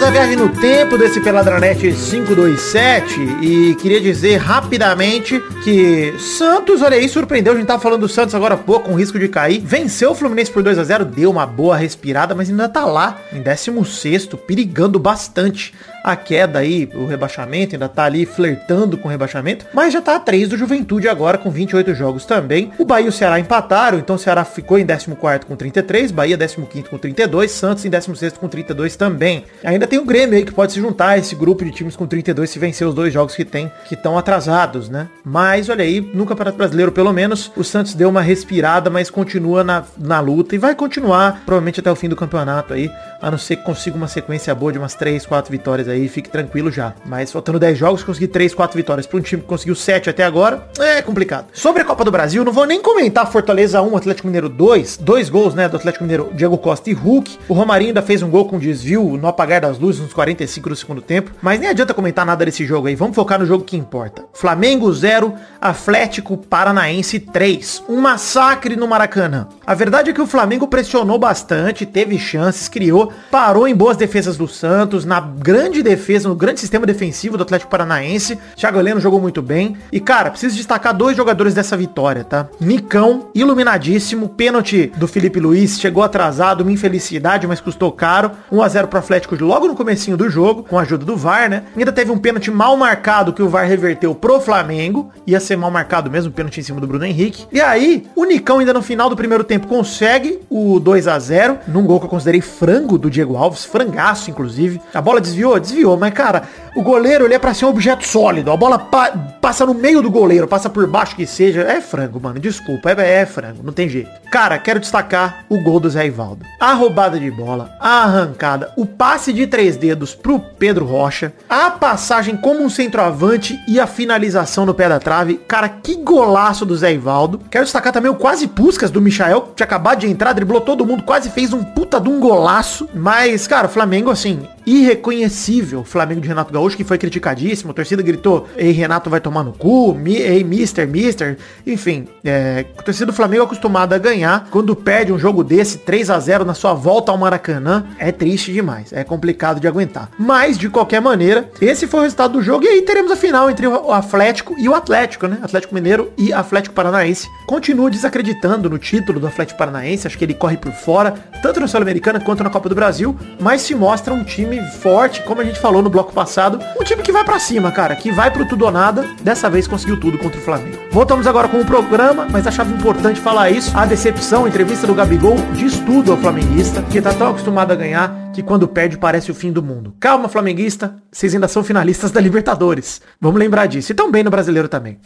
Bem-vindos 0.00 0.18
à 0.18 0.24
viagem 0.24 0.36
no 0.36 0.48
tempo 0.48 0.96
desse 0.96 1.20
Peladranet 1.20 1.78
527 1.92 3.20
e 3.42 3.74
queria 3.74 4.00
dizer 4.00 4.38
rapidamente 4.38 5.38
que 5.62 6.14
Santos, 6.18 6.80
olha 6.80 6.96
aí, 6.96 7.06
surpreendeu, 7.06 7.52
a 7.52 7.56
gente 7.56 7.66
tava 7.66 7.82
falando 7.82 8.00
do 8.00 8.08
Santos 8.08 8.34
agora 8.34 8.54
há 8.54 8.56
pouco, 8.56 8.88
com 8.88 8.94
risco 8.94 9.18
de 9.18 9.28
cair, 9.28 9.60
venceu 9.60 10.12
o 10.12 10.14
Fluminense 10.14 10.50
por 10.50 10.62
2 10.62 10.78
a 10.78 10.84
0 10.84 11.04
deu 11.04 11.30
uma 11.30 11.44
boa 11.44 11.76
respirada, 11.76 12.34
mas 12.34 12.48
ainda 12.48 12.66
tá 12.66 12.86
lá, 12.86 13.18
em 13.30 13.42
16º, 13.42 14.38
perigando 14.38 14.98
bastante 14.98 15.74
a 16.02 16.16
queda 16.16 16.58
aí, 16.58 16.88
o 16.94 17.06
rebaixamento, 17.06 17.74
ainda 17.74 17.88
tá 17.88 18.04
ali 18.04 18.24
flertando 18.24 18.96
com 18.96 19.08
o 19.08 19.10
rebaixamento, 19.10 19.66
mas 19.72 19.92
já 19.92 20.00
tá 20.00 20.16
a 20.16 20.20
3 20.20 20.48
do 20.48 20.56
Juventude 20.56 21.08
agora 21.08 21.38
com 21.38 21.50
28 21.50 21.94
jogos 21.94 22.24
também. 22.24 22.70
O 22.78 22.84
Bahia 22.84 23.06
e 23.06 23.08
o 23.08 23.12
Ceará 23.12 23.38
empataram, 23.38 23.98
então 23.98 24.16
o 24.16 24.18
Ceará 24.18 24.44
ficou 24.44 24.78
em 24.78 24.86
14º 24.86 25.44
com 25.44 25.56
33, 25.56 26.10
Bahia 26.10 26.38
15º 26.38 26.88
com 26.88 26.98
32, 26.98 27.50
Santos 27.50 27.84
em 27.84 27.90
16º 27.90 28.38
com 28.38 28.48
32 28.48 28.96
também. 28.96 29.44
Ainda 29.64 29.86
tem 29.86 29.98
o 29.98 30.04
Grêmio 30.04 30.36
aí 30.36 30.44
que 30.44 30.52
pode 30.52 30.72
se 30.72 30.80
juntar 30.80 31.10
a 31.10 31.18
esse 31.18 31.34
grupo 31.34 31.64
de 31.64 31.70
times 31.70 31.96
com 31.96 32.06
32 32.06 32.50
se 32.50 32.58
vencer 32.58 32.86
os 32.86 32.94
dois 32.94 33.12
jogos 33.12 33.34
que 33.34 33.44
tem, 33.44 33.70
que 33.88 33.94
estão 33.94 34.18
atrasados, 34.18 34.88
né? 34.88 35.08
Mas 35.24 35.68
olha 35.68 35.84
aí, 35.84 36.00
no 36.00 36.26
Campeonato 36.26 36.56
Brasileiro 36.56 36.92
pelo 36.92 37.12
menos, 37.12 37.50
o 37.56 37.64
Santos 37.64 37.94
deu 37.94 38.08
uma 38.08 38.22
respirada, 38.22 38.90
mas 38.90 39.10
continua 39.10 39.62
na, 39.62 39.84
na 39.98 40.20
luta 40.20 40.54
e 40.54 40.58
vai 40.58 40.74
continuar 40.74 41.42
provavelmente 41.44 41.80
até 41.80 41.90
o 41.90 41.96
fim 41.96 42.08
do 42.08 42.16
campeonato 42.16 42.72
aí, 42.72 42.90
a 43.20 43.30
não 43.30 43.38
ser 43.38 43.56
que 43.56 43.64
consiga 43.64 43.96
uma 43.96 44.08
sequência 44.08 44.54
boa 44.54 44.72
de 44.72 44.78
umas 44.78 44.94
3, 44.94 45.26
4 45.26 45.50
vitórias 45.50 45.88
aí, 45.90 46.08
fique 46.08 46.28
tranquilo 46.28 46.70
já. 46.70 46.94
Mas 47.04 47.32
faltando 47.32 47.58
10 47.58 47.78
jogos, 47.78 48.02
conseguir 48.02 48.28
3, 48.28 48.54
4 48.54 48.76
vitórias 48.76 49.06
para 49.06 49.18
um 49.18 49.22
time 49.22 49.42
que 49.42 49.48
conseguiu 49.48 49.74
7 49.74 50.10
até 50.10 50.24
agora, 50.24 50.68
é 50.78 51.02
complicado. 51.02 51.46
Sobre 51.52 51.82
a 51.82 51.84
Copa 51.84 52.04
do 52.04 52.10
Brasil, 52.10 52.44
não 52.44 52.52
vou 52.52 52.66
nem 52.66 52.80
comentar 52.80 53.30
Fortaleza 53.30 53.80
1, 53.82 53.96
Atlético 53.96 54.26
Mineiro 54.26 54.48
2, 54.48 54.98
dois 54.98 55.28
gols, 55.28 55.54
né, 55.54 55.68
do 55.68 55.76
Atlético 55.76 56.04
Mineiro, 56.04 56.30
Diego 56.34 56.56
Costa 56.58 56.90
e 56.90 56.92
Hulk. 56.92 57.38
O 57.48 57.54
Romarinho 57.54 57.90
ainda 57.90 58.02
fez 58.02 58.22
um 58.22 58.30
gol 58.30 58.46
com 58.46 58.58
desvio 58.58 59.16
no 59.16 59.26
apagar 59.26 59.60
das 59.60 59.78
luzes 59.78 60.00
nos 60.00 60.12
45 60.12 60.68
do 60.68 60.76
segundo 60.76 61.02
tempo, 61.02 61.32
mas 61.40 61.58
nem 61.58 61.68
adianta 61.68 61.94
comentar 61.94 62.26
nada 62.26 62.44
desse 62.44 62.64
jogo 62.64 62.88
aí. 62.88 62.94
Vamos 62.94 63.14
focar 63.14 63.38
no 63.38 63.46
jogo 63.46 63.64
que 63.64 63.76
importa. 63.76 64.24
Flamengo 64.32 64.92
0, 64.92 65.34
Atlético 65.60 66.36
Paranaense 66.36 67.18
3. 67.20 67.84
Um 67.88 68.00
massacre 68.00 68.76
no 68.76 68.86
Maracanã. 68.86 69.48
A 69.66 69.74
verdade 69.74 70.10
é 70.10 70.12
que 70.12 70.20
o 70.20 70.26
Flamengo 70.26 70.66
pressionou 70.66 71.18
bastante, 71.18 71.86
teve 71.86 72.18
chances, 72.18 72.68
criou, 72.68 73.12
parou 73.30 73.66
em 73.66 73.74
boas 73.74 73.96
defesas 73.96 74.36
do 74.36 74.48
Santos, 74.48 75.04
na 75.04 75.20
grande 75.20 75.79
grande 75.80 75.82
defesa, 75.82 76.28
no 76.28 76.34
grande 76.34 76.60
sistema 76.60 76.86
defensivo 76.86 77.36
do 77.36 77.42
Atlético 77.42 77.70
Paranaense. 77.70 78.38
Thiago 78.56 78.78
Heleno 78.78 79.00
jogou 79.00 79.20
muito 79.20 79.42
bem. 79.42 79.76
E, 79.90 79.98
cara, 79.98 80.30
preciso 80.30 80.56
destacar 80.56 80.94
dois 80.94 81.16
jogadores 81.16 81.54
dessa 81.54 81.76
vitória, 81.76 82.24
tá? 82.24 82.48
Nicão, 82.60 83.28
iluminadíssimo, 83.34 84.28
pênalti 84.28 84.92
do 84.96 85.08
Felipe 85.08 85.40
Luiz, 85.40 85.80
chegou 85.80 86.02
atrasado, 86.02 86.62
uma 86.62 86.72
infelicidade, 86.72 87.46
mas 87.46 87.60
custou 87.60 87.90
caro. 87.92 88.32
1 88.52 88.62
a 88.62 88.68
0 88.68 88.88
pro 88.88 88.98
Atlético 88.98 89.36
logo 89.42 89.66
no 89.66 89.74
comecinho 89.74 90.16
do 90.16 90.28
jogo, 90.28 90.62
com 90.62 90.78
a 90.78 90.82
ajuda 90.82 91.04
do 91.04 91.16
VAR, 91.16 91.48
né? 91.48 91.64
Ainda 91.76 91.92
teve 91.92 92.10
um 92.10 92.18
pênalti 92.18 92.50
mal 92.50 92.76
marcado 92.76 93.32
que 93.32 93.42
o 93.42 93.48
VAR 93.48 93.66
reverteu 93.66 94.14
pro 94.14 94.40
Flamengo. 94.40 95.10
Ia 95.26 95.40
ser 95.40 95.56
mal 95.56 95.70
marcado 95.70 96.10
mesmo, 96.10 96.32
pênalti 96.32 96.60
em 96.60 96.62
cima 96.62 96.80
do 96.80 96.86
Bruno 96.86 97.04
Henrique. 97.04 97.46
E 97.52 97.60
aí, 97.60 98.06
o 98.14 98.24
Nicão 98.24 98.58
ainda 98.58 98.72
no 98.72 98.82
final 98.82 99.08
do 99.08 99.16
primeiro 99.16 99.44
tempo 99.44 99.66
consegue 99.66 100.40
o 100.50 100.78
2 100.78 101.08
a 101.08 101.18
0 101.18 101.58
num 101.68 101.84
gol 101.84 101.98
que 101.98 102.06
eu 102.06 102.10
considerei 102.10 102.40
frango 102.40 102.98
do 102.98 103.10
Diego 103.10 103.36
Alves, 103.36 103.64
frangaço 103.64 104.30
inclusive. 104.30 104.80
A 104.92 105.00
bola 105.00 105.20
desviou, 105.20 105.58
desviou, 105.58 105.69
mas 105.98 106.12
cara, 106.12 106.42
o 106.74 106.82
goleiro 106.82 107.24
ele 107.24 107.34
é 107.34 107.38
pra 107.38 107.54
ser 107.54 107.64
um 107.64 107.68
objeto 107.68 108.06
sólido. 108.06 108.50
A 108.50 108.56
bola 108.56 108.78
pa 108.78 109.10
passa 109.40 109.64
no 109.64 109.74
meio 109.74 110.02
do 110.02 110.10
goleiro, 110.10 110.46
passa 110.46 110.68
por 110.68 110.86
baixo 110.86 111.16
que 111.16 111.26
seja. 111.26 111.62
É 111.62 111.80
frango, 111.80 112.20
mano. 112.20 112.38
Desculpa, 112.38 112.90
é, 112.90 113.22
é 113.22 113.26
frango, 113.26 113.62
não 113.62 113.72
tem 113.72 113.88
jeito. 113.88 114.10
Cara, 114.30 114.58
quero 114.58 114.78
destacar 114.78 115.44
o 115.48 115.60
gol 115.62 115.80
do 115.80 115.90
Zé 115.90 116.06
Ivaldo. 116.06 116.44
A 116.60 116.72
roubada 116.74 117.18
de 117.18 117.30
bola, 117.30 117.74
a 117.80 118.04
arrancada, 118.04 118.72
o 118.76 118.86
passe 118.86 119.32
de 119.32 119.46
três 119.46 119.76
dedos 119.76 120.14
pro 120.14 120.38
Pedro 120.38 120.84
Rocha, 120.84 121.32
a 121.48 121.70
passagem 121.70 122.36
como 122.36 122.62
um 122.62 122.70
centroavante 122.70 123.58
e 123.66 123.80
a 123.80 123.86
finalização 123.86 124.66
no 124.66 124.74
pé 124.74 124.88
da 124.88 125.00
trave. 125.00 125.40
Cara, 125.48 125.68
que 125.68 125.96
golaço 125.96 126.64
do 126.64 126.76
Zé 126.76 126.92
Ivaldo. 126.92 127.40
Quero 127.50 127.64
destacar 127.64 127.92
também 127.92 128.10
o 128.10 128.16
quase 128.16 128.46
Puscas 128.46 128.90
do 128.90 129.00
Michael, 129.00 129.42
que 129.42 129.54
tinha 129.56 129.66
acabado 129.66 130.00
de 130.00 130.06
entrar, 130.06 130.32
driblou 130.32 130.60
todo 130.60 130.86
mundo, 130.86 131.02
quase 131.02 131.30
fez 131.30 131.52
um 131.52 131.62
puta 131.62 132.00
de 132.00 132.08
um 132.08 132.20
golaço. 132.20 132.88
Mas, 132.94 133.46
cara, 133.46 133.66
o 133.66 133.70
Flamengo, 133.70 134.10
assim, 134.10 134.46
irreconhecível. 134.66 135.59
O 135.74 135.84
Flamengo 135.84 136.20
de 136.20 136.28
Renato 136.28 136.52
Gaúcho, 136.52 136.76
que 136.76 136.84
foi 136.84 136.98
criticadíssimo. 136.98 137.70
A 137.70 137.74
torcida 137.74 138.02
gritou, 138.02 138.48
ei, 138.56 138.72
Renato 138.72 139.10
vai 139.10 139.20
tomar 139.20 139.44
no 139.44 139.52
cu, 139.52 139.94
mi, 139.94 140.16
ei, 140.16 140.42
mister, 140.42 140.86
mister. 140.88 141.36
Enfim, 141.66 142.06
é, 142.24 142.64
a 142.78 142.82
torcida 142.82 143.06
do 143.06 143.12
Flamengo 143.12 143.42
é 143.42 143.46
acostumada 143.46 143.96
a 143.96 143.98
ganhar. 143.98 144.48
Quando 144.50 144.74
perde 144.74 145.12
um 145.12 145.18
jogo 145.18 145.44
desse, 145.44 145.78
3 145.78 146.10
a 146.10 146.18
0 146.18 146.44
na 146.44 146.54
sua 146.54 146.74
volta 146.74 147.12
ao 147.12 147.18
Maracanã, 147.18 147.84
é 147.98 148.12
triste 148.12 148.52
demais. 148.52 148.92
É 148.92 149.04
complicado 149.04 149.60
de 149.60 149.66
aguentar. 149.66 150.10
Mas, 150.18 150.56
de 150.56 150.68
qualquer 150.68 151.00
maneira, 151.00 151.50
esse 151.60 151.86
foi 151.86 152.00
o 152.00 152.02
resultado 152.04 152.32
do 152.32 152.42
jogo. 152.42 152.64
E 152.64 152.68
aí 152.68 152.82
teremos 152.82 153.10
a 153.10 153.16
final 153.16 153.50
entre 153.50 153.66
o 153.66 153.92
Atlético 153.92 154.54
e 154.58 154.68
o 154.68 154.74
Atlético, 154.74 155.26
né? 155.26 155.38
Atlético 155.42 155.74
Mineiro 155.74 156.12
e 156.16 156.32
Atlético 156.32 156.74
Paranaense. 156.74 157.28
Continuo 157.46 157.90
desacreditando 157.90 158.70
no 158.70 158.78
título 158.78 159.18
do 159.18 159.26
Atlético 159.26 159.58
Paranaense. 159.58 160.06
Acho 160.06 160.16
que 160.16 160.24
ele 160.24 160.34
corre 160.34 160.56
por 160.56 160.72
fora, 160.72 161.14
tanto 161.42 161.60
na 161.60 161.66
Sul-Americana 161.66 162.20
quanto 162.20 162.44
na 162.44 162.50
Copa 162.50 162.68
do 162.68 162.74
Brasil. 162.74 163.16
Mas 163.40 163.62
se 163.62 163.74
mostra 163.74 164.14
um 164.14 164.22
time 164.22 164.60
forte, 164.80 165.22
como 165.22 165.40
a 165.40 165.44
gente 165.44 165.49
falou 165.58 165.82
no 165.82 165.90
bloco 165.90 166.12
passado. 166.12 166.60
Um 166.78 166.84
time 166.84 167.02
que 167.02 167.10
vai 167.10 167.24
para 167.24 167.38
cima, 167.38 167.72
cara. 167.72 167.96
Que 167.96 168.12
vai 168.12 168.30
pro 168.30 168.46
tudo 168.46 168.66
ou 168.66 168.70
nada. 168.70 169.04
Dessa 169.22 169.48
vez 169.48 169.66
conseguiu 169.66 169.98
tudo 169.98 170.18
contra 170.18 170.38
o 170.38 170.42
Flamengo. 170.42 170.78
Voltamos 170.90 171.26
agora 171.26 171.48
com 171.48 171.58
o 171.58 171.64
programa, 171.64 172.26
mas 172.30 172.46
achava 172.46 172.70
importante 172.70 173.20
falar 173.20 173.50
isso. 173.50 173.76
A 173.76 173.86
decepção, 173.86 174.44
a 174.44 174.48
entrevista 174.48 174.86
do 174.86 174.94
Gabigol 174.94 175.36
diz 175.54 175.78
tudo 175.80 176.12
ao 176.12 176.18
flamenguista, 176.18 176.82
que 176.82 177.00
tá 177.00 177.12
tão 177.12 177.30
acostumado 177.30 177.72
a 177.72 177.76
ganhar 177.76 178.30
que 178.32 178.42
quando 178.42 178.68
perde 178.68 178.96
parece 178.96 179.30
o 179.30 179.34
fim 179.34 179.50
do 179.50 179.62
mundo. 179.62 179.94
Calma, 179.98 180.28
flamenguista, 180.28 180.96
vocês 181.10 181.34
ainda 181.34 181.48
são 181.48 181.64
finalistas 181.64 182.10
da 182.10 182.20
Libertadores. 182.20 183.00
Vamos 183.20 183.40
lembrar 183.40 183.66
disso. 183.66 183.92
E 183.92 183.94
tão 183.94 184.10
bem 184.10 184.22
no 184.22 184.30
brasileiro 184.30 184.68
também. 184.68 184.98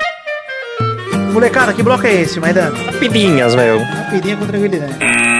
Molecada, 1.32 1.72
que 1.72 1.82
bloco 1.82 2.06
é 2.06 2.14
esse, 2.14 2.38
Maidana? 2.38 2.76
Rapidinhas, 2.92 3.54
meu. 3.54 3.80
Rapidinha 3.80 4.36
com 4.36 4.46
tranquilidade. 4.46 5.33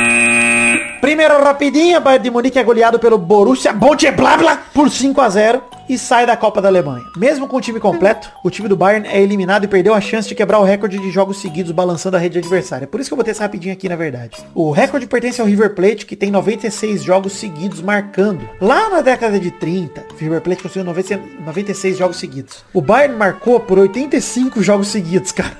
Primeira 1.04 1.36
rapidinha, 1.36 2.00
Bayern 2.00 2.24
de 2.24 2.30
Munique 2.30 2.58
é 2.58 2.64
goleado 2.64 2.98
pelo 2.98 3.18
Borussia 3.18 3.74
Mönchengladbach 3.74 4.62
por 4.72 4.88
5 4.88 5.20
a 5.20 5.28
0 5.28 5.62
e 5.86 5.98
sai 5.98 6.24
da 6.24 6.34
Copa 6.34 6.62
da 6.62 6.68
Alemanha. 6.68 7.04
Mesmo 7.14 7.46
com 7.46 7.58
o 7.58 7.60
time 7.60 7.78
completo, 7.78 8.30
o 8.42 8.48
time 8.48 8.70
do 8.70 8.74
Bayern 8.74 9.06
é 9.06 9.20
eliminado 9.20 9.64
e 9.64 9.68
perdeu 9.68 9.92
a 9.92 10.00
chance 10.00 10.26
de 10.26 10.34
quebrar 10.34 10.60
o 10.60 10.64
recorde 10.64 10.98
de 10.98 11.10
jogos 11.10 11.42
seguidos 11.42 11.72
balançando 11.72 12.16
a 12.16 12.18
rede 12.18 12.38
adversária. 12.38 12.86
Por 12.86 13.00
isso 13.00 13.10
que 13.10 13.12
eu 13.12 13.18
botei 13.18 13.32
essa 13.32 13.42
rapidinha 13.42 13.74
aqui, 13.74 13.86
na 13.86 13.96
verdade. 13.96 14.42
O 14.54 14.70
recorde 14.70 15.06
pertence 15.06 15.42
ao 15.42 15.46
River 15.46 15.74
Plate, 15.74 16.06
que 16.06 16.16
tem 16.16 16.30
96 16.30 17.02
jogos 17.02 17.34
seguidos 17.34 17.82
marcando. 17.82 18.48
Lá 18.58 18.88
na 18.88 19.02
década 19.02 19.38
de 19.38 19.50
30, 19.50 20.06
o 20.10 20.16
River 20.16 20.40
Plate 20.40 20.62
conseguiu 20.62 20.84
96 20.84 21.98
jogos 21.98 22.16
seguidos. 22.16 22.64
O 22.72 22.80
Bayern 22.80 23.14
marcou 23.14 23.60
por 23.60 23.78
85 23.78 24.62
jogos 24.62 24.88
seguidos, 24.88 25.32
cara. 25.32 25.52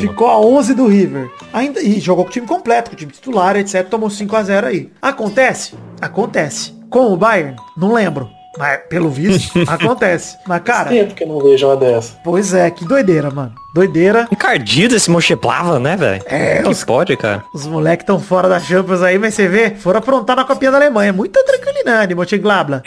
Ficou 0.00 0.28
a 0.28 0.38
11 0.38 0.74
do 0.74 0.86
River. 0.86 1.30
Ainda, 1.52 1.80
e 1.80 2.00
jogou 2.00 2.24
com 2.24 2.30
o 2.30 2.32
time 2.32 2.46
completo, 2.46 2.90
com 2.90 2.96
o 2.96 2.98
time 2.98 3.12
titular, 3.12 3.56
etc. 3.56 3.86
Tomou 3.88 4.10
5 4.10 4.36
a 4.36 4.42
0 4.42 4.66
aí. 4.66 4.90
Acontece? 5.00 5.74
Acontece. 6.00 6.74
Com 6.90 7.12
o 7.12 7.16
Bayern? 7.16 7.56
Não 7.76 7.92
lembro. 7.92 8.28
Mas, 8.58 8.80
pelo 8.88 9.08
visto, 9.08 9.58
acontece. 9.68 10.36
Mas, 10.46 10.62
cara... 10.62 10.90
Tempo 10.90 11.14
que 11.14 11.24
não 11.24 11.38
vejo 11.40 11.66
uma 11.66 11.76
dessa. 11.76 12.18
Pois 12.24 12.52
é, 12.52 12.70
que 12.70 12.84
doideira, 12.84 13.30
mano. 13.30 13.52
Doideira. 13.72 14.26
Encardido 14.32 14.96
esse 14.96 15.10
Mocheplava, 15.10 15.78
né, 15.78 15.96
velho? 15.96 16.22
É, 16.26 16.62
que 16.62 16.68
os, 16.68 16.82
pode, 16.82 17.16
cara. 17.16 17.44
Os 17.54 17.66
moleques 17.66 18.02
estão 18.02 18.18
fora 18.18 18.48
da 18.48 18.58
Champions 18.58 19.02
aí, 19.02 19.18
mas 19.18 19.34
você 19.34 19.46
vê, 19.46 19.70
foram 19.70 19.98
aprontar 19.98 20.34
na 20.34 20.44
copinha 20.44 20.72
da 20.72 20.78
Alemanha. 20.78 21.12
Muita 21.12 21.44
tranquilidade, 21.44 22.14
Mönchengladbach. 22.14 22.82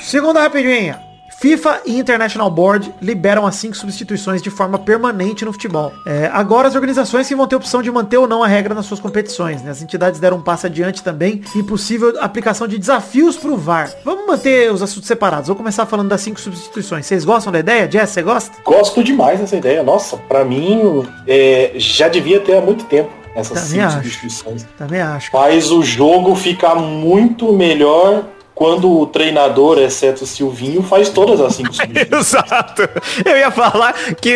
Segunda 0.00 0.42
rapidinha. 0.42 1.05
FIFA 1.38 1.82
e 1.84 1.98
International 1.98 2.50
Board 2.50 2.94
liberam 3.00 3.46
as 3.46 3.56
cinco 3.56 3.76
substituições 3.76 4.40
de 4.40 4.48
forma 4.48 4.78
permanente 4.78 5.44
no 5.44 5.52
futebol. 5.52 5.92
É, 6.06 6.30
agora 6.32 6.66
as 6.68 6.74
organizações 6.74 7.28
que 7.28 7.34
vão 7.36 7.46
ter 7.46 7.56
opção 7.56 7.82
de 7.82 7.90
manter 7.90 8.16
ou 8.16 8.26
não 8.26 8.42
a 8.42 8.46
regra 8.46 8.74
nas 8.74 8.86
suas 8.86 9.00
competições. 9.00 9.62
Né? 9.62 9.70
As 9.70 9.82
entidades 9.82 10.18
deram 10.18 10.38
um 10.38 10.42
passo 10.42 10.66
adiante 10.66 11.02
também 11.02 11.42
e 11.54 11.62
possível 11.62 12.14
aplicação 12.20 12.66
de 12.66 12.78
desafios 12.78 13.36
pro 13.36 13.56
VAR. 13.56 13.92
Vamos 14.04 14.26
manter 14.26 14.72
os 14.72 14.82
assuntos 14.82 15.06
separados. 15.06 15.48
Vou 15.48 15.56
começar 15.56 15.84
falando 15.84 16.08
das 16.08 16.22
cinco 16.22 16.40
substituições. 16.40 17.04
Vocês 17.04 17.24
gostam 17.24 17.52
da 17.52 17.58
ideia? 17.58 17.90
Jess, 17.90 18.10
você 18.10 18.22
gosta? 18.22 18.56
Gosto 18.64 19.04
demais 19.04 19.38
dessa 19.38 19.56
ideia. 19.56 19.82
Nossa, 19.82 20.16
pra 20.16 20.44
mim 20.44 21.06
é, 21.26 21.72
já 21.76 22.08
devia 22.08 22.40
ter 22.40 22.56
há 22.56 22.60
muito 22.62 22.84
tempo 22.86 23.10
essas 23.34 23.60
Também 23.60 23.68
cinco 23.68 23.84
acho. 23.84 23.96
substituições. 23.96 24.66
Também 24.78 25.00
acho. 25.02 25.30
Faz 25.30 25.70
o 25.70 25.82
jogo 25.82 26.34
ficar 26.34 26.76
muito 26.76 27.52
melhor 27.52 28.24
quando 28.56 28.90
o 28.90 29.06
treinador, 29.06 29.78
exceto 29.78 30.24
o 30.24 30.26
Silvinho, 30.26 30.82
faz 30.82 31.10
todas 31.10 31.42
as 31.42 31.54
cinco 31.54 31.74
substituições. 31.74 32.08
Exato. 32.26 32.88
Eu 33.22 33.36
ia 33.36 33.50
falar 33.50 33.92
que 34.14 34.34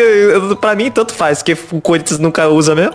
pra 0.61 0.77
mim 0.77 0.91
tanto 0.91 1.15
faz, 1.15 1.43
que 1.43 1.57
o 1.73 1.81
Corinthians 1.81 2.21
nunca 2.21 2.47
usa 2.47 2.75
mesmo. 2.75 2.95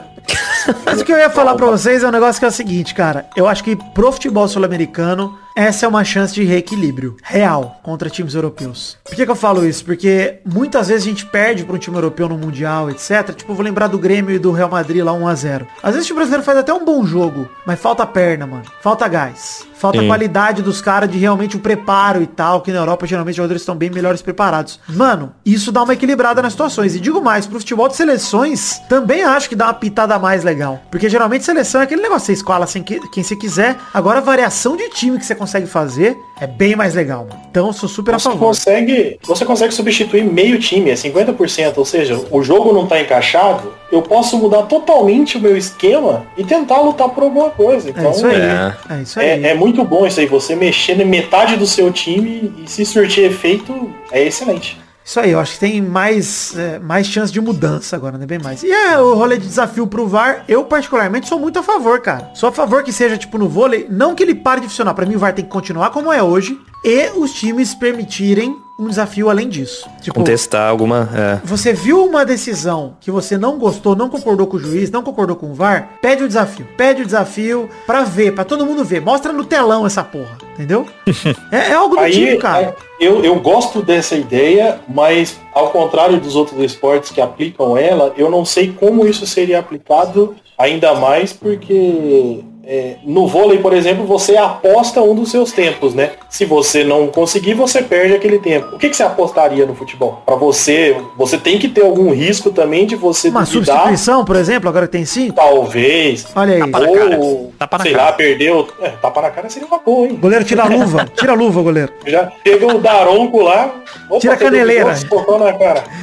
Mas 0.85 1.01
o 1.01 1.05
que 1.05 1.11
eu 1.11 1.17
ia 1.17 1.29
falar 1.29 1.55
pra 1.55 1.65
vocês 1.65 2.03
é 2.03 2.07
um 2.07 2.11
negócio 2.11 2.39
que 2.39 2.45
é 2.45 2.47
o 2.47 2.51
seguinte, 2.51 2.93
cara. 2.93 3.25
Eu 3.35 3.47
acho 3.47 3.63
que 3.63 3.75
pro 3.75 4.11
futebol 4.11 4.47
sul-americano, 4.47 5.37
essa 5.55 5.85
é 5.85 5.89
uma 5.89 6.03
chance 6.03 6.33
de 6.33 6.43
reequilíbrio 6.43 7.15
real 7.23 7.79
contra 7.83 8.09
times 8.09 8.35
europeus. 8.35 8.97
Por 9.03 9.15
que, 9.15 9.25
que 9.25 9.31
eu 9.31 9.35
falo 9.35 9.65
isso? 9.65 9.85
Porque 9.85 10.39
muitas 10.45 10.87
vezes 10.87 11.03
a 11.03 11.09
gente 11.09 11.25
perde 11.25 11.63
pra 11.63 11.75
um 11.75 11.79
time 11.79 11.95
europeu 11.95 12.27
no 12.27 12.37
Mundial, 12.37 12.89
etc. 12.89 13.33
Tipo, 13.35 13.51
eu 13.51 13.55
vou 13.55 13.63
lembrar 13.65 13.87
do 13.87 13.97
Grêmio 13.97 14.35
e 14.35 14.39
do 14.39 14.51
Real 14.51 14.69
Madrid 14.69 15.03
lá 15.03 15.11
1x0. 15.11 15.65
Às 15.81 15.93
vezes 15.93 16.05
o 16.05 16.07
time 16.07 16.17
brasileiro 16.17 16.43
faz 16.43 16.57
até 16.57 16.73
um 16.73 16.83
bom 16.83 17.05
jogo, 17.05 17.47
mas 17.65 17.79
falta 17.79 18.05
perna, 18.05 18.45
mano. 18.45 18.63
Falta 18.81 19.07
gás. 19.07 19.65
Falta 19.77 19.99
Sim. 19.99 20.07
qualidade 20.07 20.61
dos 20.61 20.81
caras 20.81 21.09
de 21.09 21.17
realmente 21.17 21.57
o 21.57 21.59
preparo 21.59 22.21
e 22.21 22.27
tal, 22.27 22.61
que 22.61 22.71
na 22.71 22.79
Europa 22.79 23.05
geralmente 23.05 23.33
os 23.33 23.37
jogadores 23.37 23.61
estão 23.61 23.75
bem 23.75 23.89
melhores 23.89 24.21
preparados. 24.21 24.79
Mano, 24.87 25.33
isso 25.45 25.71
dá 25.71 25.83
uma 25.83 25.93
equilibrada 25.93 26.41
nas 26.41 26.53
situações. 26.53 26.95
E 26.95 26.99
digo 26.99 27.21
mais, 27.21 27.45
pro 27.45 27.59
futebol 27.59 27.87
de 27.87 27.95
seleções, 27.95 28.79
também 28.89 29.23
acho 29.23 29.49
que 29.49 29.55
dá 29.55 29.65
uma 29.65 29.73
pitada 29.73 30.17
mais 30.17 30.43
legal. 30.43 30.81
Porque 30.89 31.09
geralmente 31.09 31.43
seleção 31.43 31.81
é 31.81 31.83
aquele 31.83 32.01
negócio, 32.01 32.27
você 32.27 32.33
escola 32.33 32.65
sem 32.65 32.81
que, 32.81 32.99
quem 33.09 33.23
você 33.23 33.35
quiser. 33.35 33.77
Agora 33.93 34.19
a 34.19 34.21
variação 34.21 34.77
de 34.77 34.89
time 34.89 35.19
que 35.19 35.25
você 35.25 35.35
consegue 35.35 35.67
fazer 35.67 36.17
é 36.39 36.47
bem 36.47 36.75
mais 36.75 36.93
legal, 36.93 37.25
mano. 37.29 37.41
Então 37.49 37.71
sou 37.71 37.87
super 37.87 38.15
a 38.15 38.19
Você 38.19 38.29
favor. 38.29 38.47
consegue, 38.47 39.17
você 39.23 39.45
consegue 39.45 39.73
substituir 39.73 40.23
meio 40.23 40.59
time, 40.59 40.89
é 40.91 40.93
50%, 40.93 41.77
ou 41.77 41.85
seja, 41.85 42.19
o 42.29 42.43
jogo 42.43 42.73
não 42.73 42.85
tá 42.85 42.99
encaixado, 42.99 43.73
eu 43.91 44.01
posso 44.01 44.37
mudar 44.37 44.63
totalmente 44.63 45.37
o 45.37 45.41
meu 45.41 45.55
esquema 45.55 46.25
e 46.37 46.43
tentar 46.43 46.81
lutar 46.81 47.07
por 47.09 47.23
alguma 47.23 47.49
coisa. 47.49 47.89
Então, 47.89 48.07
É 48.07 48.11
isso 48.11 48.25
aí. 48.25 48.35
É. 48.41 48.73
É 48.89 49.01
isso 49.01 49.19
aí. 49.19 49.27
É, 49.27 49.47
é 49.49 49.53
muito 49.53 49.83
bom 49.83 50.05
isso 50.05 50.19
aí, 50.19 50.25
você 50.25 50.55
mexer 50.55 50.97
na 50.97 51.05
metade 51.05 51.55
do 51.55 51.65
seu 51.65 51.91
time 51.91 52.53
e 52.63 52.69
se 52.69 52.85
surtir 52.85 53.23
efeito, 53.25 53.93
é 54.11 54.21
excelente. 54.23 54.77
Isso 55.05 55.19
aí, 55.19 55.31
eu 55.31 55.39
acho 55.39 55.53
que 55.53 55.59
tem 55.59 55.81
mais, 55.83 56.57
é, 56.57 56.79
mais 56.79 57.05
chance 57.05 57.31
de 57.31 57.39
mudança 57.39 57.95
agora, 57.95 58.17
né? 58.17 58.25
Bem 58.25 58.39
mais. 58.39 58.63
E 58.63 58.71
é, 58.71 58.99
o 58.99 59.13
rolê 59.13 59.37
de 59.37 59.45
desafio 59.45 59.85
pro 59.85 60.07
VAR, 60.07 60.43
eu 60.47 60.65
particularmente 60.65 61.27
sou 61.27 61.39
muito 61.39 61.59
a 61.59 61.63
favor, 61.63 62.01
cara. 62.01 62.31
Sou 62.33 62.49
a 62.49 62.51
favor 62.51 62.83
que 62.83 62.91
seja, 62.91 63.15
tipo, 63.15 63.37
no 63.37 63.47
vôlei, 63.47 63.85
não 63.87 64.15
que 64.15 64.23
ele 64.23 64.33
pare 64.33 64.61
de 64.61 64.67
funcionar. 64.67 64.95
Pra 64.95 65.05
mim 65.05 65.15
o 65.15 65.19
VAR 65.19 65.31
tem 65.33 65.45
que 65.45 65.51
continuar 65.51 65.91
como 65.91 66.11
é 66.11 66.23
hoje. 66.23 66.59
E 66.83 67.09
os 67.15 67.31
times 67.33 67.75
permitirem 67.75 68.55
um 68.79 68.87
desafio 68.87 69.29
além 69.29 69.47
disso. 69.47 69.87
Tipo, 70.01 70.15
Contestar 70.15 70.69
alguma. 70.69 71.09
É. 71.13 71.39
você 71.43 71.71
viu 71.71 72.03
uma 72.03 72.25
decisão 72.25 72.97
que 72.99 73.09
você 73.09 73.37
não 73.37 73.57
gostou, 73.57 73.95
não 73.95 74.09
concordou 74.09 74.47
com 74.47 74.57
o 74.57 74.59
juiz, 74.59 74.89
não 74.91 75.01
concordou 75.03 75.35
com 75.35 75.51
o 75.51 75.53
VAR, 75.53 75.91
pede 76.01 76.23
o 76.23 76.27
desafio. 76.27 76.67
Pede 76.75 77.03
o 77.03 77.05
desafio 77.05 77.69
pra 77.85 78.03
ver, 78.03 78.33
pra 78.33 78.43
todo 78.43 78.65
mundo 78.65 78.83
ver. 78.83 79.01
Mostra 79.01 79.31
no 79.31 79.45
telão 79.45 79.85
essa 79.85 80.03
porra, 80.03 80.37
entendeu? 80.55 80.87
é, 81.51 81.71
é 81.71 81.73
algo 81.73 81.95
do 81.95 82.01
Aí, 82.01 82.11
tipo, 82.11 82.39
cara. 82.39 82.75
é, 82.99 83.05
eu, 83.05 83.23
eu 83.23 83.39
gosto 83.39 83.81
dessa 83.81 84.15
ideia, 84.15 84.79
mas 84.87 85.39
ao 85.53 85.69
contrário 85.69 86.19
dos 86.19 86.35
outros 86.35 86.59
esportes 86.59 87.11
que 87.11 87.21
aplicam 87.21 87.77
ela, 87.77 88.13
eu 88.17 88.31
não 88.31 88.43
sei 88.43 88.71
como 88.71 89.05
isso 89.05 89.27
seria 89.27 89.59
aplicado 89.59 90.35
ainda 90.57 90.95
mais 90.95 91.33
porque 91.33 92.43
é, 92.67 92.95
no 93.03 93.27
vôlei, 93.27 93.59
por 93.59 93.73
exemplo, 93.73 94.05
você 94.05 94.35
aposta 94.37 95.01
um 95.01 95.13
dos 95.15 95.29
seus 95.31 95.51
tempos, 95.51 95.93
né? 95.93 96.11
Se 96.29 96.45
você 96.45 96.83
não 96.83 97.07
conseguir, 97.07 97.53
você 97.53 97.81
perde 97.81 98.13
aquele 98.15 98.39
tempo. 98.39 98.75
O 98.75 98.79
que, 98.79 98.89
que 98.89 98.95
você 98.95 99.03
apostaria 99.03 99.65
no 99.65 99.75
futebol? 99.75 100.21
Pra 100.25 100.35
você, 100.35 100.95
você 101.17 101.37
tem 101.37 101.57
que 101.59 101.67
ter 101.69 101.83
algum 101.83 102.11
risco 102.11 102.51
também 102.51 102.85
de 102.85 102.95
você 102.95 103.29
Uma 103.29 103.41
duvidar, 103.43 103.75
substituição, 103.77 104.25
por 104.25 104.35
exemplo, 104.35 104.67
agora 104.69 104.87
que 104.87 104.91
tem 104.93 105.05
cinco. 105.05 105.33
talvez. 105.35 106.25
Olha 106.35 106.53
aí. 106.55 106.59
Tapa 106.71 106.79
na 106.79 106.91
cara. 106.97 107.17
Ou, 107.19 107.53
Tapa 107.57 107.77
na 107.77 107.83
sei 107.83 107.93
cara. 107.93 108.05
lá, 108.05 108.11
perdeu. 108.13 108.67
É, 108.81 108.89
tapa 108.89 109.21
na 109.21 109.29
cara 109.29 109.49
seria 109.49 109.67
uma 109.67 109.79
boa, 109.79 110.07
hein? 110.07 110.15
Goleiro 110.19 110.43
tira 110.43 110.63
a 110.63 110.67
luva. 110.69 111.07
Tira 111.15 111.31
a 111.31 111.35
luva, 111.35 111.61
goleiro. 111.61 111.93
Já 112.05 112.31
teve 112.43 112.65
o 112.65 112.77
Daronco 112.79 113.41
lá. 113.41 113.73
Opa, 114.09 114.19
Tira 114.19 114.33
a 114.33 114.37
caneleira. 114.37 114.95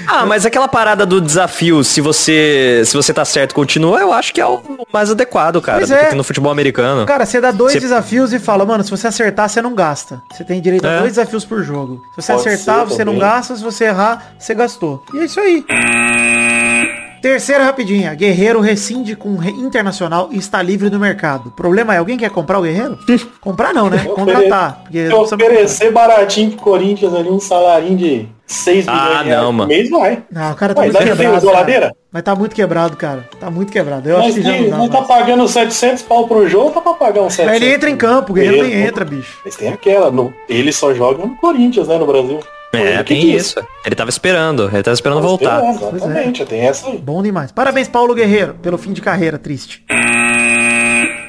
Ah, 0.07 0.27
mas 0.27 0.45
aquela 0.47 0.69
parada 0.69 1.05
do 1.07 1.21
desafio, 1.21 1.83
se 1.85 2.01
você 2.01 2.83
se 2.85 2.97
você 2.97 3.13
tá 3.13 3.25
certo 3.25 3.55
continua, 3.55 4.01
eu 4.01 4.13
acho 4.13 4.33
que 4.33 4.41
é 4.41 4.47
o 4.47 4.61
mais 4.93 5.11
adequado, 5.11 5.61
cara, 5.61 5.79
Pois 5.79 5.91
é. 5.91 6.15
no 6.15 6.25
futebol 6.25 6.52
americano. 6.53 7.05
Cara, 7.07 7.27
você 7.27 7.41
dá 7.41 7.51
dois 7.51 7.73
Você- 7.73 7.81
desafios 7.81 8.33
e 8.33 8.39
fala, 8.39 8.65
mano, 8.65 8.85
se 8.85 8.91
você 8.91 9.07
acertar, 9.09 9.49
você 9.49 9.61
não 9.61 9.75
gasta. 9.75 10.23
Você 10.33 10.45
tem 10.45 10.61
direito 10.61 10.87
a 10.87 10.91
É. 10.91 10.99
dois 11.01 11.13
desafios 11.15 11.45
por 11.45 11.63
jogo. 11.63 12.03
Se 12.15 12.23
você 12.23 12.33
Pode 12.35 12.49
acertar, 12.49 12.85
você 12.87 13.05
não 13.05 13.15
também. 13.15 13.29
gasta. 13.29 13.57
Se 13.57 13.63
você 13.63 13.85
errar, 13.85 14.35
você 14.39 14.55
gastou. 14.55 15.03
E 15.15 15.19
é 15.19 15.25
isso 15.25 15.41
aí. 15.41 15.65
Terceira 17.23 17.63
rapidinha. 17.65 18.13
Guerreiro 18.15 18.61
rescinde 18.61 19.15
com 19.15 19.37
re- 19.37 19.51
internacional 19.53 20.29
e 20.33 20.39
está 20.39 20.61
livre 20.61 20.91
do 20.91 20.99
mercado. 20.99 21.49
O 21.49 21.53
problema 21.53 21.95
é, 21.95 21.99
alguém 21.99 22.19
quer 22.19 22.31
comprar 22.31 22.59
o 22.59 22.63
Guerreiro? 22.63 22.99
comprar 23.41 23.73
não, 23.73 23.89
né? 23.89 23.99
Contratar. 24.05 24.81
Porque 24.83 25.07
Se 25.07 25.13
oferecer 25.15 25.93
baratinho 25.93 26.51
pro 26.51 26.61
Corinthians 26.61 27.15
ali, 27.15 27.29
um 27.31 27.39
salarinho 27.39 27.97
de 27.97 28.29
6 28.47 28.89
Ah, 28.89 28.93
milhões 28.93 29.25
de 29.25 29.31
não, 29.31 29.45
por 29.47 29.53
mano. 29.53 29.69
mês, 29.69 29.89
vai. 29.89 30.23
Não, 30.31 30.51
o 30.53 30.55
cara 30.57 30.75
tá 30.75 30.81
Ué, 30.83 30.87
muito 30.89 30.99
já 31.07 31.17
quebrado. 31.17 31.47
cara. 31.53 31.95
Mas 32.13 32.23
tá 32.25 32.35
muito 32.35 32.55
quebrado, 32.57 32.97
cara. 32.97 33.29
Tá 33.41 33.51
muito 33.51 33.73
quebrado. 33.73 34.09
Eu 34.11 34.19
Mas 34.19 34.27
acho 34.27 34.35
que 34.35 34.43
já 34.43 34.53
que, 34.59 34.69
não 34.69 34.89
tá 34.89 35.03
pagando 35.03 35.47
700 35.49 36.03
pau 36.03 36.27
pro 36.29 36.47
jogo, 36.49 36.71
tá 36.73 36.81
pra 36.81 36.93
pagar 36.95 37.23
uns 37.23 37.39
Aí 37.39 37.47
700. 37.47 37.63
ele 37.63 37.75
entra 37.75 37.89
em 37.89 37.97
campo, 37.97 38.33
o 38.33 38.35
Guerreiro 38.35 38.67
nem 38.67 38.83
entra, 38.83 39.05
bicho. 39.05 39.39
Mas 39.45 39.55
tem 39.57 39.69
aquela, 39.69 40.11
no, 40.11 40.35
ele 40.49 40.73
só 40.73 40.93
joga 40.93 41.25
no 41.25 41.37
Corinthians, 41.37 41.89
né, 41.89 41.97
no 41.97 42.07
Brasil. 42.07 42.41
É, 42.73 43.03
tem 43.03 43.21
que 43.21 43.33
é 43.33 43.37
isso. 43.37 43.61
Ele 43.85 43.95
tava 43.95 44.09
esperando, 44.09 44.71
ele 44.73 44.83
tava 44.83 44.95
esperando 44.95 45.21
voltar. 45.21 45.63
É, 45.63 45.71
exatamente, 45.71 46.45
tem 46.47 46.61
essa 46.61 46.89
aí. 46.89 46.99
Bom 46.99 47.23
demais. 47.23 47.53
Parabéns, 47.53 47.89
Paulo 47.89 48.15
Guerreiro, 48.15 48.55
pelo 48.55 48.79
fim 48.79 48.93
de 48.93 49.03
carreira 49.03 49.39
triste. 49.39 49.85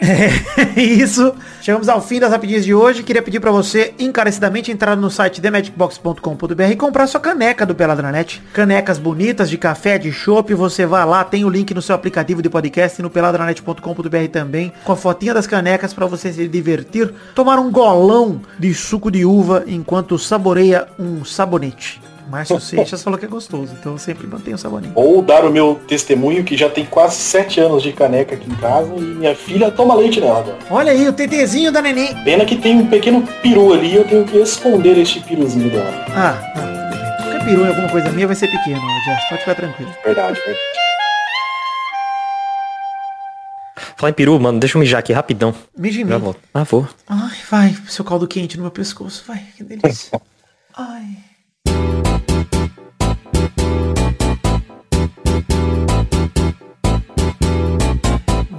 É 0.76 0.82
isso. 0.82 1.34
Chegamos 1.62 1.88
ao 1.88 2.02
fim 2.02 2.20
das 2.20 2.32
rapidinhas 2.32 2.66
de 2.66 2.74
hoje. 2.74 3.04
Queria 3.04 3.22
pedir 3.22 3.40
pra 3.40 3.52
você 3.52 3.94
encarecidamente 3.98 4.72
entrar 4.72 4.96
no 4.96 5.10
site 5.10 5.42
themagicbox.com.br 5.42 6.64
e 6.72 6.76
comprar 6.76 7.08
sua 7.08 7.20
caneca 7.20 7.66
do 7.66 7.76
Peladranet. 7.76 8.42
Canecas 8.54 8.98
bonitas 8.98 9.50
de 9.50 9.58
café, 9.58 9.98
de 9.98 10.12
chopp. 10.12 10.54
Você 10.54 10.86
vai 10.86 11.06
lá, 11.06 11.24
tem 11.24 11.46
o 11.46 11.50
link 11.50 11.74
no 11.74 11.82
seu 11.82 11.96
aplicativo 11.96 12.42
de 12.42 12.50
podcast 12.50 13.00
e 13.00 13.04
no 13.04 13.10
peladranet.com.br 13.10 14.28
também, 14.32 14.74
com 14.84 14.92
a 14.92 14.96
fotinha 14.96 15.34
das 15.34 15.48
canecas 15.48 15.94
pra 15.94 16.06
você 16.06 16.34
se 16.34 16.48
divertir, 16.48 17.14
tomar 17.34 17.60
um 17.60 17.72
golão 17.72 18.42
de 18.60 18.74
suco 18.74 19.10
de 19.10 19.26
uva 19.26 19.64
enquanto 19.68 20.20
saboreia 20.20 20.88
um 21.00 21.24
sabonete. 21.24 22.13
Márcio 22.30 22.60
Seixas 22.60 23.04
falou 23.04 23.20
que 23.20 23.26
é 23.26 23.28
gostoso, 23.28 23.74
então 23.80 23.92
eu 23.94 23.98
sempre 23.98 24.26
mantenho 24.26 24.56
o 24.56 24.60
sabonete. 24.60 24.94
Ou 24.96 25.22
dar 25.22 25.46
o 25.46 25.52
meu 25.52 25.80
testemunho, 25.88 26.44
que 26.44 26.58
já 26.58 26.70
tem 26.70 26.86
quase 26.86 27.16
7 27.18 27.60
anos 27.60 27.84
de 27.84 27.94
caneca 27.94 28.36
aqui 28.36 28.50
em 28.50 28.56
casa, 28.56 28.94
e 28.96 29.02
minha 29.02 29.36
filha 29.36 29.70
toma 29.70 29.94
leite 29.96 30.20
nela 30.20 30.40
agora. 30.40 30.58
Olha 30.70 30.92
aí, 30.92 31.08
o 31.08 31.14
TTzinho 31.14 31.72
da 31.72 31.82
neném. 31.82 32.16
Pena 32.24 32.46
que 32.46 32.56
tem 32.56 32.78
um 32.80 32.88
pequeno 32.88 33.22
peru 33.42 33.74
ali, 33.74 33.94
eu 33.96 34.04
tenho 34.08 34.26
que 34.26 34.38
esconder 34.38 34.98
este 34.98 35.20
piruzinho 35.20 35.70
dela. 35.70 36.06
Ah, 36.16 36.40
ah, 36.56 36.60
tudo 36.60 36.90
bem. 36.90 37.18
Qualquer 37.18 37.46
peru 37.46 37.66
em 37.66 37.68
alguma 37.68 37.90
coisa 37.90 38.10
minha 38.12 38.28
vai 38.28 38.36
ser 38.36 38.48
pequeno, 38.48 38.82
Jess. 39.06 39.30
Pode 39.30 39.40
ficar 39.42 39.56
tranquilo. 39.56 39.92
Verdade, 40.04 40.40
verdade. 40.40 40.60
Falar 43.96 44.10
em 44.10 44.14
peru, 44.14 44.40
mano, 44.40 44.60
deixa 44.60 44.78
eu 44.78 44.80
mijar 44.82 45.00
aqui 45.00 45.14
rapidão. 45.14 45.54
Mija 45.78 46.02
em 46.02 46.08
Já 46.08 46.18
mim. 46.18 46.24
volto. 46.26 46.40
Ah, 46.54 46.64
vou. 46.64 46.88
Ai, 47.08 47.38
vai, 47.50 47.76
seu 47.88 48.04
caldo 48.04 48.28
quente 48.28 48.58
no 48.58 48.64
meu 48.64 48.72
pescoço. 48.72 49.24
Vai, 49.28 49.44
que 49.56 49.64
delícia. 49.64 50.20
Ai. 50.76 51.04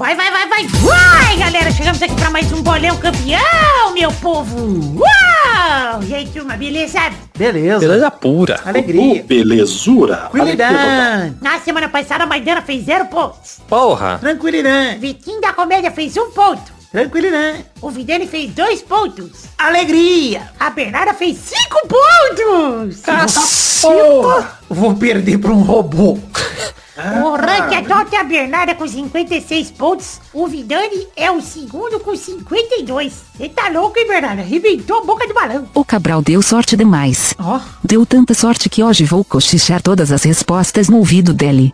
Vai, 0.04 0.14
vai, 0.14 0.30
vai, 0.30 0.48
vai! 0.48 0.66
Vai, 0.66 1.36
galera! 1.38 1.70
Chegamos 1.70 2.02
aqui 2.02 2.14
pra 2.14 2.28
mais 2.28 2.52
um 2.52 2.62
bolão 2.62 2.94
campeão, 2.98 3.94
meu 3.94 4.12
povo! 4.12 5.00
Uau! 5.00 6.02
E 6.02 6.14
aí, 6.14 6.28
turma, 6.28 6.58
beleza? 6.58 6.98
Beleza. 7.34 7.78
Beleza 7.78 8.10
pura. 8.10 8.60
Alegria. 8.66 9.24
belezura. 9.24 10.28
Tranquilidade. 10.30 11.36
Na 11.40 11.58
semana 11.58 11.88
passada, 11.88 12.24
a 12.24 12.26
Maidana 12.26 12.60
fez 12.60 12.84
zero 12.84 13.06
pontos. 13.06 13.60
Porra. 13.66 14.18
Tranquilidade. 14.18 14.98
Vitinho 14.98 15.40
da 15.40 15.54
Comédia 15.54 15.90
fez 15.90 16.14
um 16.18 16.30
ponto. 16.32 16.70
Tranquilidade. 16.92 17.64
O 17.84 17.90
Vidani 17.90 18.26
fez 18.26 18.50
dois 18.54 18.80
pontos. 18.80 19.44
Alegria. 19.58 20.50
A 20.58 20.70
Bernarda 20.70 21.12
fez 21.12 21.36
cinco 21.36 21.86
pontos. 21.86 23.00
Caceta. 23.02 24.56
Vou 24.70 24.94
perder 24.94 25.36
pra 25.36 25.52
um 25.52 25.60
robô. 25.60 26.18
O 26.96 27.36
ranking 27.36 27.74
adota 27.74 28.20
a 28.20 28.24
Bernarda 28.24 28.74
com 28.74 28.86
56 28.88 29.70
pontos. 29.72 30.20
O 30.32 30.46
Vidani 30.46 31.08
é 31.16 31.30
o 31.30 31.42
segundo 31.42 31.98
com 32.00 32.16
52. 32.16 33.12
Você 33.36 33.48
tá 33.48 33.68
louco, 33.68 33.98
hein, 33.98 34.06
Bernarda? 34.06 34.40
Arrebentou 34.42 34.98
a 35.02 35.04
boca 35.04 35.26
de 35.26 35.34
balão. 35.34 35.68
O 35.74 35.84
Cabral 35.84 36.22
deu 36.22 36.40
sorte 36.40 36.76
demais. 36.76 37.34
Ó. 37.38 37.60
Deu 37.82 38.06
tanta 38.06 38.32
sorte 38.32 38.70
que 38.70 38.82
hoje 38.82 39.04
vou 39.04 39.24
cochichar 39.24 39.82
todas 39.82 40.10
as 40.12 40.22
respostas 40.22 40.88
no 40.88 40.98
ouvido 40.98 41.34
dele. 41.34 41.72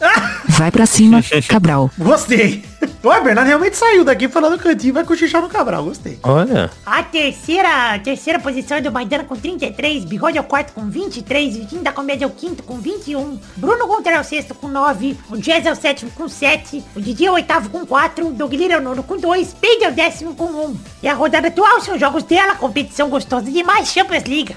Vai 0.49 0.71
pra 0.73 0.87
cima, 0.87 1.23
Cabral. 1.47 1.91
Gostei. 1.99 2.65
Ué, 3.05 3.21
Bernardo 3.21 3.49
realmente 3.49 3.77
saiu 3.77 4.05
daqui 4.05 4.27
falando 4.27 4.59
cantinho, 4.59 4.95
vai 4.95 5.05
cochichar 5.05 5.43
no 5.43 5.51
Cabral. 5.51 5.85
Gostei. 5.85 6.00
Olha. 6.23 6.71
A 6.85 7.03
terceira, 7.03 7.95
a 7.95 7.99
terceira 7.99 8.39
posição 8.39 8.79
é 8.79 8.81
do 8.81 8.93
Maidana 8.93 9.25
com 9.25 9.37
33, 9.37 10.05
Bigode 10.05 10.39
é 10.39 10.41
o 10.41 10.45
quarto 10.45 10.73
com 10.73 10.89
23, 10.89 11.57
Vitinho 11.57 11.83
da 11.83 11.93
Comédia 11.93 12.25
é 12.25 12.29
o 12.29 12.31
quinto 12.31 12.63
com 12.63 12.79
21, 12.79 13.39
Bruno 13.57 13.87
Gunter 13.87 14.13
é 14.13 14.21
o 14.21 14.25
sexto 14.25 14.55
com 14.55 14.69
9, 14.69 15.17
o 15.31 15.37
Jazz 15.37 15.67
é 15.67 15.73
o 15.73 15.77
sétimo 15.77 16.11
com 16.13 16.29
7, 16.29 16.83
o 16.97 17.01
Didi 17.01 17.27
é 17.27 17.31
o 17.31 17.35
oitavo 17.35 17.71
com 17.71 17.87
4, 17.87 18.27
o 18.27 18.33
Douglir 18.33 18.71
é 18.71 18.79
o 18.79 18.83
nono 18.83 19.03
com 19.03 19.17
2, 19.17 19.55
Peide 19.55 19.85
é 19.85 19.89
o 19.89 19.93
décimo 19.93 20.35
com 20.35 20.47
1. 20.47 20.77
E 21.03 21.09
a 21.09 21.15
rodada 21.15 21.49
atual 21.49 21.81
são 21.81 21.99
jogos 21.99 22.23
dela, 22.25 22.57
competição 22.57 23.09
gostosa 23.09 23.51
demais, 23.51 23.89
Champions 23.89 24.25
League. 24.25 24.57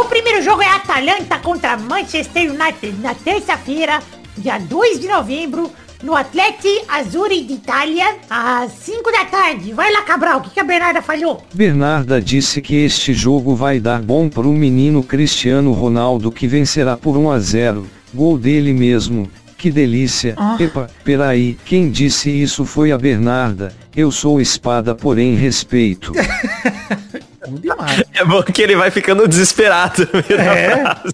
O 0.00 0.04
primeiro 0.06 0.42
jogo 0.42 0.62
é 0.62 0.66
Atalanta 0.66 1.38
contra 1.40 1.76
Manchester 1.76 2.50
United 2.50 2.96
na 3.02 3.14
terça-feira, 3.14 4.00
dia 4.34 4.56
2 4.56 4.98
de 4.98 5.06
novembro, 5.06 5.70
no 6.02 6.16
Atleti 6.16 6.80
Azzurri 6.88 7.44
de 7.44 7.52
Itália, 7.52 8.16
às 8.30 8.72
5 8.72 9.12
da 9.12 9.26
tarde. 9.26 9.74
Vai 9.74 9.92
lá, 9.92 10.00
Cabral, 10.00 10.38
o 10.38 10.42
que, 10.42 10.50
que 10.50 10.60
a 10.60 10.64
Bernarda 10.64 11.02
falhou? 11.02 11.44
Bernarda 11.52 12.18
disse 12.18 12.62
que 12.62 12.76
este 12.76 13.12
jogo 13.12 13.54
vai 13.54 13.78
dar 13.78 14.00
bom 14.00 14.30
pro 14.30 14.50
menino 14.54 15.02
Cristiano 15.02 15.70
Ronaldo 15.72 16.32
que 16.32 16.48
vencerá 16.48 16.96
por 16.96 17.18
1 17.18 17.30
a 17.30 17.38
0. 17.38 17.86
Gol 18.14 18.38
dele 18.38 18.72
mesmo. 18.72 19.30
Que 19.58 19.70
delícia. 19.70 20.34
Ah. 20.38 20.56
Epa, 20.58 20.88
peraí, 21.04 21.58
quem 21.66 21.90
disse 21.90 22.30
isso 22.30 22.64
foi 22.64 22.90
a 22.90 22.96
Bernarda. 22.96 23.74
Eu 23.94 24.10
sou 24.10 24.40
espada, 24.40 24.94
porém 24.94 25.34
respeito. 25.34 26.14
Bom 27.46 27.54
demais. 27.54 28.04
É 28.14 28.24
bom 28.24 28.42
que 28.42 28.60
ele 28.60 28.76
vai 28.76 28.90
ficando 28.90 29.26
desesperado. 29.26 30.08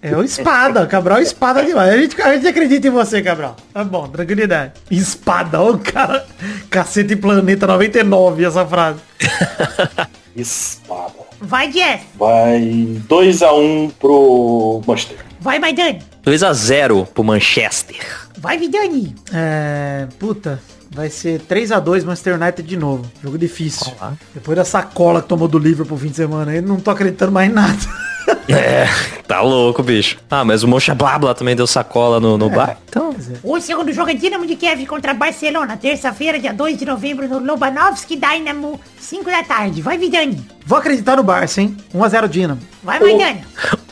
É, 0.01 0.11
é 0.11 0.17
o 0.17 0.23
espada. 0.23 0.85
Cabral 0.85 1.19
é 1.19 1.21
espada 1.23 1.63
demais. 1.63 1.93
A 1.93 1.97
gente, 1.97 2.21
a 2.21 2.33
gente 2.35 2.47
acredita 2.47 2.87
em 2.87 2.91
você, 2.91 3.21
Cabral. 3.21 3.55
Tá 3.73 3.83
bom, 3.83 4.07
tranquilidade. 4.07 4.73
Espada, 4.89 5.61
ó, 5.61 5.71
o 5.71 5.79
cara. 5.79 6.25
Cacete 6.69 7.15
Planeta 7.15 7.67
99, 7.67 8.45
essa 8.45 8.65
frase. 8.65 8.99
Espada. 10.35 11.13
Vai, 11.39 11.71
Jess. 11.71 12.01
Vai 12.17 12.61
2x1 13.09 13.91
pro 13.99 14.81
Manchester. 14.85 15.17
Vai, 15.39 15.59
Maidani. 15.59 16.01
2x0 16.25 17.07
pro 17.07 17.23
Manchester. 17.23 17.97
Vai, 18.37 18.57
Vidani. 18.57 19.15
É. 19.33 20.07
Puta. 20.19 20.59
Vai 20.91 21.09
ser 21.09 21.41
3x2 21.41 22.03
Manchester 22.03 22.35
United 22.41 22.67
de 22.67 22.77
novo. 22.77 23.05
Jogo 23.23 23.37
difícil. 23.37 23.93
Depois 24.33 24.57
da 24.57 24.65
sacola 24.65 25.21
que 25.21 25.27
tomou 25.27 25.47
do 25.47 25.59
Liverpool 25.59 25.97
fim 25.97 26.09
de 26.09 26.15
semana 26.15 26.51
aí, 26.51 26.61
não 26.61 26.77
tô 26.77 26.91
acreditando 26.91 27.31
mais 27.31 27.49
em 27.49 27.53
nada. 27.53 27.77
É, 28.49 28.87
tá 29.25 29.41
louco, 29.41 29.81
bicho. 29.83 30.17
Ah, 30.29 30.43
mas 30.43 30.63
o 30.63 30.67
Monchablabla 30.67 31.33
também 31.35 31.55
deu 31.55 31.67
sacola 31.67 32.19
no, 32.19 32.37
no 32.37 32.49
bar. 32.49 32.77
Então, 32.87 33.15
O 33.43 33.59
segundo 33.59 33.91
jogo 33.93 34.09
é 34.09 34.13
Dinamo 34.13 34.45
de 34.45 34.55
Kiev 34.55 34.85
contra 34.85 35.13
Barcelona, 35.13 35.77
terça-feira, 35.77 36.39
dia 36.39 36.53
2 36.53 36.77
de 36.77 36.85
novembro, 36.85 37.27
no 37.27 37.39
Lobanovski 37.39 38.17
Dynamo, 38.17 38.79
5 38.99 39.25
da 39.29 39.43
tarde. 39.43 39.81
Vai, 39.81 39.97
Vidani. 39.97 40.45
Vou 40.65 40.77
acreditar 40.77 41.15
no 41.15 41.23
Barça, 41.23 41.61
hein? 41.61 41.75
1x0 41.93 42.27
Dinamo. 42.27 42.61
Vai, 42.83 42.99
Maidana. 42.99 43.41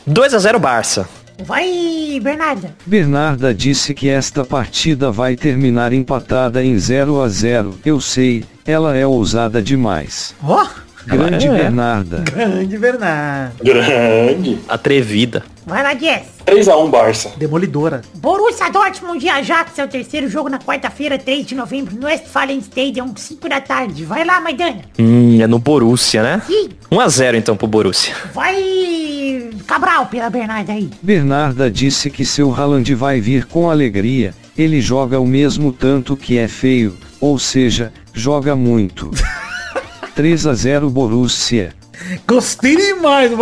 2x0 0.08 0.58
Barça. 0.58 1.08
Vai, 1.44 2.18
Bernarda. 2.22 2.74
Bernarda 2.86 3.54
disse 3.54 3.92
que 3.94 4.08
esta 4.08 4.44
partida 4.44 5.10
vai 5.10 5.36
terminar 5.36 5.92
empatada 5.92 6.64
em 6.64 6.78
0 6.78 7.20
a 7.22 7.28
0. 7.28 7.78
Eu 7.84 8.00
sei, 8.00 8.44
ela 8.64 8.96
é 8.96 9.06
ousada 9.06 9.60
demais. 9.62 10.34
Ó, 10.42 10.66
Grande 11.06 11.46
é. 11.46 11.50
Bernarda. 11.52 12.18
grande 12.18 12.76
Bernarda. 12.78 13.54
Grande. 13.62 14.58
Atrevida. 14.68 15.44
Vai 15.66 15.82
lá, 15.82 15.96
Jess. 15.96 16.26
3x1 16.46 16.90
Barça. 16.90 17.32
Demolidora. 17.36 18.00
Borussia 18.14 18.70
Dortmund 18.70 19.26
e 19.26 19.28
Ajax 19.28 19.76
é 19.80 19.84
o 19.84 19.88
terceiro 19.88 20.28
jogo 20.28 20.48
na 20.48 20.60
quarta-feira, 20.60 21.18
3 21.18 21.44
de 21.44 21.56
novembro, 21.56 21.96
no 21.96 22.06
Westfalen 22.06 22.58
Stadium, 22.60 23.12
5 23.16 23.48
da 23.48 23.60
tarde. 23.60 24.04
Vai 24.04 24.24
lá, 24.24 24.40
Maidana. 24.40 24.82
Hum, 24.96 25.42
é 25.42 25.46
no 25.48 25.58
Borussia, 25.58 26.22
né? 26.22 26.40
Sim. 26.46 26.68
1x0 26.88 27.34
então 27.34 27.56
pro 27.56 27.66
Borussia. 27.66 28.14
Vai 28.32 29.50
Cabral 29.66 30.06
pela 30.06 30.30
Bernarda 30.30 30.72
aí. 30.72 30.88
Bernarda 31.02 31.68
disse 31.68 32.10
que 32.10 32.24
seu 32.24 32.54
Haaland 32.54 32.94
vai 32.94 33.20
vir 33.20 33.46
com 33.46 33.68
alegria. 33.68 34.32
Ele 34.56 34.80
joga 34.80 35.18
o 35.18 35.26
mesmo 35.26 35.72
tanto 35.72 36.16
que 36.16 36.38
é 36.38 36.46
feio, 36.46 36.96
ou 37.20 37.40
seja, 37.40 37.92
joga 38.14 38.54
muito. 38.54 39.10
3 40.14 40.46
a 40.46 40.54
0 40.54 40.88
Borussia. 40.90 41.74
Gostei 42.24 42.76
demais 42.76 43.30
do 43.30 43.36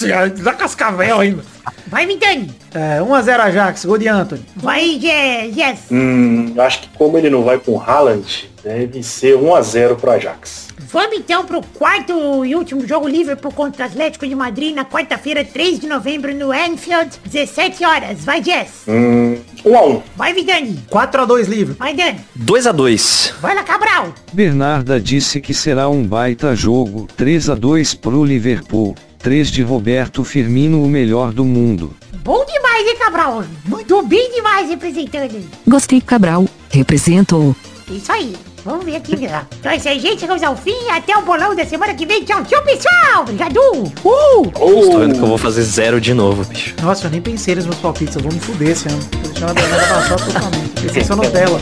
Borussia. 0.00 0.28
Da 0.42 0.52
Cascavel 0.54 1.20
ainda. 1.20 1.42
Vai, 1.86 2.06
Vidani. 2.06 2.50
É, 2.74 3.00
1x0 3.00 3.40
Ajax, 3.40 3.84
gol 3.84 3.98
de 3.98 4.08
Anthony. 4.08 4.44
Vai, 4.56 4.98
Je- 4.98 5.52
Jess. 5.52 5.80
Hum, 5.90 6.54
acho 6.58 6.80
que 6.82 6.88
como 6.96 7.18
ele 7.18 7.28
não 7.28 7.42
vai 7.42 7.58
com 7.58 7.78
Haaland, 7.78 8.50
deve 8.64 9.02
ser 9.02 9.36
1x0 9.36 9.96
pro 9.96 10.10
Ajax. 10.12 10.68
Vamos 10.90 11.16
então 11.16 11.44
pro 11.46 11.62
quarto 11.62 12.44
e 12.44 12.54
último 12.54 12.86
jogo 12.86 13.08
Liverpool 13.08 13.50
contra 13.52 13.84
o 13.84 13.88
Atlético 13.88 14.26
de 14.26 14.34
Madrid 14.34 14.74
na 14.74 14.84
quarta-feira, 14.84 15.42
3 15.42 15.80
de 15.80 15.86
novembro, 15.86 16.34
no 16.34 16.50
Anfield, 16.52 17.10
17 17.24 17.82
horas. 17.84 18.24
Vai, 18.24 18.42
Jess. 18.42 18.82
Hum, 18.88 19.38
1x1. 19.64 20.02
Vai, 20.16 20.34
Vidani. 20.34 20.78
4x2 20.90 21.46
livre. 21.48 21.74
Vai, 21.78 21.94
Dani. 21.94 22.20
2x2. 22.38 23.32
Vai 23.40 23.54
lá, 23.54 23.62
Cabral. 23.62 24.12
Bernarda 24.32 25.00
disse 25.00 25.40
que 25.40 25.54
será 25.54 25.88
um 25.88 26.02
baita 26.04 26.54
jogo. 26.54 27.06
3 27.16 27.48
a 27.50 27.54
2 27.54 27.94
pro 27.94 28.22
Liverpool. 28.24 28.94
3 29.22 29.50
de 29.52 29.62
Roberto 29.62 30.24
Firmino, 30.24 30.82
o 30.82 30.88
melhor 30.88 31.32
do 31.32 31.44
mundo. 31.44 31.94
Bom 32.24 32.44
demais, 32.44 32.86
hein, 32.88 32.96
Cabral? 32.98 33.44
Muito 33.64 34.02
bem 34.02 34.32
demais 34.32 34.68
representando. 34.68 35.40
Gostei 35.66 36.00
Cabral, 36.00 36.44
representou. 36.70 37.54
Isso 37.88 38.10
aí. 38.10 38.34
Vamos 38.64 38.84
ver 38.84 38.96
aqui, 38.96 39.26
lá. 39.26 39.46
Então 39.58 39.72
é 39.72 39.76
isso 39.76 39.88
aí, 39.88 39.98
gente. 39.98 40.20
Chegamos 40.20 40.42
ao 40.42 40.56
fim. 40.56 40.88
Até 40.90 41.16
o 41.16 41.22
bolão 41.22 41.54
da 41.54 41.64
semana 41.64 41.94
que 41.94 42.06
vem. 42.06 42.24
Tchau, 42.24 42.44
tchau, 42.44 42.62
pessoal. 42.62 43.22
Obrigado. 43.22 43.58
Uh! 44.04 44.50
Tô 44.52 44.98
vendo 44.98 45.14
que 45.14 45.20
eu 45.20 45.26
vou 45.26 45.38
fazer 45.38 45.62
zero 45.62 46.00
de 46.00 46.14
novo, 46.14 46.44
bicho. 46.44 46.74
Nossa, 46.80 47.06
eu 47.06 47.10
nem 47.10 47.20
pensei 47.20 47.56
nos 47.56 47.64
meus 47.64 47.78
palpites. 47.78 48.14
Eu 48.14 48.22
vou 48.22 48.32
me 48.32 48.38
fuder 48.38 48.70
esse 48.70 48.88
ano. 48.88 49.02
Tô 49.04 49.28
deixando 49.28 49.50
a 49.50 49.54
Bernarda 49.54 49.86
passar 49.86 50.16
totalmente. 50.16 50.80
Pensei 50.80 51.04
só 51.04 51.16
no 51.16 51.28
dela. 51.30 51.60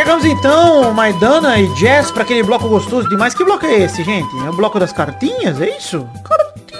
Chegamos 0.00 0.24
então, 0.24 0.94
Maidana 0.94 1.60
e 1.60 1.66
Jess, 1.76 2.10
para 2.10 2.22
aquele 2.22 2.42
bloco 2.42 2.66
gostoso 2.70 3.06
demais. 3.06 3.34
Que 3.34 3.44
bloco 3.44 3.66
é 3.66 3.82
esse, 3.82 4.02
gente? 4.02 4.34
É 4.46 4.48
o 4.48 4.52
bloco 4.54 4.80
das 4.80 4.94
cartinhas, 4.94 5.60
é 5.60 5.76
isso? 5.76 6.08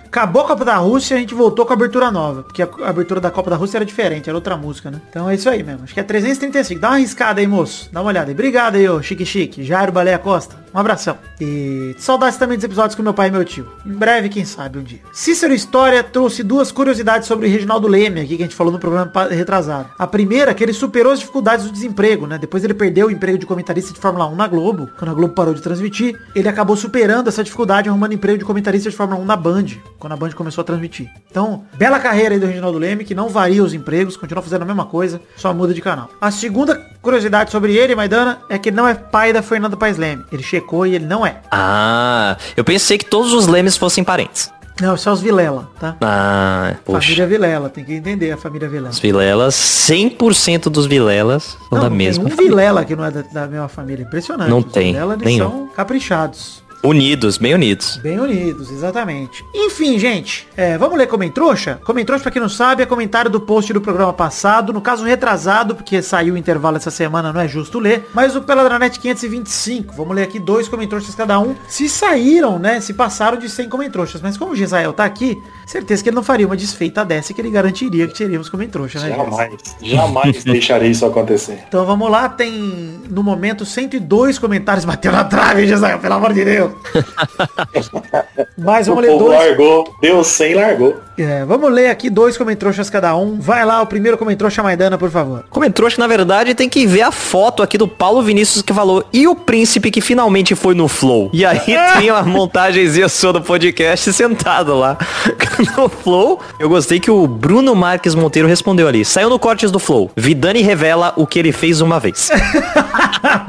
Acabou 0.05 0.43
a 0.43 0.47
Copa 0.47 0.65
da 0.65 0.75
Rússia, 0.77 1.17
a 1.17 1.19
gente 1.19 1.33
voltou 1.33 1.65
com 1.65 1.73
a 1.73 1.75
abertura 1.75 2.11
nova. 2.11 2.43
Porque 2.43 2.61
a 2.61 2.67
abertura 2.83 3.19
da 3.21 3.31
Copa 3.31 3.49
da 3.49 3.55
Rússia 3.55 3.77
era 3.77 3.85
diferente, 3.85 4.29
era 4.29 4.37
outra 4.37 4.57
música, 4.57 4.91
né? 4.91 5.01
Então 5.09 5.29
é 5.29 5.35
isso 5.35 5.49
aí 5.49 5.63
mesmo. 5.63 5.83
Acho 5.83 5.93
que 5.93 5.99
é 5.99 6.03
335. 6.03 6.79
Dá 6.79 6.89
uma 6.89 6.95
arriscada 6.95 7.39
aí, 7.39 7.47
moço. 7.47 7.89
Dá 7.91 8.01
uma 8.01 8.09
olhada 8.09 8.29
aí. 8.29 8.33
Obrigado 8.33 8.75
aí, 8.75 8.87
ô 8.89 9.01
Chique 9.01 9.25
Chique. 9.25 9.63
Jairo 9.63 9.91
Baleia 9.91 10.19
Costa. 10.19 10.55
Um 10.77 10.79
abração. 10.79 11.17
E 11.41 11.95
saudades 11.97 12.37
também 12.37 12.55
dos 12.55 12.63
episódios 12.63 12.93
com 12.93 13.01
meu 13.01 13.13
pai 13.13 13.29
e 13.29 13.31
meu 13.31 13.43
tio. 13.43 13.67
Em 13.83 13.93
breve, 13.93 14.29
quem 14.29 14.45
sabe, 14.45 14.77
um 14.77 14.83
dia. 14.83 14.99
Cícero 15.11 15.51
História 15.51 16.03
trouxe 16.03 16.43
duas 16.43 16.71
curiosidades 16.71 17.27
sobre 17.27 17.47
o 17.47 17.51
Reginaldo 17.51 17.87
Leme 17.87 18.21
aqui, 18.21 18.37
que 18.37 18.43
a 18.43 18.45
gente 18.45 18.55
falou 18.55 18.71
no 18.71 18.77
programa 18.77 19.11
retrasado. 19.27 19.89
A 19.97 20.05
primeira, 20.05 20.53
que 20.53 20.63
ele 20.63 20.73
superou 20.73 21.11
as 21.11 21.19
dificuldades 21.19 21.65
do 21.65 21.71
desemprego, 21.71 22.27
né? 22.27 22.37
Depois 22.37 22.63
ele 22.63 22.75
perdeu 22.75 23.07
o 23.07 23.11
emprego 23.11 23.39
de 23.39 23.45
comentarista 23.47 23.91
de 23.91 23.99
Fórmula 23.99 24.27
1 24.27 24.35
na 24.35 24.47
Globo, 24.47 24.87
quando 24.99 25.09
a 25.09 25.13
Globo 25.15 25.33
parou 25.33 25.51
de 25.51 25.63
transmitir. 25.63 26.15
Ele 26.35 26.47
acabou 26.47 26.77
superando 26.77 27.27
essa 27.27 27.43
dificuldade 27.43 27.89
arrumando 27.89 28.13
emprego 28.13 28.37
de 28.37 28.45
comentarista 28.45 28.87
de 28.87 28.95
Fórmula 28.95 29.19
1 29.19 29.25
na 29.25 29.35
Band, 29.35 29.65
quando 29.97 30.13
a 30.13 30.15
Band 30.15 30.33
começou 30.33 30.61
a 30.61 30.65
transmitir. 30.65 31.09
Então, 31.31 31.63
bela 31.73 31.99
carreira 31.99 32.35
aí 32.35 32.39
do 32.39 32.45
Reginaldo 32.45 32.77
Leme, 32.77 33.03
que 33.03 33.15
não 33.15 33.29
varia 33.29 33.63
os 33.63 33.73
empregos, 33.73 34.15
continua 34.15 34.43
fazendo 34.43 34.61
a 34.61 34.65
mesma 34.65 34.85
coisa, 34.85 35.19
só 35.35 35.51
muda 35.55 35.73
de 35.73 35.81
canal. 35.81 36.07
A 36.21 36.29
segunda 36.29 36.79
curiosidade 37.01 37.49
sobre 37.49 37.75
ele, 37.75 37.95
Maidana, 37.95 38.41
é 38.47 38.59
que 38.59 38.69
ele 38.69 38.75
não 38.75 38.87
é 38.87 38.93
pai 38.93 39.33
da 39.33 39.41
Fernanda 39.41 39.75
Paes 39.75 39.97
Leme. 39.97 40.23
Ele 40.31 40.43
checou 40.43 40.66
e 40.85 40.95
ele 40.95 41.05
não 41.05 41.25
é. 41.25 41.37
Ah, 41.51 42.35
eu 42.55 42.63
pensei 42.63 42.97
que 42.97 43.05
todos 43.05 43.33
os 43.33 43.47
Lemes 43.47 43.77
fossem 43.77 44.03
parentes. 44.03 44.51
Não, 44.79 44.95
só 44.95 45.11
os 45.11 45.21
Vilela, 45.21 45.67
tá? 45.79 45.95
Ah, 46.01 46.75
poxa. 46.85 47.01
Família 47.07 47.25
Vilela, 47.25 47.67
tem 47.69 47.83
que 47.83 47.93
entender 47.95 48.31
a 48.31 48.37
família 48.37 48.69
Vilela. 48.69 48.89
Os 48.89 48.99
Vilelas, 48.99 49.55
100% 49.55 50.69
dos 50.69 50.85
Vilelas 50.85 51.43
são 51.43 51.59
Não, 51.71 51.79
da 51.81 51.89
não 51.89 51.95
mesma. 51.95 52.25
tem 52.25 52.33
um 52.33 52.35
Vilela 52.35 52.85
que 52.85 52.95
não 52.95 53.03
é 53.03 53.09
da, 53.09 53.21
da 53.23 53.47
mesma 53.47 53.67
família. 53.67 54.03
Impressionante. 54.03 54.49
Não 54.49 54.59
Os 54.59 54.71
tem, 54.71 54.93
Vilela, 54.93 55.13
eles 55.15 55.25
nenhum. 55.25 55.49
são 55.49 55.67
caprichados. 55.75 56.61
Unidos, 56.83 57.37
bem 57.37 57.53
unidos. 57.53 57.97
Bem 57.97 58.19
unidos, 58.19 58.71
exatamente. 58.71 59.43
Enfim, 59.53 59.97
gente, 59.97 60.47
é, 60.55 60.77
vamos 60.77 60.97
ler 60.97 61.07
Comentrouxa? 61.07 61.79
Comentrouxa, 61.83 62.23
pra 62.23 62.31
quem 62.31 62.41
não 62.41 62.49
sabe, 62.49 62.83
é 62.83 62.85
comentário 62.85 63.29
do 63.31 63.41
post 63.41 63.73
do 63.73 63.81
programa 63.81 64.13
passado, 64.13 64.71
no 64.71 64.79
caso 64.79 65.03
retrasado, 65.03 65.75
porque 65.75 66.01
saiu 66.01 66.35
o 66.35 66.37
intervalo 66.37 66.77
essa 66.77 66.91
semana, 66.91 67.33
não 67.33 67.41
é 67.41 67.47
justo 67.47 67.79
ler, 67.79 68.07
mas 68.13 68.35
o 68.35 68.41
Peladranet 68.41 68.99
525. 68.99 69.93
Vamos 69.95 70.15
ler 70.15 70.23
aqui 70.23 70.39
dois 70.39 70.67
Comentrouxas 70.67 71.15
cada 71.15 71.39
um. 71.39 71.55
Se 71.67 71.89
saíram, 71.89 72.59
né, 72.59 72.79
se 72.79 72.93
passaram 72.93 73.37
de 73.37 73.49
100 73.49 73.69
Comentrouxas, 73.69 74.21
mas 74.21 74.37
como 74.37 74.51
o 74.51 74.55
Gisael 74.55 74.93
tá 74.93 75.03
aqui, 75.03 75.41
certeza 75.65 76.03
que 76.03 76.09
ele 76.09 76.15
não 76.15 76.23
faria 76.23 76.45
uma 76.45 76.55
desfeita 76.55 77.03
dessa 77.03 77.33
que 77.33 77.41
ele 77.41 77.49
garantiria 77.49 78.07
que 78.07 78.13
teríamos 78.13 78.49
Comentrouxa, 78.49 78.99
né? 78.99 79.09
Jamais, 79.09 79.57
jamais 79.81 80.43
deixarei 80.45 80.91
isso 80.91 81.05
acontecer. 81.05 81.63
Então 81.67 81.85
vamos 81.85 82.09
lá, 82.09 82.29
tem 82.29 82.99
no 83.09 83.23
momento 83.23 83.65
102 83.65 84.37
comentários 84.37 84.85
bateu 84.85 85.11
na 85.11 85.23
trave, 85.23 85.67
Gisael, 85.67 85.99
pelo 85.99 86.13
amor 86.13 86.33
de 86.33 86.45
Deus. 86.45 86.66
Mais 88.57 88.87
O 88.87 88.95
vamos 88.95 89.09
ler 89.09 89.17
dois. 89.17 89.39
largou, 89.39 89.95
deu 90.01 90.23
100 90.23 90.55
largou. 90.55 90.95
É, 91.17 91.43
vamos 91.45 91.71
ler 91.71 91.89
aqui 91.89 92.09
dois 92.09 92.37
comentroxas 92.37 92.89
cada 92.89 93.15
um. 93.15 93.39
Vai 93.39 93.65
lá, 93.65 93.81
o 93.81 93.87
primeiro 93.87 94.17
comentroxa 94.17 94.61
Maidana, 94.61 94.97
por 94.97 95.09
favor. 95.09 95.45
Comentrouxa, 95.49 95.99
na 95.99 96.05
verdade, 96.07 96.53
tem 96.53 96.69
que 96.69 96.85
ver 96.85 97.01
a 97.01 97.11
foto 97.11 97.63
aqui 97.63 97.75
do 97.77 97.87
Paulo 97.87 98.21
Vinícius 98.21 98.61
que 98.61 98.71
falou 98.73 99.03
e 99.11 99.27
o 99.27 99.35
príncipe 99.35 99.89
que 99.89 99.99
finalmente 99.99 100.53
foi 100.53 100.75
no 100.75 100.87
Flow. 100.87 101.29
E 101.33 101.43
aí 101.45 101.59
tem 101.99 102.11
uma 102.11 102.21
montagemzinha 102.21 103.09
sua 103.09 103.33
do 103.33 103.41
podcast 103.41 104.13
sentado 104.13 104.75
lá 104.77 104.95
no 105.75 105.89
Flow. 105.89 106.39
Eu 106.59 106.69
gostei 106.69 106.99
que 106.99 107.09
o 107.09 107.25
Bruno 107.27 107.73
Marques 107.75 108.13
Monteiro 108.13 108.47
respondeu 108.47 108.87
ali. 108.87 109.03
Saiu 109.03 109.29
no 109.29 109.39
Cortes 109.39 109.71
do 109.71 109.79
Flow. 109.79 110.11
Vidani 110.15 110.61
revela 110.61 111.13
o 111.15 111.25
que 111.25 111.39
ele 111.39 111.51
fez 111.51 111.81
uma 111.81 111.99
vez. 111.99 112.29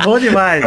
Bom 0.04 0.18
demais. 0.18 0.64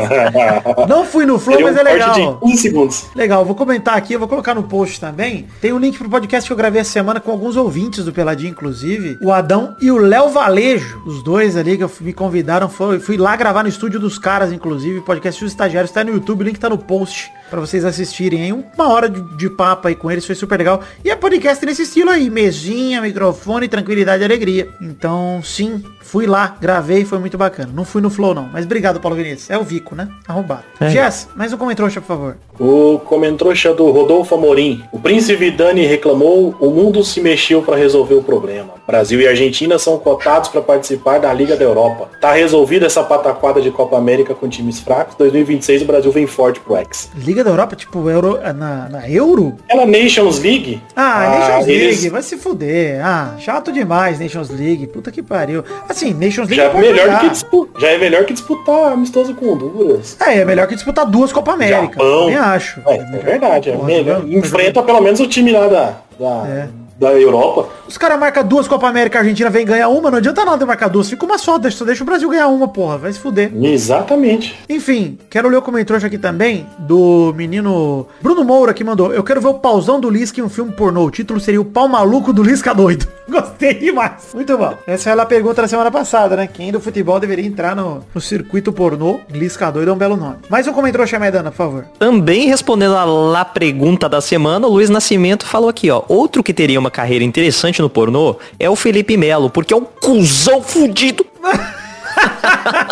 Não 0.87 1.03
fui 1.03 1.25
no 1.25 1.39
Flow, 1.39 1.57
Seria 1.57 1.71
mas 1.71 1.75
um 1.75 1.79
é 1.79 1.83
legal. 1.83 2.37
De 2.45 2.51
15 2.51 2.61
segundos. 2.61 3.05
Legal, 3.15 3.45
vou 3.45 3.55
comentar 3.55 3.95
aqui, 3.95 4.17
vou 4.17 4.27
colocar 4.27 4.55
no 4.55 4.63
post 4.63 4.99
também. 4.99 5.47
Tem 5.59 5.73
um 5.73 5.79
link 5.79 5.97
pro 5.97 6.09
podcast 6.09 6.47
que 6.47 6.53
eu 6.53 6.57
gravei 6.57 6.81
essa 6.81 6.91
semana 6.91 7.19
com 7.19 7.31
alguns 7.31 7.55
ouvintes 7.55 8.03
do 8.03 8.11
Peladinho, 8.11 8.51
inclusive. 8.51 9.17
O 9.21 9.31
Adão 9.31 9.75
e 9.81 9.91
o 9.91 9.97
Léo 9.97 10.29
Valejo. 10.29 11.01
Os 11.05 11.23
dois 11.23 11.55
ali 11.55 11.77
que 11.77 12.03
me 12.03 12.13
convidaram. 12.13 12.69
Fui 12.69 13.17
lá 13.17 13.35
gravar 13.35 13.63
no 13.63 13.69
estúdio 13.69 13.99
dos 13.99 14.17
caras, 14.17 14.51
inclusive. 14.51 15.01
Podcast 15.01 15.43
dos 15.43 15.51
estagiários 15.51 15.91
está 15.91 16.03
no 16.03 16.11
YouTube, 16.11 16.41
o 16.41 16.43
link 16.43 16.59
tá 16.59 16.69
no 16.69 16.77
post. 16.77 17.31
Pra 17.51 17.59
vocês 17.59 17.83
assistirem 17.83 18.43
aí. 18.43 18.53
Uma 18.53 18.87
hora 18.87 19.09
de, 19.09 19.21
de 19.35 19.49
papo 19.49 19.89
aí 19.89 19.93
com 19.93 20.09
eles, 20.09 20.25
foi 20.25 20.35
super 20.35 20.57
legal. 20.57 20.81
E 21.03 21.11
é 21.11 21.15
podcast 21.17 21.65
nesse 21.65 21.81
estilo 21.83 22.09
aí. 22.09 22.29
Mesinha, 22.29 23.01
microfone, 23.01 23.67
tranquilidade 23.67 24.23
e 24.23 24.25
alegria. 24.25 24.69
Então, 24.81 25.41
sim, 25.43 25.83
fui 26.01 26.25
lá, 26.25 26.55
gravei, 26.61 27.03
foi 27.03 27.19
muito 27.19 27.37
bacana. 27.37 27.69
Não 27.75 27.83
fui 27.83 28.01
no 28.01 28.09
Flow, 28.09 28.33
não. 28.33 28.49
Mas 28.53 28.63
obrigado, 28.63 29.01
Paulo 29.01 29.17
Vinícius. 29.17 29.49
É 29.49 29.57
o 29.57 29.63
Vico, 29.63 29.93
né? 29.95 30.07
Arrombado. 30.25 30.63
Jess, 30.89 31.27
mais 31.35 31.51
um 31.51 31.57
comentário, 31.57 31.91
por 31.91 32.07
favor. 32.07 32.37
O 32.57 32.99
comentrouxa 32.99 33.73
do 33.73 33.89
Rodolfo 33.91 34.35
Amorim. 34.35 34.83
O 34.91 34.99
príncipe 34.99 35.51
Dani 35.51 35.85
reclamou, 35.85 36.55
o 36.59 36.69
mundo 36.69 37.03
se 37.03 37.19
mexeu 37.19 37.61
para 37.61 37.75
resolver 37.75 38.15
o 38.15 38.23
problema. 38.23 38.75
Brasil 38.85 39.19
e 39.19 39.27
Argentina 39.27 39.79
são 39.79 39.97
cotados 39.97 40.49
para 40.49 40.61
participar 40.61 41.19
da 41.19 41.33
Liga 41.33 41.55
da 41.55 41.63
Europa. 41.63 42.09
Tá 42.19 42.33
resolvida 42.33 42.85
essa 42.85 43.03
pataquada 43.03 43.61
de 43.61 43.71
Copa 43.71 43.97
América 43.97 44.35
com 44.35 44.47
times 44.47 44.79
fracos. 44.79 45.15
2026 45.15 45.81
o 45.81 45.85
Brasil 45.85 46.11
vem 46.11 46.27
forte 46.27 46.59
pro 46.59 46.75
X. 46.75 47.09
Liga 47.15 47.40
da 47.43 47.49
Europa, 47.49 47.75
tipo, 47.75 48.09
Euro, 48.09 48.39
na, 48.53 48.87
na 48.89 49.09
Euro? 49.09 49.55
Ela 49.69 49.85
Nations 49.85 50.39
League? 50.39 50.81
Ah, 50.95 51.37
Nations 51.39 51.67
eles- 51.67 51.95
League, 51.97 52.09
vai 52.09 52.21
se 52.21 52.37
fuder. 52.37 53.05
Ah, 53.05 53.35
chato 53.39 53.71
demais, 53.71 54.19
Nations 54.19 54.49
League. 54.49 54.87
Puta 54.87 55.11
que 55.11 55.21
pariu. 55.21 55.63
Assim, 55.89 56.13
Nations 56.13 56.47
League 56.49 56.55
Já 56.55 56.63
é, 56.65 56.69
pode 56.69 56.87
melhor 56.87 57.19
que 57.19 57.29
dispu- 57.29 57.69
já 57.79 57.87
é 57.89 57.97
melhor 57.97 58.25
que 58.25 58.33
disputar 58.33 58.93
amistoso 58.93 59.33
com 59.35 59.47
Honduras. 59.53 60.17
É, 60.19 60.39
é 60.39 60.45
melhor 60.45 60.67
que 60.67 60.75
disputar 60.75 61.05
duas 61.05 61.31
Copa 61.31 61.53
América. 61.53 61.81
Japão. 61.93 62.19
Também 62.21 62.35
acho. 62.37 62.81
É, 62.87 62.95
é 62.95 63.17
verdade, 63.19 63.69
é 63.69 63.75
melhor. 63.77 64.21
vendo? 64.21 64.37
Enfrenta 64.37 64.81
pelo 64.83 65.01
menos 65.01 65.19
o 65.19 65.27
time 65.27 65.51
lá 65.51 65.67
da, 65.67 65.93
da, 66.19 66.47
É. 66.47 66.67
da 67.01 67.11
Europa. 67.13 67.67
Os 67.87 67.97
caras 67.97 68.19
marcam 68.19 68.45
duas 68.45 68.67
Copa 68.67 68.87
América, 68.87 69.17
a 69.17 69.21
Argentina 69.21 69.49
vem 69.49 69.65
ganhar 69.65 69.89
uma, 69.89 70.11
não 70.11 70.19
adianta 70.19 70.45
nada 70.45 70.63
marcar 70.67 70.87
duas. 70.87 71.09
Fica 71.09 71.25
uma 71.25 71.39
só, 71.39 71.57
deixa, 71.57 71.79
só 71.79 71.83
deixa 71.83 72.03
o 72.03 72.05
Brasil 72.05 72.29
ganhar 72.29 72.47
uma, 72.47 72.67
porra. 72.67 72.99
Vai 72.99 73.11
se 73.11 73.19
fuder. 73.19 73.51
Exatamente. 73.59 74.55
Enfim, 74.69 75.17
quero 75.27 75.49
ler 75.49 75.57
o 75.57 75.61
comentário 75.63 76.05
aqui 76.05 76.19
também 76.19 76.67
do 76.77 77.33
menino 77.35 78.05
Bruno 78.21 78.43
Moura 78.43 78.71
que 78.71 78.83
mandou. 78.83 79.11
Eu 79.11 79.23
quero 79.23 79.41
ver 79.41 79.47
o 79.47 79.55
pauzão 79.55 79.99
do 79.99 80.11
Lisca 80.11 80.39
em 80.39 80.43
um 80.43 80.49
filme 80.49 80.71
pornô. 80.73 81.03
O 81.03 81.09
título 81.09 81.39
seria 81.39 81.59
o 81.59 81.65
pau 81.65 81.87
maluco 81.87 82.31
do 82.31 82.43
Lisca 82.43 82.71
doido. 82.71 83.07
Gostei 83.27 83.73
demais. 83.73 84.29
Muito 84.35 84.55
bom. 84.55 84.77
Essa 84.85 85.09
é 85.09 85.19
a 85.19 85.25
pergunta 85.25 85.63
da 85.63 85.67
semana 85.67 85.89
passada, 85.89 86.35
né? 86.35 86.47
Quem 86.47 86.71
do 86.71 86.79
futebol 86.79 87.19
deveria 87.19 87.45
entrar 87.45 87.75
no, 87.75 88.03
no 88.13 88.21
circuito 88.21 88.71
pornô? 88.71 89.21
Lisca 89.31 89.71
doido 89.71 89.89
é 89.89 89.93
um 89.93 89.97
belo 89.97 90.15
nome. 90.15 90.35
Mais 90.49 90.67
um 90.67 90.73
comentário, 90.73 91.19
Maidana, 91.19 91.49
por 91.49 91.57
favor. 91.57 91.85
Também 91.97 92.47
respondendo 92.47 92.95
a 92.95 93.03
lá 93.03 93.43
pergunta 93.43 94.07
da 94.07 94.21
semana, 94.21 94.67
o 94.67 94.71
Luiz 94.71 94.89
Nascimento 94.89 95.47
falou 95.47 95.69
aqui, 95.69 95.89
ó. 95.89 96.03
Outro 96.07 96.43
que 96.43 96.53
teria 96.53 96.79
uma 96.79 96.90
carreira 96.91 97.23
interessante 97.23 97.81
no 97.81 97.89
pornô 97.89 98.37
é 98.59 98.69
o 98.69 98.75
Felipe 98.75 99.17
Melo, 99.17 99.49
porque 99.49 99.73
é 99.73 99.77
um 99.77 99.85
cuzão 99.85 100.61
fudido. 100.61 101.25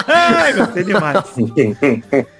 Ai, 0.08 0.54
gostei 0.54 0.84
demais. 0.84 1.24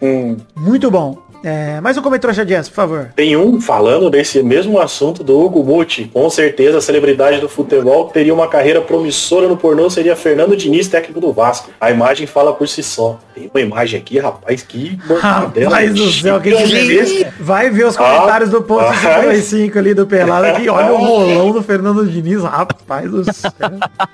Muito 0.56 0.90
bom. 0.90 1.29
É, 1.42 1.80
mais 1.80 1.98
um 1.98 2.02
comentário, 2.02 2.46
Jazz, 2.46 2.68
por 2.68 2.76
favor. 2.76 3.10
Tem 3.16 3.38
um 3.38 3.62
falando 3.62 4.10
desse 4.10 4.44
mesmo 4.44 4.78
assunto 4.78 5.24
do 5.24 5.40
Hugo 5.40 5.64
Muti. 5.64 6.10
Com 6.14 6.30
certeza 6.30 6.80
a 6.80 6.82
celebridade 6.82 7.40
do 7.40 7.48
futebol 7.48 8.08
que 8.08 8.14
teria 8.14 8.34
uma 8.34 8.50
carreira 8.50 8.82
promissora 8.82 9.48
no 9.48 9.56
pornô 9.56 9.90
seria 9.90 10.18
Fernando 10.18 10.54
Diniz, 10.58 10.90
técnico 10.90 11.22
do 11.22 11.32
Vasco. 11.32 11.70
A 11.80 11.92
imagem 11.92 12.28
fala 12.28 12.52
por 12.54 12.68
si 12.68 12.84
só. 12.84 13.18
Tem 13.34 13.50
uma 13.54 13.62
imagem 13.62 13.98
aqui, 14.02 14.20
rapaz, 14.20 14.64
que 14.64 15.00
mortadela 15.08 15.70
Rapaz 15.76 15.94
do 15.94 16.12
céu, 16.12 16.42
que 16.42 16.50
delícia. 16.50 17.34
Vai 17.40 17.70
ver 17.70 17.86
os 17.86 17.96
comentários 17.96 18.50
do 18.50 18.62
post 18.62 18.92
Rapaz. 18.96 19.46
55 19.46 19.80
ali 19.80 19.94
do 19.94 20.06
Pelada 20.06 20.50
aqui. 20.50 20.68
Olha 20.68 20.92
o 20.92 20.98
rolão 20.98 21.52
do 21.52 21.64
Fernando 21.64 22.06
Diniz, 22.06 22.44
rapaz 22.44 23.10
do 23.10 23.24
céu. 23.34 23.50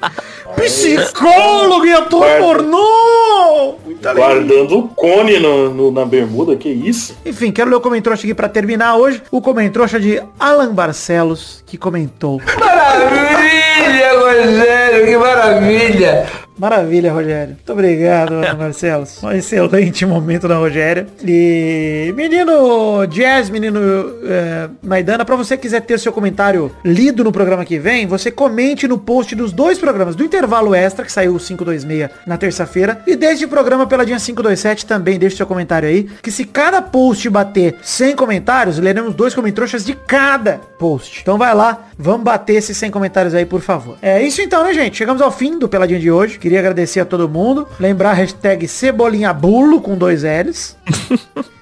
Psicólogo 0.56 1.86
e 1.86 1.94
ator 1.94 2.20
Guarda. 2.20 2.40
pornô! 2.40 3.76
Muito 3.84 4.08
alegria. 4.08 4.26
Guardando 4.36 4.78
o 4.80 4.88
cone 4.90 5.40
no, 5.40 5.74
no- 5.74 5.92
na 5.92 6.06
bermuda, 6.06 6.56
que 6.56 6.70
isso? 6.70 7.15
Enfim, 7.26 7.52
quero 7.52 7.70
ler 7.70 7.76
o 7.76 7.82
comentário 7.82 8.18
aqui 8.18 8.34
pra 8.34 8.50
terminar 8.50 8.96
hoje. 8.96 9.22
O 9.32 9.42
comentário 9.42 10.00
de 10.00 10.22
Alan 10.40 10.74
Barcelos, 10.74 11.64
que 11.66 11.78
comentou. 11.78 12.42
Maravilha, 12.60 14.20
Rogério, 14.20 14.85
que 15.04 15.18
maravilha. 15.18 16.26
Maravilha, 16.58 17.12
Rogério. 17.12 17.56
Muito 17.56 17.72
obrigado, 17.72 18.34
Ana 18.36 18.54
Marcelos. 18.54 19.22
Um 19.22 19.32
excelente 19.32 20.06
momento 20.06 20.48
da 20.48 20.56
Rogério. 20.56 21.08
E 21.24 22.14
menino 22.16 23.06
Jazz, 23.08 23.50
menino 23.50 23.80
é, 24.24 24.70
Maidana, 24.82 25.26
pra 25.26 25.36
você 25.36 25.58
quiser 25.58 25.82
ter 25.82 26.00
seu 26.00 26.14
comentário 26.14 26.72
lido 26.84 27.24
no 27.24 27.32
programa 27.32 27.66
que 27.66 27.78
vem, 27.78 28.08
você 28.08 28.32
comente 28.32 28.88
no 28.88 28.98
post 28.98 29.36
dos 29.36 29.52
dois 29.52 29.78
programas, 29.78 30.16
do 30.16 30.24
intervalo 30.24 30.74
extra, 30.74 31.04
que 31.04 31.12
saiu 31.12 31.36
o 31.36 31.40
526 31.40 32.10
na 32.26 32.38
terça-feira, 32.38 33.02
e 33.06 33.16
desde 33.16 33.46
o 33.46 33.50
programa 33.50 33.86
Peladinha 33.86 34.20
527 34.20 34.86
também 34.86 35.20
deixe 35.20 35.36
seu 35.36 35.46
comentário 35.46 35.90
aí, 35.90 36.04
que 36.22 36.32
se 36.32 36.46
cada 36.46 36.82
post 36.82 37.30
bater 37.30 37.76
100 37.82 38.16
comentários, 38.16 38.80
leremos 38.80 39.14
dois 39.14 39.34
comentários 39.34 39.84
de 39.84 39.94
cada 39.94 40.62
post. 40.80 41.20
Então 41.22 41.38
vai 41.38 41.54
lá, 41.54 41.88
vamos 41.98 42.24
bater 42.24 42.56
esses 42.56 42.78
100 42.78 42.92
comentários 42.92 43.34
aí, 43.34 43.46
por 43.46 43.62
favor. 43.62 43.98
É 44.02 44.22
isso 44.22 44.42
então, 44.42 44.64
né, 44.64 44.74
gente? 44.74 44.85
Chegamos 44.94 45.22
ao 45.22 45.32
fim 45.32 45.58
do 45.60 45.68
Peladinha 45.70 46.00
de 46.00 46.12
hoje. 46.12 46.38
Queria 46.40 46.60
agradecer 46.60 47.00
a 47.00 47.06
todo 47.06 47.28
mundo. 47.30 47.68
Lembrar 47.80 48.12
a 48.12 48.14
hashtag 48.14 48.68
cebolinhabulo 48.68 49.82
com 49.82 49.96
dois 49.98 50.24
L's. 50.24 50.76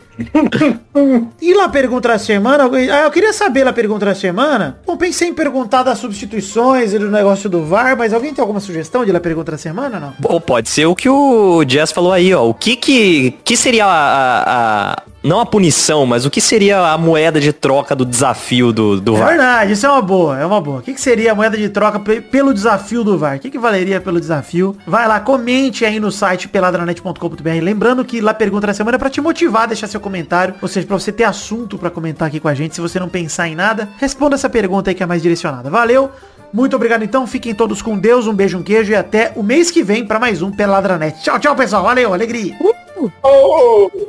E 1.42 1.54
lá 1.56 1.68
pergunta 1.70 2.10
da 2.10 2.20
semana, 2.20 2.66
ah, 2.66 3.04
eu 3.04 3.10
queria 3.12 3.34
saber 3.34 3.64
lá 3.64 3.74
pergunta 3.74 4.06
da 4.06 4.14
semana. 4.14 4.78
Bom, 4.86 4.96
pensei 4.96 5.30
em 5.30 5.34
perguntar 5.34 5.82
das 5.82 5.98
substituições 5.98 6.94
e 6.94 7.00
do 7.00 7.10
negócio 7.10 7.50
do 7.50 7.66
VAR, 7.66 7.98
mas 7.98 8.14
alguém 8.14 8.32
tem 8.32 8.42
alguma 8.42 8.60
sugestão 8.60 9.04
de 9.04 9.12
lá 9.12 9.20
pergunta 9.20 9.52
da 9.54 9.58
semana, 9.58 10.00
não? 10.00 10.40
Pode 10.42 10.70
ser 10.70 10.86
o 10.86 10.96
que 10.96 11.10
o 11.10 11.64
Jazz 11.66 11.92
falou 11.92 12.12
aí, 12.14 12.32
ó. 12.34 12.48
O 12.48 12.54
que 12.54 12.76
que, 12.76 13.32
que 13.44 13.58
seria 13.58 13.86
a- 13.88 14.44
a- 14.46 15.04
Não 15.24 15.40
a 15.40 15.46
punição, 15.46 16.06
mas 16.06 16.26
o 16.26 16.30
que 16.30 16.42
seria 16.42 16.80
a 16.92 16.98
moeda 16.98 17.40
de 17.40 17.54
troca 17.54 17.96
do 17.96 18.04
desafio 18.06 18.74
do, 18.74 19.00
do 19.00 19.16
É 19.16 19.20
VAR? 19.20 19.28
verdade, 19.30 19.72
isso 19.72 19.86
é 19.86 19.90
uma 19.90 20.02
boa, 20.02 20.38
é 20.38 20.46
uma 20.46 20.60
boa. 20.60 20.80
O 20.80 20.82
que, 20.82 20.94
que 20.94 21.00
seria 21.00 21.32
a 21.32 21.36
moeda 21.36 21.56
de 21.58 21.70
troca 21.70 21.98
pe- 22.00 22.20
pelo 22.20 22.54
desafio 22.54 23.04
do 23.06 23.18
VAR? 23.18 23.38
O 23.38 23.40
que, 23.40 23.50
que 23.50 23.58
valeria 23.58 24.02
pelo 24.02 24.20
desafio? 24.20 24.76
Vai 24.86 25.08
lá, 25.08 25.20
comente 25.22 25.86
aí 25.86 25.98
no 26.00 26.12
site 26.12 26.50
peladranet.com.br. 26.50 27.50
Lembrando 27.62 28.04
que 28.04 28.20
lá 28.20 28.34
pergunta 28.34 28.68
da 28.68 28.74
semana 28.74 28.96
é 28.96 29.00
pra 29.00 29.10
te 29.10 29.22
motivar 29.22 29.64
a 29.64 29.68
deixar 29.68 29.88
seu 29.88 30.00
comentário, 30.02 30.56
ou 30.62 30.68
seja, 30.68 30.86
pra 30.86 31.00
você 31.00 31.12
ter 31.12 31.24
assunto 31.24 31.78
pra 31.78 31.90
comentar 31.90 32.28
aqui 32.28 32.40
com 32.40 32.48
a 32.50 32.54
gente. 32.54 32.76
Se 32.76 32.82
você 32.82 33.00
não 33.00 33.08
pensar 33.08 33.48
em 33.48 33.56
nada, 33.56 33.88
responda 33.98 34.36
essa 34.36 34.50
pergunta 34.50 34.90
aí 34.92 34.94
que 34.96 35.04
é 35.04 35.06
mais 35.06 35.22
direcionada. 35.22 35.70
Valeu! 35.70 36.12
Muito 36.54 36.76
obrigado 36.76 37.04
então, 37.04 37.26
fiquem 37.26 37.56
todos 37.56 37.82
com 37.82 37.98
Deus, 37.98 38.28
um 38.28 38.34
beijo, 38.34 38.60
um 38.60 38.64
queijo 38.64 38.92
e 38.92 38.96
até 38.96 39.34
o 39.36 39.42
mês 39.42 39.72
que 39.72 39.82
vem 39.82 40.06
pra 40.06 40.20
mais 40.20 40.44
um 40.44 40.52
Peladranet. 40.52 41.20
Tchau, 41.24 41.40
tchau 41.40 41.56
pessoal, 41.56 41.82
valeu, 41.82 42.14
alegria! 42.14 42.56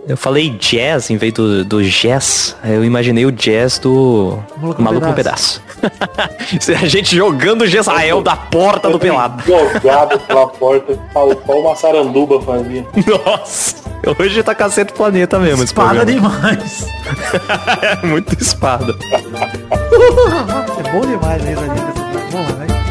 Eu 0.07 0.17
falei 0.17 0.51
jazz 0.51 1.09
em 1.09 1.17
vez 1.17 1.33
do, 1.33 1.65
do 1.65 1.83
jazz. 1.83 2.55
Eu 2.63 2.85
imaginei 2.85 3.25
o 3.25 3.33
jazz 3.33 3.79
do 3.79 4.39
Maluco 4.59 4.83
Maluco 4.83 5.07
no 5.07 5.15
Pedaço. 5.15 5.63
a 6.81 6.87
gente 6.87 7.17
jogando 7.17 7.67
Jezrael 7.67 8.23
da 8.23 8.37
porta 8.37 8.91
do 8.91 8.99
pelado. 8.99 9.43
Jogado 9.47 10.19
pela 10.21 10.47
porta, 10.47 10.99
tal 11.15 11.35
qual 11.37 11.61
uma 11.61 11.75
saranduba 11.75 12.43
fazia. 12.43 12.87
Nossa, 13.07 13.77
hoje 14.19 14.43
tá 14.43 14.55
cacete 14.55 14.93
do 14.93 14.97
planeta 14.97 15.39
mesmo. 15.39 15.65
Espada 15.65 16.05
demais! 16.05 16.87
É 18.03 18.07
muito 18.07 18.35
espada. 18.41 18.95
É 20.77 20.93
bom 20.93 21.01
demais 21.01 21.43
mesmo 21.43 21.63
ali. 21.71 22.04
Vamos 22.35 22.59
lá. 22.59 22.84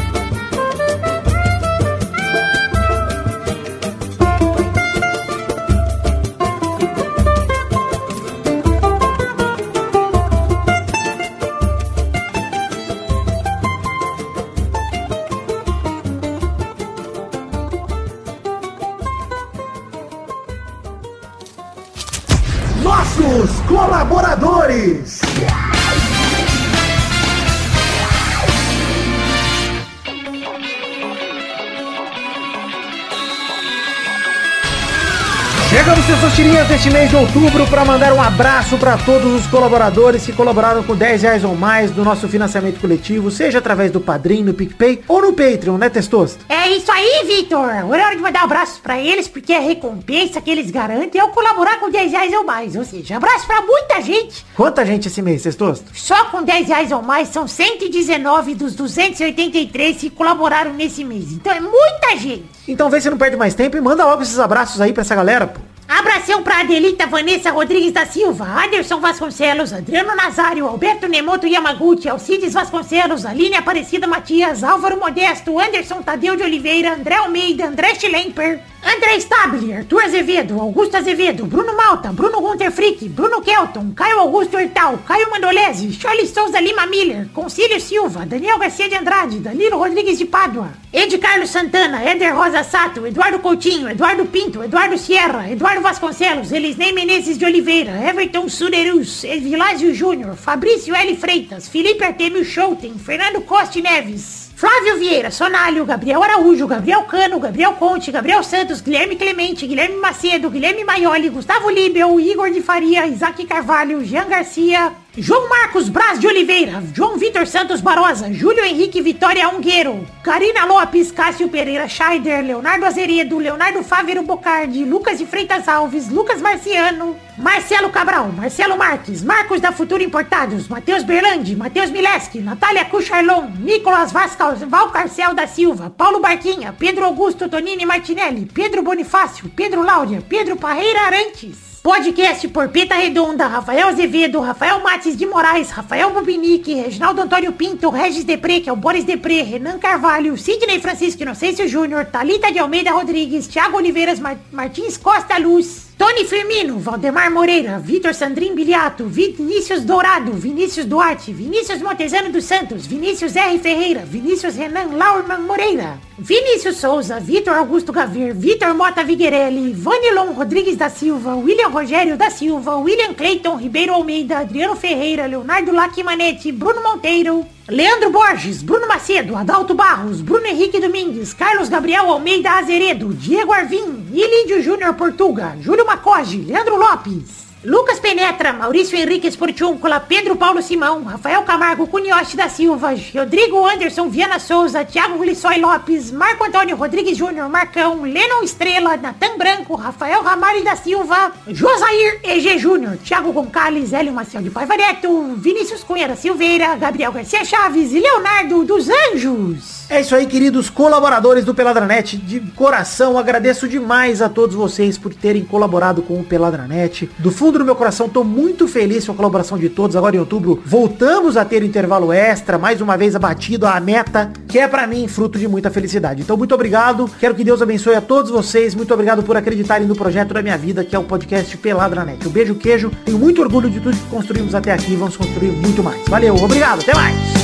Deste 36.68 36.90
mês 36.90 37.10
de 37.10 37.16
outubro, 37.16 37.66
para 37.66 37.84
mandar 37.84 38.12
um 38.12 38.22
abraço 38.22 38.78
para 38.78 38.96
todos 38.96 39.34
os 39.34 39.46
colaboradores 39.48 40.24
que 40.24 40.32
colaboraram 40.32 40.82
com 40.82 40.96
10 40.96 41.22
reais 41.22 41.44
ou 41.44 41.54
mais 41.54 41.90
do 41.90 42.02
nosso 42.04 42.26
financiamento 42.28 42.80
coletivo, 42.80 43.30
seja 43.30 43.58
através 43.58 43.90
do 43.90 44.00
Padrim, 44.00 44.42
no 44.42 44.54
PicPay 44.54 45.02
ou 45.06 45.20
no 45.20 45.32
Patreon, 45.32 45.76
né, 45.76 45.90
Testosto? 45.90 46.44
É 46.48 46.68
isso 46.70 46.90
aí, 46.90 47.24
Vitor. 47.26 47.68
Agora 47.68 48.02
é 48.02 48.06
hora 48.06 48.16
de 48.16 48.22
mandar 48.22 48.44
abraços 48.44 48.78
pra 48.78 48.98
eles, 48.98 49.28
porque 49.28 49.52
a 49.52 49.60
recompensa 49.60 50.40
que 50.40 50.50
eles 50.50 50.70
garantem 50.70 51.20
é 51.20 51.24
o 51.24 51.28
colaborar 51.28 51.78
com 51.80 51.90
10 51.90 52.12
reais 52.12 52.32
ou 52.32 52.44
mais. 52.44 52.76
Ou 52.76 52.84
seja, 52.84 53.16
abraço 53.16 53.46
pra 53.46 53.60
muita 53.60 54.00
gente. 54.00 54.46
Quanta 54.56 54.86
gente 54.86 55.08
esse 55.08 55.20
mês, 55.20 55.42
Testosto? 55.42 55.86
Só 55.92 56.26
com 56.26 56.42
10 56.42 56.68
reais 56.68 56.92
ou 56.92 57.02
mais 57.02 57.28
são 57.28 57.46
119 57.46 58.54
dos 58.54 58.74
283 58.74 59.96
que 59.98 60.10
colaboraram 60.10 60.72
nesse 60.72 61.04
mês. 61.04 61.32
Então 61.32 61.52
é 61.52 61.60
muita 61.60 62.16
gente. 62.16 62.46
Então 62.66 62.88
vê 62.88 63.00
se 63.00 63.10
não 63.10 63.18
perde 63.18 63.36
mais 63.36 63.54
tempo 63.54 63.76
e 63.76 63.80
manda 63.80 64.04
logo 64.04 64.22
esses 64.22 64.38
abraços 64.38 64.80
aí 64.80 64.92
pra 64.92 65.02
essa 65.02 65.14
galera, 65.14 65.46
pô. 65.46 65.73
Abração 65.86 66.42
pra 66.42 66.60
Adelita 66.60 67.06
Vanessa 67.06 67.50
Rodrigues 67.50 67.92
da 67.92 68.06
Silva, 68.06 68.46
Anderson 68.64 69.00
Vasconcelos, 69.00 69.70
Adriano 69.70 70.16
Nazário, 70.16 70.66
Alberto 70.66 71.06
Nemoto 71.06 71.46
Yamaguchi, 71.46 72.08
Alcides 72.08 72.54
Vasconcelos, 72.54 73.26
Aline 73.26 73.56
Aparecida 73.56 74.06
Matias, 74.06 74.64
Álvaro 74.64 74.98
Modesto, 74.98 75.58
Anderson 75.58 76.02
Tadeu 76.02 76.36
de 76.36 76.42
Oliveira, 76.42 76.94
André 76.94 77.16
Almeida, 77.16 77.66
André 77.66 77.94
Schlemper, 77.96 78.62
André 78.84 79.18
Stabile, 79.18 79.78
Arthur 79.78 80.02
Azevedo, 80.02 80.60
Augusto 80.60 80.98
Azevedo, 80.98 81.46
Bruno 81.46 81.74
Malta, 81.74 82.12
Bruno 82.12 82.38
Gunter 82.40 82.70
Frick, 82.70 83.08
Bruno 83.08 83.40
Kelton, 83.40 83.94
Caio 83.94 84.20
Augusto 84.20 84.58
Hertal, 84.58 84.98
Caio 85.06 85.30
Mandolese, 85.30 85.90
Charles 85.98 86.30
Souza 86.30 86.60
Lima 86.60 86.86
Miller, 86.86 87.28
Concílio 87.32 87.80
Silva, 87.80 88.26
Daniel 88.26 88.58
Garcia 88.58 88.86
de 88.86 88.96
Andrade, 88.96 89.40
Danilo 89.40 89.78
Rodrigues 89.78 90.18
de 90.18 90.26
Pádua, 90.26 90.70
Ed 90.92 91.18
Carlos 91.18 91.48
Santana, 91.48 92.04
Eder 92.04 92.34
Rosa 92.34 92.62
Sato, 92.62 93.06
Eduardo 93.06 93.40
Coutinho, 93.40 93.88
Eduardo 93.88 94.26
Pinto, 94.26 94.62
Eduardo 94.62 94.98
Sierra, 94.98 95.50
Eduardo 95.50 95.80
Vasconcelos, 95.80 96.52
Elisnei 96.52 96.92
Menezes 96.92 97.38
de 97.38 97.46
Oliveira, 97.46 98.06
Everton 98.06 98.50
Surerus, 98.50 99.22
Vilásio 99.22 99.94
Júnior, 99.94 100.36
Fabrício 100.36 100.94
L. 100.94 101.16
Freitas, 101.16 101.68
Felipe 101.68 102.04
Artemio 102.04 102.44
Schouten, 102.44 102.98
Fernando 102.98 103.40
Costa 103.40 103.80
Neves, 103.80 104.43
Flávio 104.64 104.96
Vieira, 104.96 105.30
Sonalho, 105.30 105.84
Gabriel 105.84 106.22
Araújo, 106.22 106.66
Gabriel 106.66 107.02
Cano, 107.02 107.38
Gabriel 107.38 107.74
Conte, 107.74 108.10
Gabriel 108.10 108.42
Santos, 108.42 108.80
Guilherme 108.80 109.14
Clemente, 109.14 109.66
Guilherme 109.66 109.96
Macedo, 109.96 110.48
Guilherme 110.48 110.84
Maioli, 110.84 111.28
Gustavo 111.28 111.68
Libel, 111.68 112.18
Igor 112.18 112.50
de 112.50 112.62
Faria, 112.62 113.06
Isaac 113.06 113.44
Carvalho, 113.44 114.02
Jean 114.02 114.26
Garcia, 114.26 114.90
João 115.16 115.48
Marcos 115.48 115.88
Braz 115.88 116.18
de 116.18 116.26
Oliveira, 116.26 116.82
João 116.92 117.16
Vitor 117.16 117.46
Santos 117.46 117.80
Barosa, 117.80 118.32
Júlio 118.32 118.64
Henrique 118.64 119.00
Vitória 119.00 119.48
Ungueiro, 119.48 120.04
Karina 120.24 120.64
Lopes, 120.64 121.12
Cássio 121.12 121.48
Pereira 121.48 121.86
Scheider, 121.86 122.44
Leonardo 122.44 122.84
Azeredo, 122.84 123.38
Leonardo 123.38 123.84
Fávero 123.84 124.24
Bocardi, 124.24 124.84
Lucas 124.84 125.18
de 125.18 125.26
Freitas 125.26 125.68
Alves, 125.68 126.08
Lucas 126.10 126.42
Marciano, 126.42 127.16
Marcelo 127.38 127.90
Cabral, 127.90 128.32
Marcelo 128.32 128.76
Marques, 128.76 129.22
Marcos 129.22 129.60
da 129.60 129.70
Futuro 129.70 130.02
Importados, 130.02 130.66
Matheus 130.66 131.04
Berlandi, 131.04 131.54
Matheus 131.54 131.92
Mileski, 131.92 132.40
Natália 132.40 132.84
Cucharlon, 132.84 133.52
Nicolas 133.60 134.10
Vascal, 134.10 134.56
Valcarcel 134.56 135.32
da 135.32 135.46
Silva, 135.46 135.90
Paulo 135.90 136.18
Barquinha, 136.18 136.74
Pedro 136.76 137.04
Augusto 137.04 137.48
Tonini 137.48 137.86
Martinelli, 137.86 138.46
Pedro 138.52 138.82
Bonifácio, 138.82 139.48
Pedro 139.54 139.84
Láudia, 139.84 140.20
Pedro 140.28 140.56
Parreira 140.56 141.02
Arantes. 141.02 141.73
Podcast 141.84 142.48
Porpeta 142.48 142.94
Redonda, 142.94 143.46
Rafael 143.46 143.88
Azevedo, 143.88 144.40
Rafael 144.40 144.82
Mates 144.82 145.18
de 145.18 145.26
Moraes, 145.26 145.68
Rafael 145.68 146.08
Bubinique, 146.14 146.72
Reginaldo 146.72 147.20
Antônio 147.20 147.52
Pinto, 147.52 147.90
Regis 147.90 148.24
Depré, 148.24 148.60
que 148.60 148.70
é 148.70 148.72
o 148.72 148.76
Boris 148.76 149.04
Depré, 149.04 149.42
Renan 149.42 149.78
Carvalho, 149.78 150.34
Sidney 150.38 150.80
Francisco 150.80 151.22
Inocêncio 151.22 151.68
Júnior, 151.68 152.06
Talita 152.06 152.50
de 152.50 152.58
Almeida 152.58 152.90
Rodrigues, 152.90 153.46
Thiago 153.48 153.76
Oliveiras 153.76 154.18
Mar 154.18 154.38
Martins 154.50 154.96
Costa 154.96 155.36
Luz, 155.36 155.88
Tony 155.96 156.24
Firmino, 156.24 156.78
Valdemar 156.80 157.30
Moreira, 157.30 157.78
Vitor 157.78 158.12
Sandrin 158.14 158.54
Biliato, 158.54 159.06
Vinícius 159.06 159.84
Dourado, 159.84 160.32
Vinícius 160.32 160.86
Duarte, 160.86 161.32
Vinícius 161.32 161.80
Montezano 161.80 162.30
dos 162.32 162.44
Santos, 162.44 162.86
Vinícius 162.86 163.36
R. 163.36 163.58
Ferreira, 163.60 164.04
Vinícius 164.04 164.56
Renan 164.56 164.96
Laurman 164.98 165.42
Moreira, 165.42 166.00
Vinícius 166.18 166.78
Souza, 166.78 167.20
Vitor 167.20 167.54
Augusto 167.56 167.92
Gavir, 167.92 168.34
Vitor 168.34 168.74
Mota 168.74 169.04
Viguerelli, 169.04 169.72
Vanilon 169.72 170.34
Rodrigues 170.34 170.76
da 170.76 170.90
Silva, 170.90 171.36
William 171.36 171.70
Rogério 171.72 172.16
da 172.16 172.28
Silva, 172.28 172.76
William 172.76 173.14
Cleiton 173.14 173.56
Ribeiro 173.58 173.94
Almeida, 173.94 174.38
Adriano 174.40 174.74
Ferreira, 174.74 175.26
Leonardo 175.26 175.70
Lacimanetti, 175.70 176.50
Bruno 176.50 176.82
Monteiro, 176.82 177.46
Leandro 177.68 178.10
Borges, 178.10 178.62
Bruno 178.62 178.86
Macedo, 178.86 179.34
Adalto 179.36 179.74
Barros, 179.74 180.20
Bruno 180.20 180.46
Henrique 180.46 180.78
Domingues, 180.78 181.32
Carlos 181.32 181.70
Gabriel 181.70 182.10
Almeida 182.10 182.58
Azeredo, 182.58 183.08
Diego 183.14 183.54
Arvim, 183.54 184.04
Ilídio 184.12 184.62
Júnior 184.62 184.94
Portuga, 184.96 185.56
Júlio 185.64 185.86
Macoge, 185.86 186.44
Leandro 186.44 186.76
Lopes, 186.76 187.43
Lucas 187.64 187.98
Penetra, 187.98 188.52
Maurício 188.52 188.98
Henrique 188.98 189.26
Esportiúncula, 189.26 189.98
Pedro 189.98 190.36
Paulo 190.36 190.60
Simão, 190.60 191.02
Rafael 191.02 191.42
Camargo 191.44 191.86
Cunioche 191.86 192.36
da 192.36 192.46
Silva, 192.46 192.90
Rodrigo 193.14 193.66
Anderson 193.66 194.10
Viana 194.10 194.38
Souza, 194.38 194.84
Thiago 194.84 195.16
Glissói 195.16 195.58
Lopes, 195.58 196.10
Marco 196.10 196.44
Antônio 196.44 196.76
Rodrigues 196.76 197.16
Júnior, 197.16 197.48
Marcão, 197.48 198.02
Lennon 198.02 198.42
Estrela, 198.42 198.98
Natan 198.98 199.38
Branco, 199.38 199.76
Rafael 199.76 200.22
Ramari 200.22 200.62
da 200.62 200.76
Silva, 200.76 201.32
Josair 201.48 202.20
EG 202.22 202.58
Júnior, 202.58 202.98
Thiago 202.98 203.32
Goncalves, 203.32 203.94
Hélio 203.94 204.12
Maciel 204.12 204.42
de 204.42 204.50
Paiva 204.50 204.76
Neto, 204.76 205.34
Vinícius 205.36 205.82
Cunha 205.82 206.06
da 206.06 206.16
Silveira, 206.16 206.76
Gabriel 206.76 207.12
Garcia 207.12 207.46
Chaves 207.46 207.92
e 207.92 207.98
Leonardo 207.98 208.62
dos 208.64 208.88
Anjos. 208.90 209.84
É 209.88 210.00
isso 210.00 210.14
aí, 210.14 210.26
queridos 210.26 210.70
colaboradores 210.70 211.44
do 211.44 211.54
Peladranet. 211.54 212.16
De 212.16 212.40
coração, 212.40 213.18
agradeço 213.18 213.68
demais 213.68 214.22
a 214.22 214.28
todos 214.28 214.54
vocês 214.54 214.96
por 214.96 215.14
terem 215.14 215.44
colaborado 215.44 216.02
com 216.02 216.18
o 216.18 216.24
Peladranet. 216.24 217.08
Do 217.18 217.30
fundo 217.30 217.53
do 217.58 217.64
meu 217.64 217.76
coração, 217.76 218.08
tô 218.08 218.24
muito 218.24 218.66
feliz 218.66 219.06
com 219.06 219.12
a 219.12 219.14
colaboração 219.14 219.58
de 219.58 219.68
todos. 219.68 219.96
Agora 219.96 220.16
em 220.16 220.18
outubro, 220.18 220.62
voltamos 220.64 221.36
a 221.36 221.44
ter 221.44 221.62
o 221.62 221.66
intervalo 221.66 222.12
extra, 222.12 222.58
mais 222.58 222.80
uma 222.80 222.96
vez 222.96 223.14
abatido 223.14 223.66
a 223.66 223.78
meta, 223.80 224.32
que 224.48 224.58
é 224.58 224.66
pra 224.66 224.86
mim 224.86 225.06
fruto 225.06 225.38
de 225.38 225.46
muita 225.46 225.70
felicidade. 225.70 226.22
Então, 226.22 226.36
muito 226.36 226.54
obrigado. 226.54 227.08
Quero 227.20 227.34
que 227.34 227.44
Deus 227.44 227.62
abençoe 227.62 227.94
a 227.94 228.00
todos 228.00 228.30
vocês. 228.30 228.74
Muito 228.74 228.92
obrigado 228.92 229.22
por 229.22 229.36
acreditarem 229.36 229.86
no 229.86 229.94
projeto 229.94 230.34
da 230.34 230.42
minha 230.42 230.58
vida, 230.58 230.84
que 230.84 230.96
é 230.96 230.98
o 230.98 231.04
podcast 231.04 231.56
Peladranet. 231.58 232.26
Um 232.26 232.30
beijo, 232.30 232.54
queijo. 232.54 232.90
Tenho 233.04 233.18
muito 233.18 233.40
orgulho 233.40 233.70
de 233.70 233.80
tudo 233.80 233.96
que 233.96 234.10
construímos 234.10 234.54
até 234.54 234.72
aqui 234.72 234.94
vamos 234.96 235.16
construir 235.16 235.52
muito 235.52 235.82
mais. 235.82 236.00
Valeu, 236.08 236.36
obrigado, 236.36 236.80
até 236.80 236.94
mais. 236.94 237.43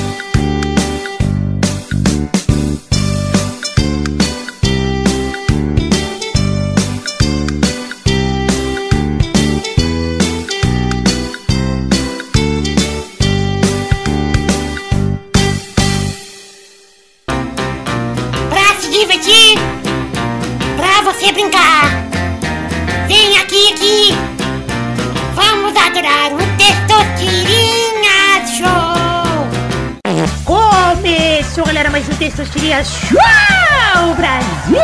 Testosterinha 32.41 32.83
Show 32.83 34.15
Brasil. 34.17 34.81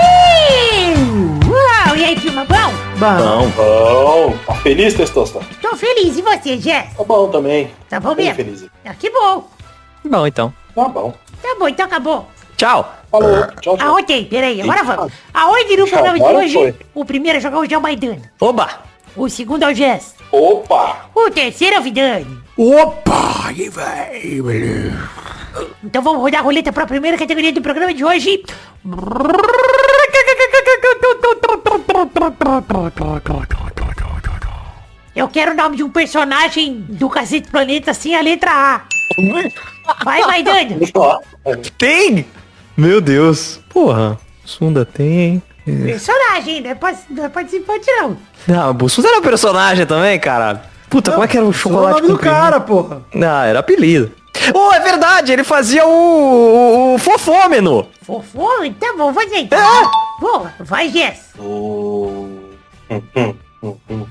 Uau, 1.49 1.97
e 1.97 2.05
aí, 2.05 2.21
turma, 2.21 2.45
bom? 2.45 2.55
Bom, 2.99 3.49
Bom, 3.49 4.39
tá 4.47 4.55
feliz, 4.57 4.93
Testosta? 4.93 5.41
Tô 5.63 5.75
feliz, 5.75 6.19
e 6.19 6.23
você, 6.23 6.59
Jess? 6.59 6.95
Tá 6.95 7.03
bom 7.03 7.31
também. 7.31 7.71
Tá 7.89 7.99
bom 7.99 8.15
Bem 8.15 8.27
mesmo? 8.27 8.37
feliz. 8.45 8.67
Ah, 8.85 8.93
que 8.93 9.09
bom. 9.09 9.49
Bom, 10.05 10.27
então. 10.27 10.53
Tá 10.75 10.87
bom. 10.87 11.15
Tá 11.41 11.57
bom, 11.59 11.67
então 11.67 11.87
acabou. 11.87 12.29
Tchau. 12.59 12.95
Falou. 13.11 13.47
Tchau, 13.63 13.79
tchau. 13.79 13.89
Aonde? 13.89 14.25
Peraí, 14.27 14.61
agora 14.61 14.85
vamos. 14.85 15.13
Aonde 15.33 15.77
no 15.79 15.89
programa 15.89 16.19
de 16.19 16.25
hoje, 16.25 16.53
foi. 16.53 16.75
o 16.95 17.07
primeiro 17.07 17.39
a 17.39 17.41
jogar 17.41 17.59
hoje 17.61 17.73
é 17.73 17.79
o 17.79 17.81
Maidana. 17.83 18.31
Oba! 18.39 18.69
O 19.17 19.31
segundo 19.31 19.63
é 19.63 19.69
o 19.69 19.75
Jess. 19.75 20.15
Opa! 20.31 21.07
O 21.15 21.31
terceiro 21.31 21.77
é 21.77 21.81
o 21.81 21.83
Vidani. 21.83 22.46
Opa! 22.57 23.53
E 23.55 23.69
vai, 23.69 24.41
beleza. 24.41 25.11
Então 25.85 26.03
vamos 26.03 26.23
rodar 26.23 26.41
a 26.41 26.43
roleta 26.43 26.73
para 26.73 26.85
a 26.85 26.87
primeira 26.87 27.19
categoria 27.19 27.53
do 27.53 27.61
programa 27.61 27.93
de 27.93 28.05
hoje. 28.05 28.43
Eu 35.15 35.29
quero 35.29 35.53
o 35.53 35.55
nome 35.55 35.77
de 35.77 35.83
um 35.83 35.91
personagem 35.91 36.81
do 36.89 37.09
Cacete 37.11 37.51
Planeta 37.51 37.93
sem 37.93 38.17
a 38.17 38.21
letra 38.21 38.51
A. 38.53 38.83
Vai, 40.05 40.21
Maidana. 40.23 40.77
Tem! 41.79 42.27
Meu 42.77 43.01
Deus. 43.01 43.61
Porra. 43.69 44.19
Sunda 44.45 44.85
tem. 44.85 45.43
Personagem, 45.65 46.61
não 46.61 46.71
é, 46.71 47.25
é 47.25 47.29
participante 47.29 47.91
não. 47.91 48.17
Não, 48.47 48.71
o 48.71 48.75
Bussunda 48.75 49.09
era 49.09 49.19
um 49.19 49.23
personagem 49.23 49.85
também, 49.85 50.19
cara. 50.21 50.63
Puta, 50.89 51.13
como 51.13 51.25
é 51.25 51.29
que 51.29 51.37
era 51.37 51.45
o 51.45 51.49
é 51.49 51.51
o 51.51 51.53
chocolate 51.53 52.03
nome 52.03 52.15
do 52.15 52.19
cara, 52.19 52.61
porra. 52.61 53.03
Ah, 53.15 53.45
era 53.47 53.59
apelido. 53.61 54.13
Oh, 54.55 54.73
é 54.73 54.81
verdade, 54.81 55.33
ele 55.33 55.43
fazia 55.45 55.87
o, 55.87 55.91
o, 55.91 56.95
o 56.95 56.99
fofômeno. 56.99 57.89
Fofo, 58.03 58.39
tá 58.79 58.95
bom, 58.97 59.13
vou 59.13 59.23
aceitar. 59.25 59.91
Boa, 60.21 60.53
vai, 60.61 60.89
Jess. 60.89 61.31
O... 61.39 62.29
Hum. 62.91 64.07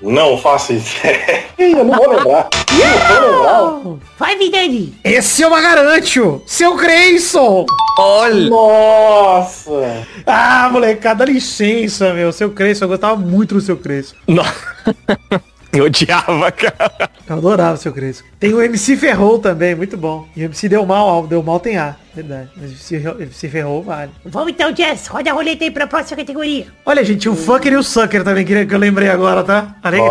Não 0.00 0.38
faço 0.38 0.72
ideia. 0.74 1.44
Eu 1.58 1.84
não 1.84 1.96
vou 1.96 2.10
lembrar. 2.10 2.48
Não 2.70 3.20
vou 3.20 3.30
lembrar. 3.30 3.62
Oh, 3.84 3.98
vai, 4.18 4.36
Vidani. 4.36 4.98
Esse 5.04 5.42
é 5.42 5.46
o 5.46 5.50
Magarantio, 5.50 6.42
seu 6.46 6.76
Creyson. 6.76 7.66
Olha. 7.98 8.48
Nossa! 8.48 10.06
Ah, 10.26 10.68
molecada, 10.70 11.24
dá 11.26 11.32
licença, 11.32 12.14
meu. 12.14 12.32
Seu 12.32 12.50
Creyson, 12.50 12.84
eu 12.84 12.88
gostava 12.88 13.16
muito 13.16 13.54
do 13.56 13.60
seu 13.60 13.76
Creyson. 13.76 14.14
No- 14.26 14.42
Eu 15.78 15.84
odiava, 15.86 16.50
cara. 16.52 17.10
Eu 17.28 17.36
adorava 17.36 17.74
o 17.74 17.76
seu 17.76 17.92
Crespo. 17.92 18.26
Tem 18.40 18.52
o 18.54 18.60
MC 18.62 18.96
Ferrou 18.96 19.38
também, 19.38 19.74
muito 19.74 19.96
bom. 19.96 20.26
E 20.36 20.42
o 20.42 20.44
MC 20.46 20.68
deu 20.68 20.84
mal, 20.86 21.26
deu 21.26 21.42
mal 21.42 21.60
tem 21.60 21.76
A. 21.78 21.94
Verdade. 22.14 22.48
Mas 22.56 22.70
o 22.70 22.72
MC, 22.94 22.96
MC 23.20 23.48
Ferrou 23.48 23.82
vale. 23.82 24.10
Vamos 24.24 24.50
então, 24.50 24.74
Jess. 24.74 25.06
Roda 25.06 25.30
a 25.30 25.34
roleta 25.34 25.64
aí 25.64 25.70
pra 25.70 25.86
próxima 25.86 26.16
categoria. 26.16 26.66
Olha, 26.84 27.04
gente, 27.04 27.28
o 27.28 27.36
Fucker 27.36 27.72
e 27.72 27.76
o 27.76 27.82
Sucker 27.82 28.24
também, 28.24 28.44
que 28.44 28.66
que 28.66 28.74
eu 28.74 28.78
lembrei 28.78 29.08
agora, 29.08 29.44
tá? 29.44 29.76
Alegria. 29.82 30.10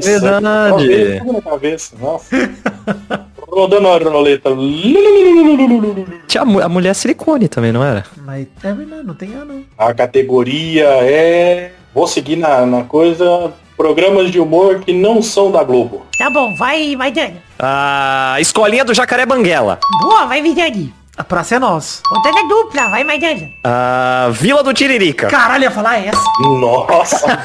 Verdade. 0.00 0.40
Nossa, 0.42 1.42
cabeça. 1.42 1.96
Nossa. 2.00 2.36
Rodando 3.50 3.88
a 3.88 3.98
roleta. 3.98 4.50
Tinha 6.28 6.42
a, 6.42 6.44
mu- 6.44 6.60
a 6.60 6.68
mulher 6.68 6.94
silicone 6.94 7.48
também, 7.48 7.72
não 7.72 7.82
era? 7.82 8.04
Mas 8.24 8.46
é 8.62 8.72
verdade, 8.72 9.06
não 9.06 9.14
tem 9.14 9.34
A 9.34 9.44
não. 9.44 9.64
A 9.76 9.92
categoria 9.94 10.84
é... 10.84 11.72
Vou 11.94 12.06
seguir 12.06 12.36
na, 12.36 12.64
na 12.66 12.84
coisa... 12.84 13.52
Programas 13.78 14.32
de 14.32 14.40
humor 14.40 14.80
que 14.80 14.92
não 14.92 15.22
são 15.22 15.52
da 15.52 15.62
Globo. 15.62 16.04
Tá 16.18 16.28
bom, 16.28 16.52
vai, 16.52 16.96
Maidana. 16.96 17.36
A 17.56 18.34
escolinha 18.40 18.84
do 18.84 18.92
Jacaré 18.92 19.24
Banguela. 19.24 19.78
Boa, 20.02 20.26
vai, 20.26 20.42
Vidani. 20.42 20.92
A 21.16 21.22
praça 21.22 21.54
é 21.54 21.58
nossa. 21.60 22.02
Rodada 22.10 22.42
dupla, 22.48 22.88
vai, 22.88 23.04
Maidana. 23.04 23.48
A 23.62 24.30
Vila 24.32 24.64
do 24.64 24.74
Tiririca. 24.74 25.28
Caralho, 25.28 25.62
ia 25.62 25.70
falar 25.70 26.04
essa. 26.04 26.20
Nossa! 26.40 27.24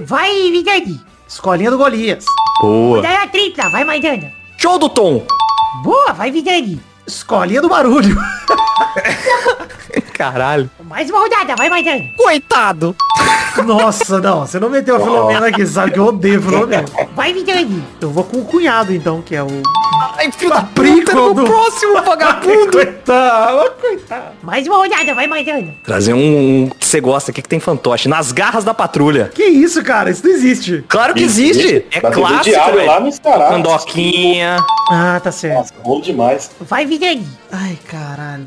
Vai, 0.00 0.32
Vidani. 0.50 1.00
Escolinha 1.28 1.70
do 1.70 1.78
Golias. 1.78 2.24
Boa. 2.60 2.96
Rodada 2.96 3.28
tripla, 3.28 3.68
vai, 3.70 3.84
Maidana. 3.84 4.32
Show 4.56 4.78
do 4.78 4.88
Tom. 4.88 5.24
Boa, 5.84 6.12
vai, 6.12 6.30
Vidani. 6.32 6.80
Escolinha 7.06 7.60
do 7.62 7.68
Barulho. 7.68 8.16
Caralho. 10.18 10.68
Mais 10.84 11.08
uma 11.08 11.20
rodada, 11.20 11.54
vai, 11.54 11.70
Maidana. 11.70 12.04
Coitado. 12.16 12.94
Nossa, 13.64 14.20
não. 14.20 14.40
Você 14.40 14.58
não 14.58 14.68
meteu 14.68 14.96
a 14.96 15.00
Filomena 15.00 15.46
aqui, 15.46 15.64
sabe 15.64 15.92
que 15.92 15.98
eu 15.98 16.06
odeio 16.06 16.42
Filomena. 16.42 16.84
Vai, 17.14 17.32
Vidani. 17.32 17.84
Eu 18.00 18.10
vou 18.10 18.24
com 18.24 18.38
o 18.38 18.44
cunhado, 18.44 18.92
então, 18.92 19.22
que 19.22 19.36
é 19.36 19.42
o... 19.44 19.46
Ai, 20.16 20.30
filho 20.32 20.50
da 20.50 20.62
puta, 20.62 21.12
no 21.14 21.34
do- 21.34 21.44
próximo 21.44 21.94
vagabundo. 22.02 22.70
Coitado, 22.72 23.70
coitado. 23.80 24.24
Mais 24.42 24.66
uma 24.66 24.76
rodada, 24.78 25.14
vai, 25.14 25.28
Maidana. 25.28 25.72
Trazer 25.84 26.12
um, 26.14 26.64
um 26.64 26.68
que 26.68 26.84
você 26.86 27.00
gosta 27.00 27.30
aqui 27.30 27.40
que 27.40 27.48
tem 27.48 27.60
fantoche. 27.60 28.08
Nas 28.08 28.32
garras 28.32 28.64
da 28.64 28.74
patrulha. 28.74 29.30
Que 29.32 29.44
isso, 29.44 29.82
cara? 29.84 30.10
Isso 30.10 30.26
não 30.26 30.32
existe. 30.34 30.84
Claro 30.88 31.14
que 31.14 31.22
existe. 31.22 31.86
É 31.92 32.00
Da 32.00 32.10
TV 32.10 32.20
clássico, 32.22 32.44
Diário 32.44 32.74
velho. 32.74 32.86
lá 32.88 33.00
no 33.00 33.12
Ceará. 33.12 33.48
Pandoquinha. 33.50 34.56
Ah, 34.90 35.20
tá 35.22 35.30
certo. 35.30 35.58
Nossa, 35.58 35.74
bom 35.84 36.00
demais. 36.00 36.50
Vai, 36.60 36.84
Vidani. 36.86 37.26
Ai, 37.52 37.78
caralho. 37.88 38.46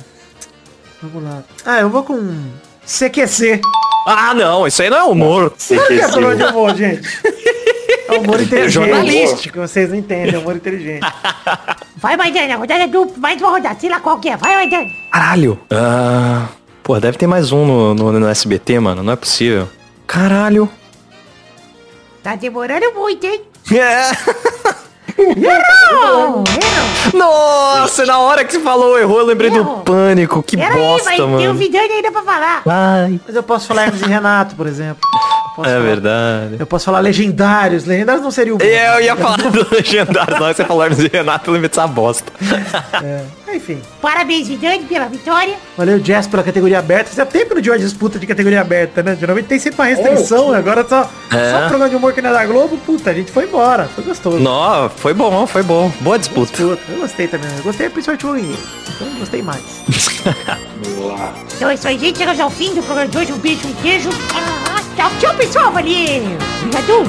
Vamos 1.02 1.24
lá. 1.24 1.44
Ah, 1.66 1.80
eu 1.80 1.90
vou 1.90 2.04
com 2.04 2.52
CQC. 2.86 3.62
Ah, 4.06 4.34
não. 4.34 4.68
Isso 4.68 4.82
aí 4.82 4.90
não 4.90 4.98
é 4.98 5.04
humor. 5.04 5.54
Claro 5.68 5.88
que 5.88 6.00
é 6.00 6.08
onde 6.08 6.44
eu 6.44 6.54
vou, 6.54 6.76
gente. 6.76 7.08
É 8.08 8.14
humor 8.14 8.42
inteligente. 8.42 8.72
jornalístico. 8.72 9.54
Que 9.54 9.60
vocês 9.60 9.90
não 9.90 9.96
entendem, 9.96 10.36
é 10.36 10.38
humor 10.38 10.56
inteligente. 10.56 11.06
Vai, 11.98 12.18
Maidana. 12.18 12.56
Rodada 12.56 12.88
dupla, 12.88 13.18
mais 13.18 13.42
uma 13.42 13.52
rodada. 13.52 13.80
Sei 13.80 13.90
lá 13.90 14.00
qual 14.00 14.20
que 14.20 14.30
é. 14.30 14.38
Vai, 14.38 14.56
Maidana. 14.56 14.88
Caralho. 15.12 15.60
Ah, 15.72 16.48
pô, 16.84 17.00
deve 17.00 17.18
ter 17.18 17.28
mais 17.28 17.52
um 17.52 17.66
no, 17.66 17.94
no, 17.94 18.20
no 18.20 18.28
SBT, 18.28 18.80
mano. 18.80 19.02
Não 19.02 19.14
é 19.14 19.16
possível. 19.16 19.68
Caralho. 20.06 20.70
Tá 22.22 22.36
demorando 22.36 22.94
muito, 22.94 23.26
hein? 23.26 23.42
É. 23.72 24.12
Errou! 25.22 26.44
Nossa, 27.14 28.06
na 28.06 28.20
hora 28.20 28.44
que 28.46 28.54
você 28.54 28.60
falou 28.60 28.98
errou, 28.98 29.20
eu 29.20 29.26
lembrei 29.26 29.50
do 29.50 29.58
Errou. 29.58 29.78
pânico. 29.80 30.44
Que 30.44 30.56
Pera 30.58 30.74
aí, 30.74 30.80
bosta, 30.80 31.06
vai 31.06 31.16
ter 31.18 31.24
o 31.24 31.28
mano. 31.28 31.54
Vidani 31.56 31.90
ainda 31.94 32.12
pra 32.12 32.22
falar. 32.22 32.62
Ai. 32.68 33.20
Mas 33.26 33.36
eu 33.36 33.44
posso 33.44 33.68
falar 33.68 33.84
Hermes 33.88 34.02
e 34.02 34.06
Renato, 34.06 34.56
por 34.56 34.68
exemplo. 34.68 35.02
É 35.60 35.64
falar- 35.64 35.80
verdade. 35.80 36.56
Eu 36.60 36.66
posso 36.68 36.86
falar 36.86 37.00
legendários. 37.00 37.86
Legendários 37.86 38.24
não 38.24 38.32
seria 38.32 38.54
o 38.56 38.58
bom. 38.58 38.64
Eu 38.66 39.02
ia 39.02 39.16
falar 39.16 39.38
do 39.52 39.68
legendário, 39.72 40.40
não. 40.40 40.48
Você 40.48 40.64
falou 40.64 40.84
Hermes 40.84 41.00
e 41.00 41.08
Renato, 41.08 41.50
eu 41.50 41.54
lembrei 41.54 41.70
dessa 41.70 41.88
bosta. 41.88 42.32
É, 43.04 43.22
Enfim. 43.54 43.82
Parabéns, 44.02 44.48
Vidani, 44.48 44.84
pela 44.86 45.08
vitória. 45.08 45.56
Valeu, 45.78 46.04
Jess, 46.04 46.28
pela 46.28 46.44
categoria 46.44 46.80
aberta. 46.80 47.10
Fazia 47.10 47.26
tempo 47.26 47.54
tinha 47.62 47.74
uma 47.74 47.80
disputa 47.80 48.18
de 48.18 48.26
categoria 48.26 48.62
aberta, 48.62 49.04
né? 49.04 49.18
Geralmente 49.20 49.46
tem 49.46 49.60
sempre 49.60 49.80
uma 49.82 49.88
restrição, 49.88 50.54
agora 50.54 50.86
só, 50.88 51.10
É. 51.32 51.52
só 51.52 51.60
programa 51.68 51.90
de 51.90 51.96
humor 51.96 52.14
que 52.14 52.22
não 52.22 52.30
é 52.30 52.34
da 52.34 52.46
Globo. 52.46 52.78
Puta, 52.78 53.10
a 53.12 53.14
gente 53.14 53.32
foi 53.32 53.46
embora. 53.46 53.90
Foi 53.94 54.04
gostoso. 54.04 54.40
Não, 54.40 54.90
foi 54.90 55.14
bom, 55.14 55.46
foi 55.46 55.64
bom. 55.64 55.92
Boa 56.02 56.18
disputa. 56.18 56.52
Disputa. 56.52 56.82
Eu 56.92 57.00
gostei 57.00 57.28
também. 57.28 57.50
Eu 57.58 57.64
gostei 57.64 57.90
principalmente 57.90 58.26
do. 58.26 58.58
Então 58.96 59.08
gostei 59.20 59.42
mais. 59.42 59.62
Lá. 60.98 61.34
Então 61.56 61.70
é 61.70 61.76
isso 61.76 61.88
aí, 61.88 62.00
gente. 62.00 62.18
Chegamos 62.18 62.40
ao 62.40 62.50
fim 62.50 62.74
do 62.74 62.82
programa 62.82 63.08
de 63.08 63.18
hoje. 63.20 63.32
Um 63.34 63.38
beijo, 63.38 63.68
um 63.68 63.74
queijo. 63.84 64.10
Ah, 64.34 64.82
tchau, 64.96 65.12
tchau, 65.20 65.36
pessoal. 65.36 65.72
Valeu. 65.72 66.24
Obrigado. 66.64 67.06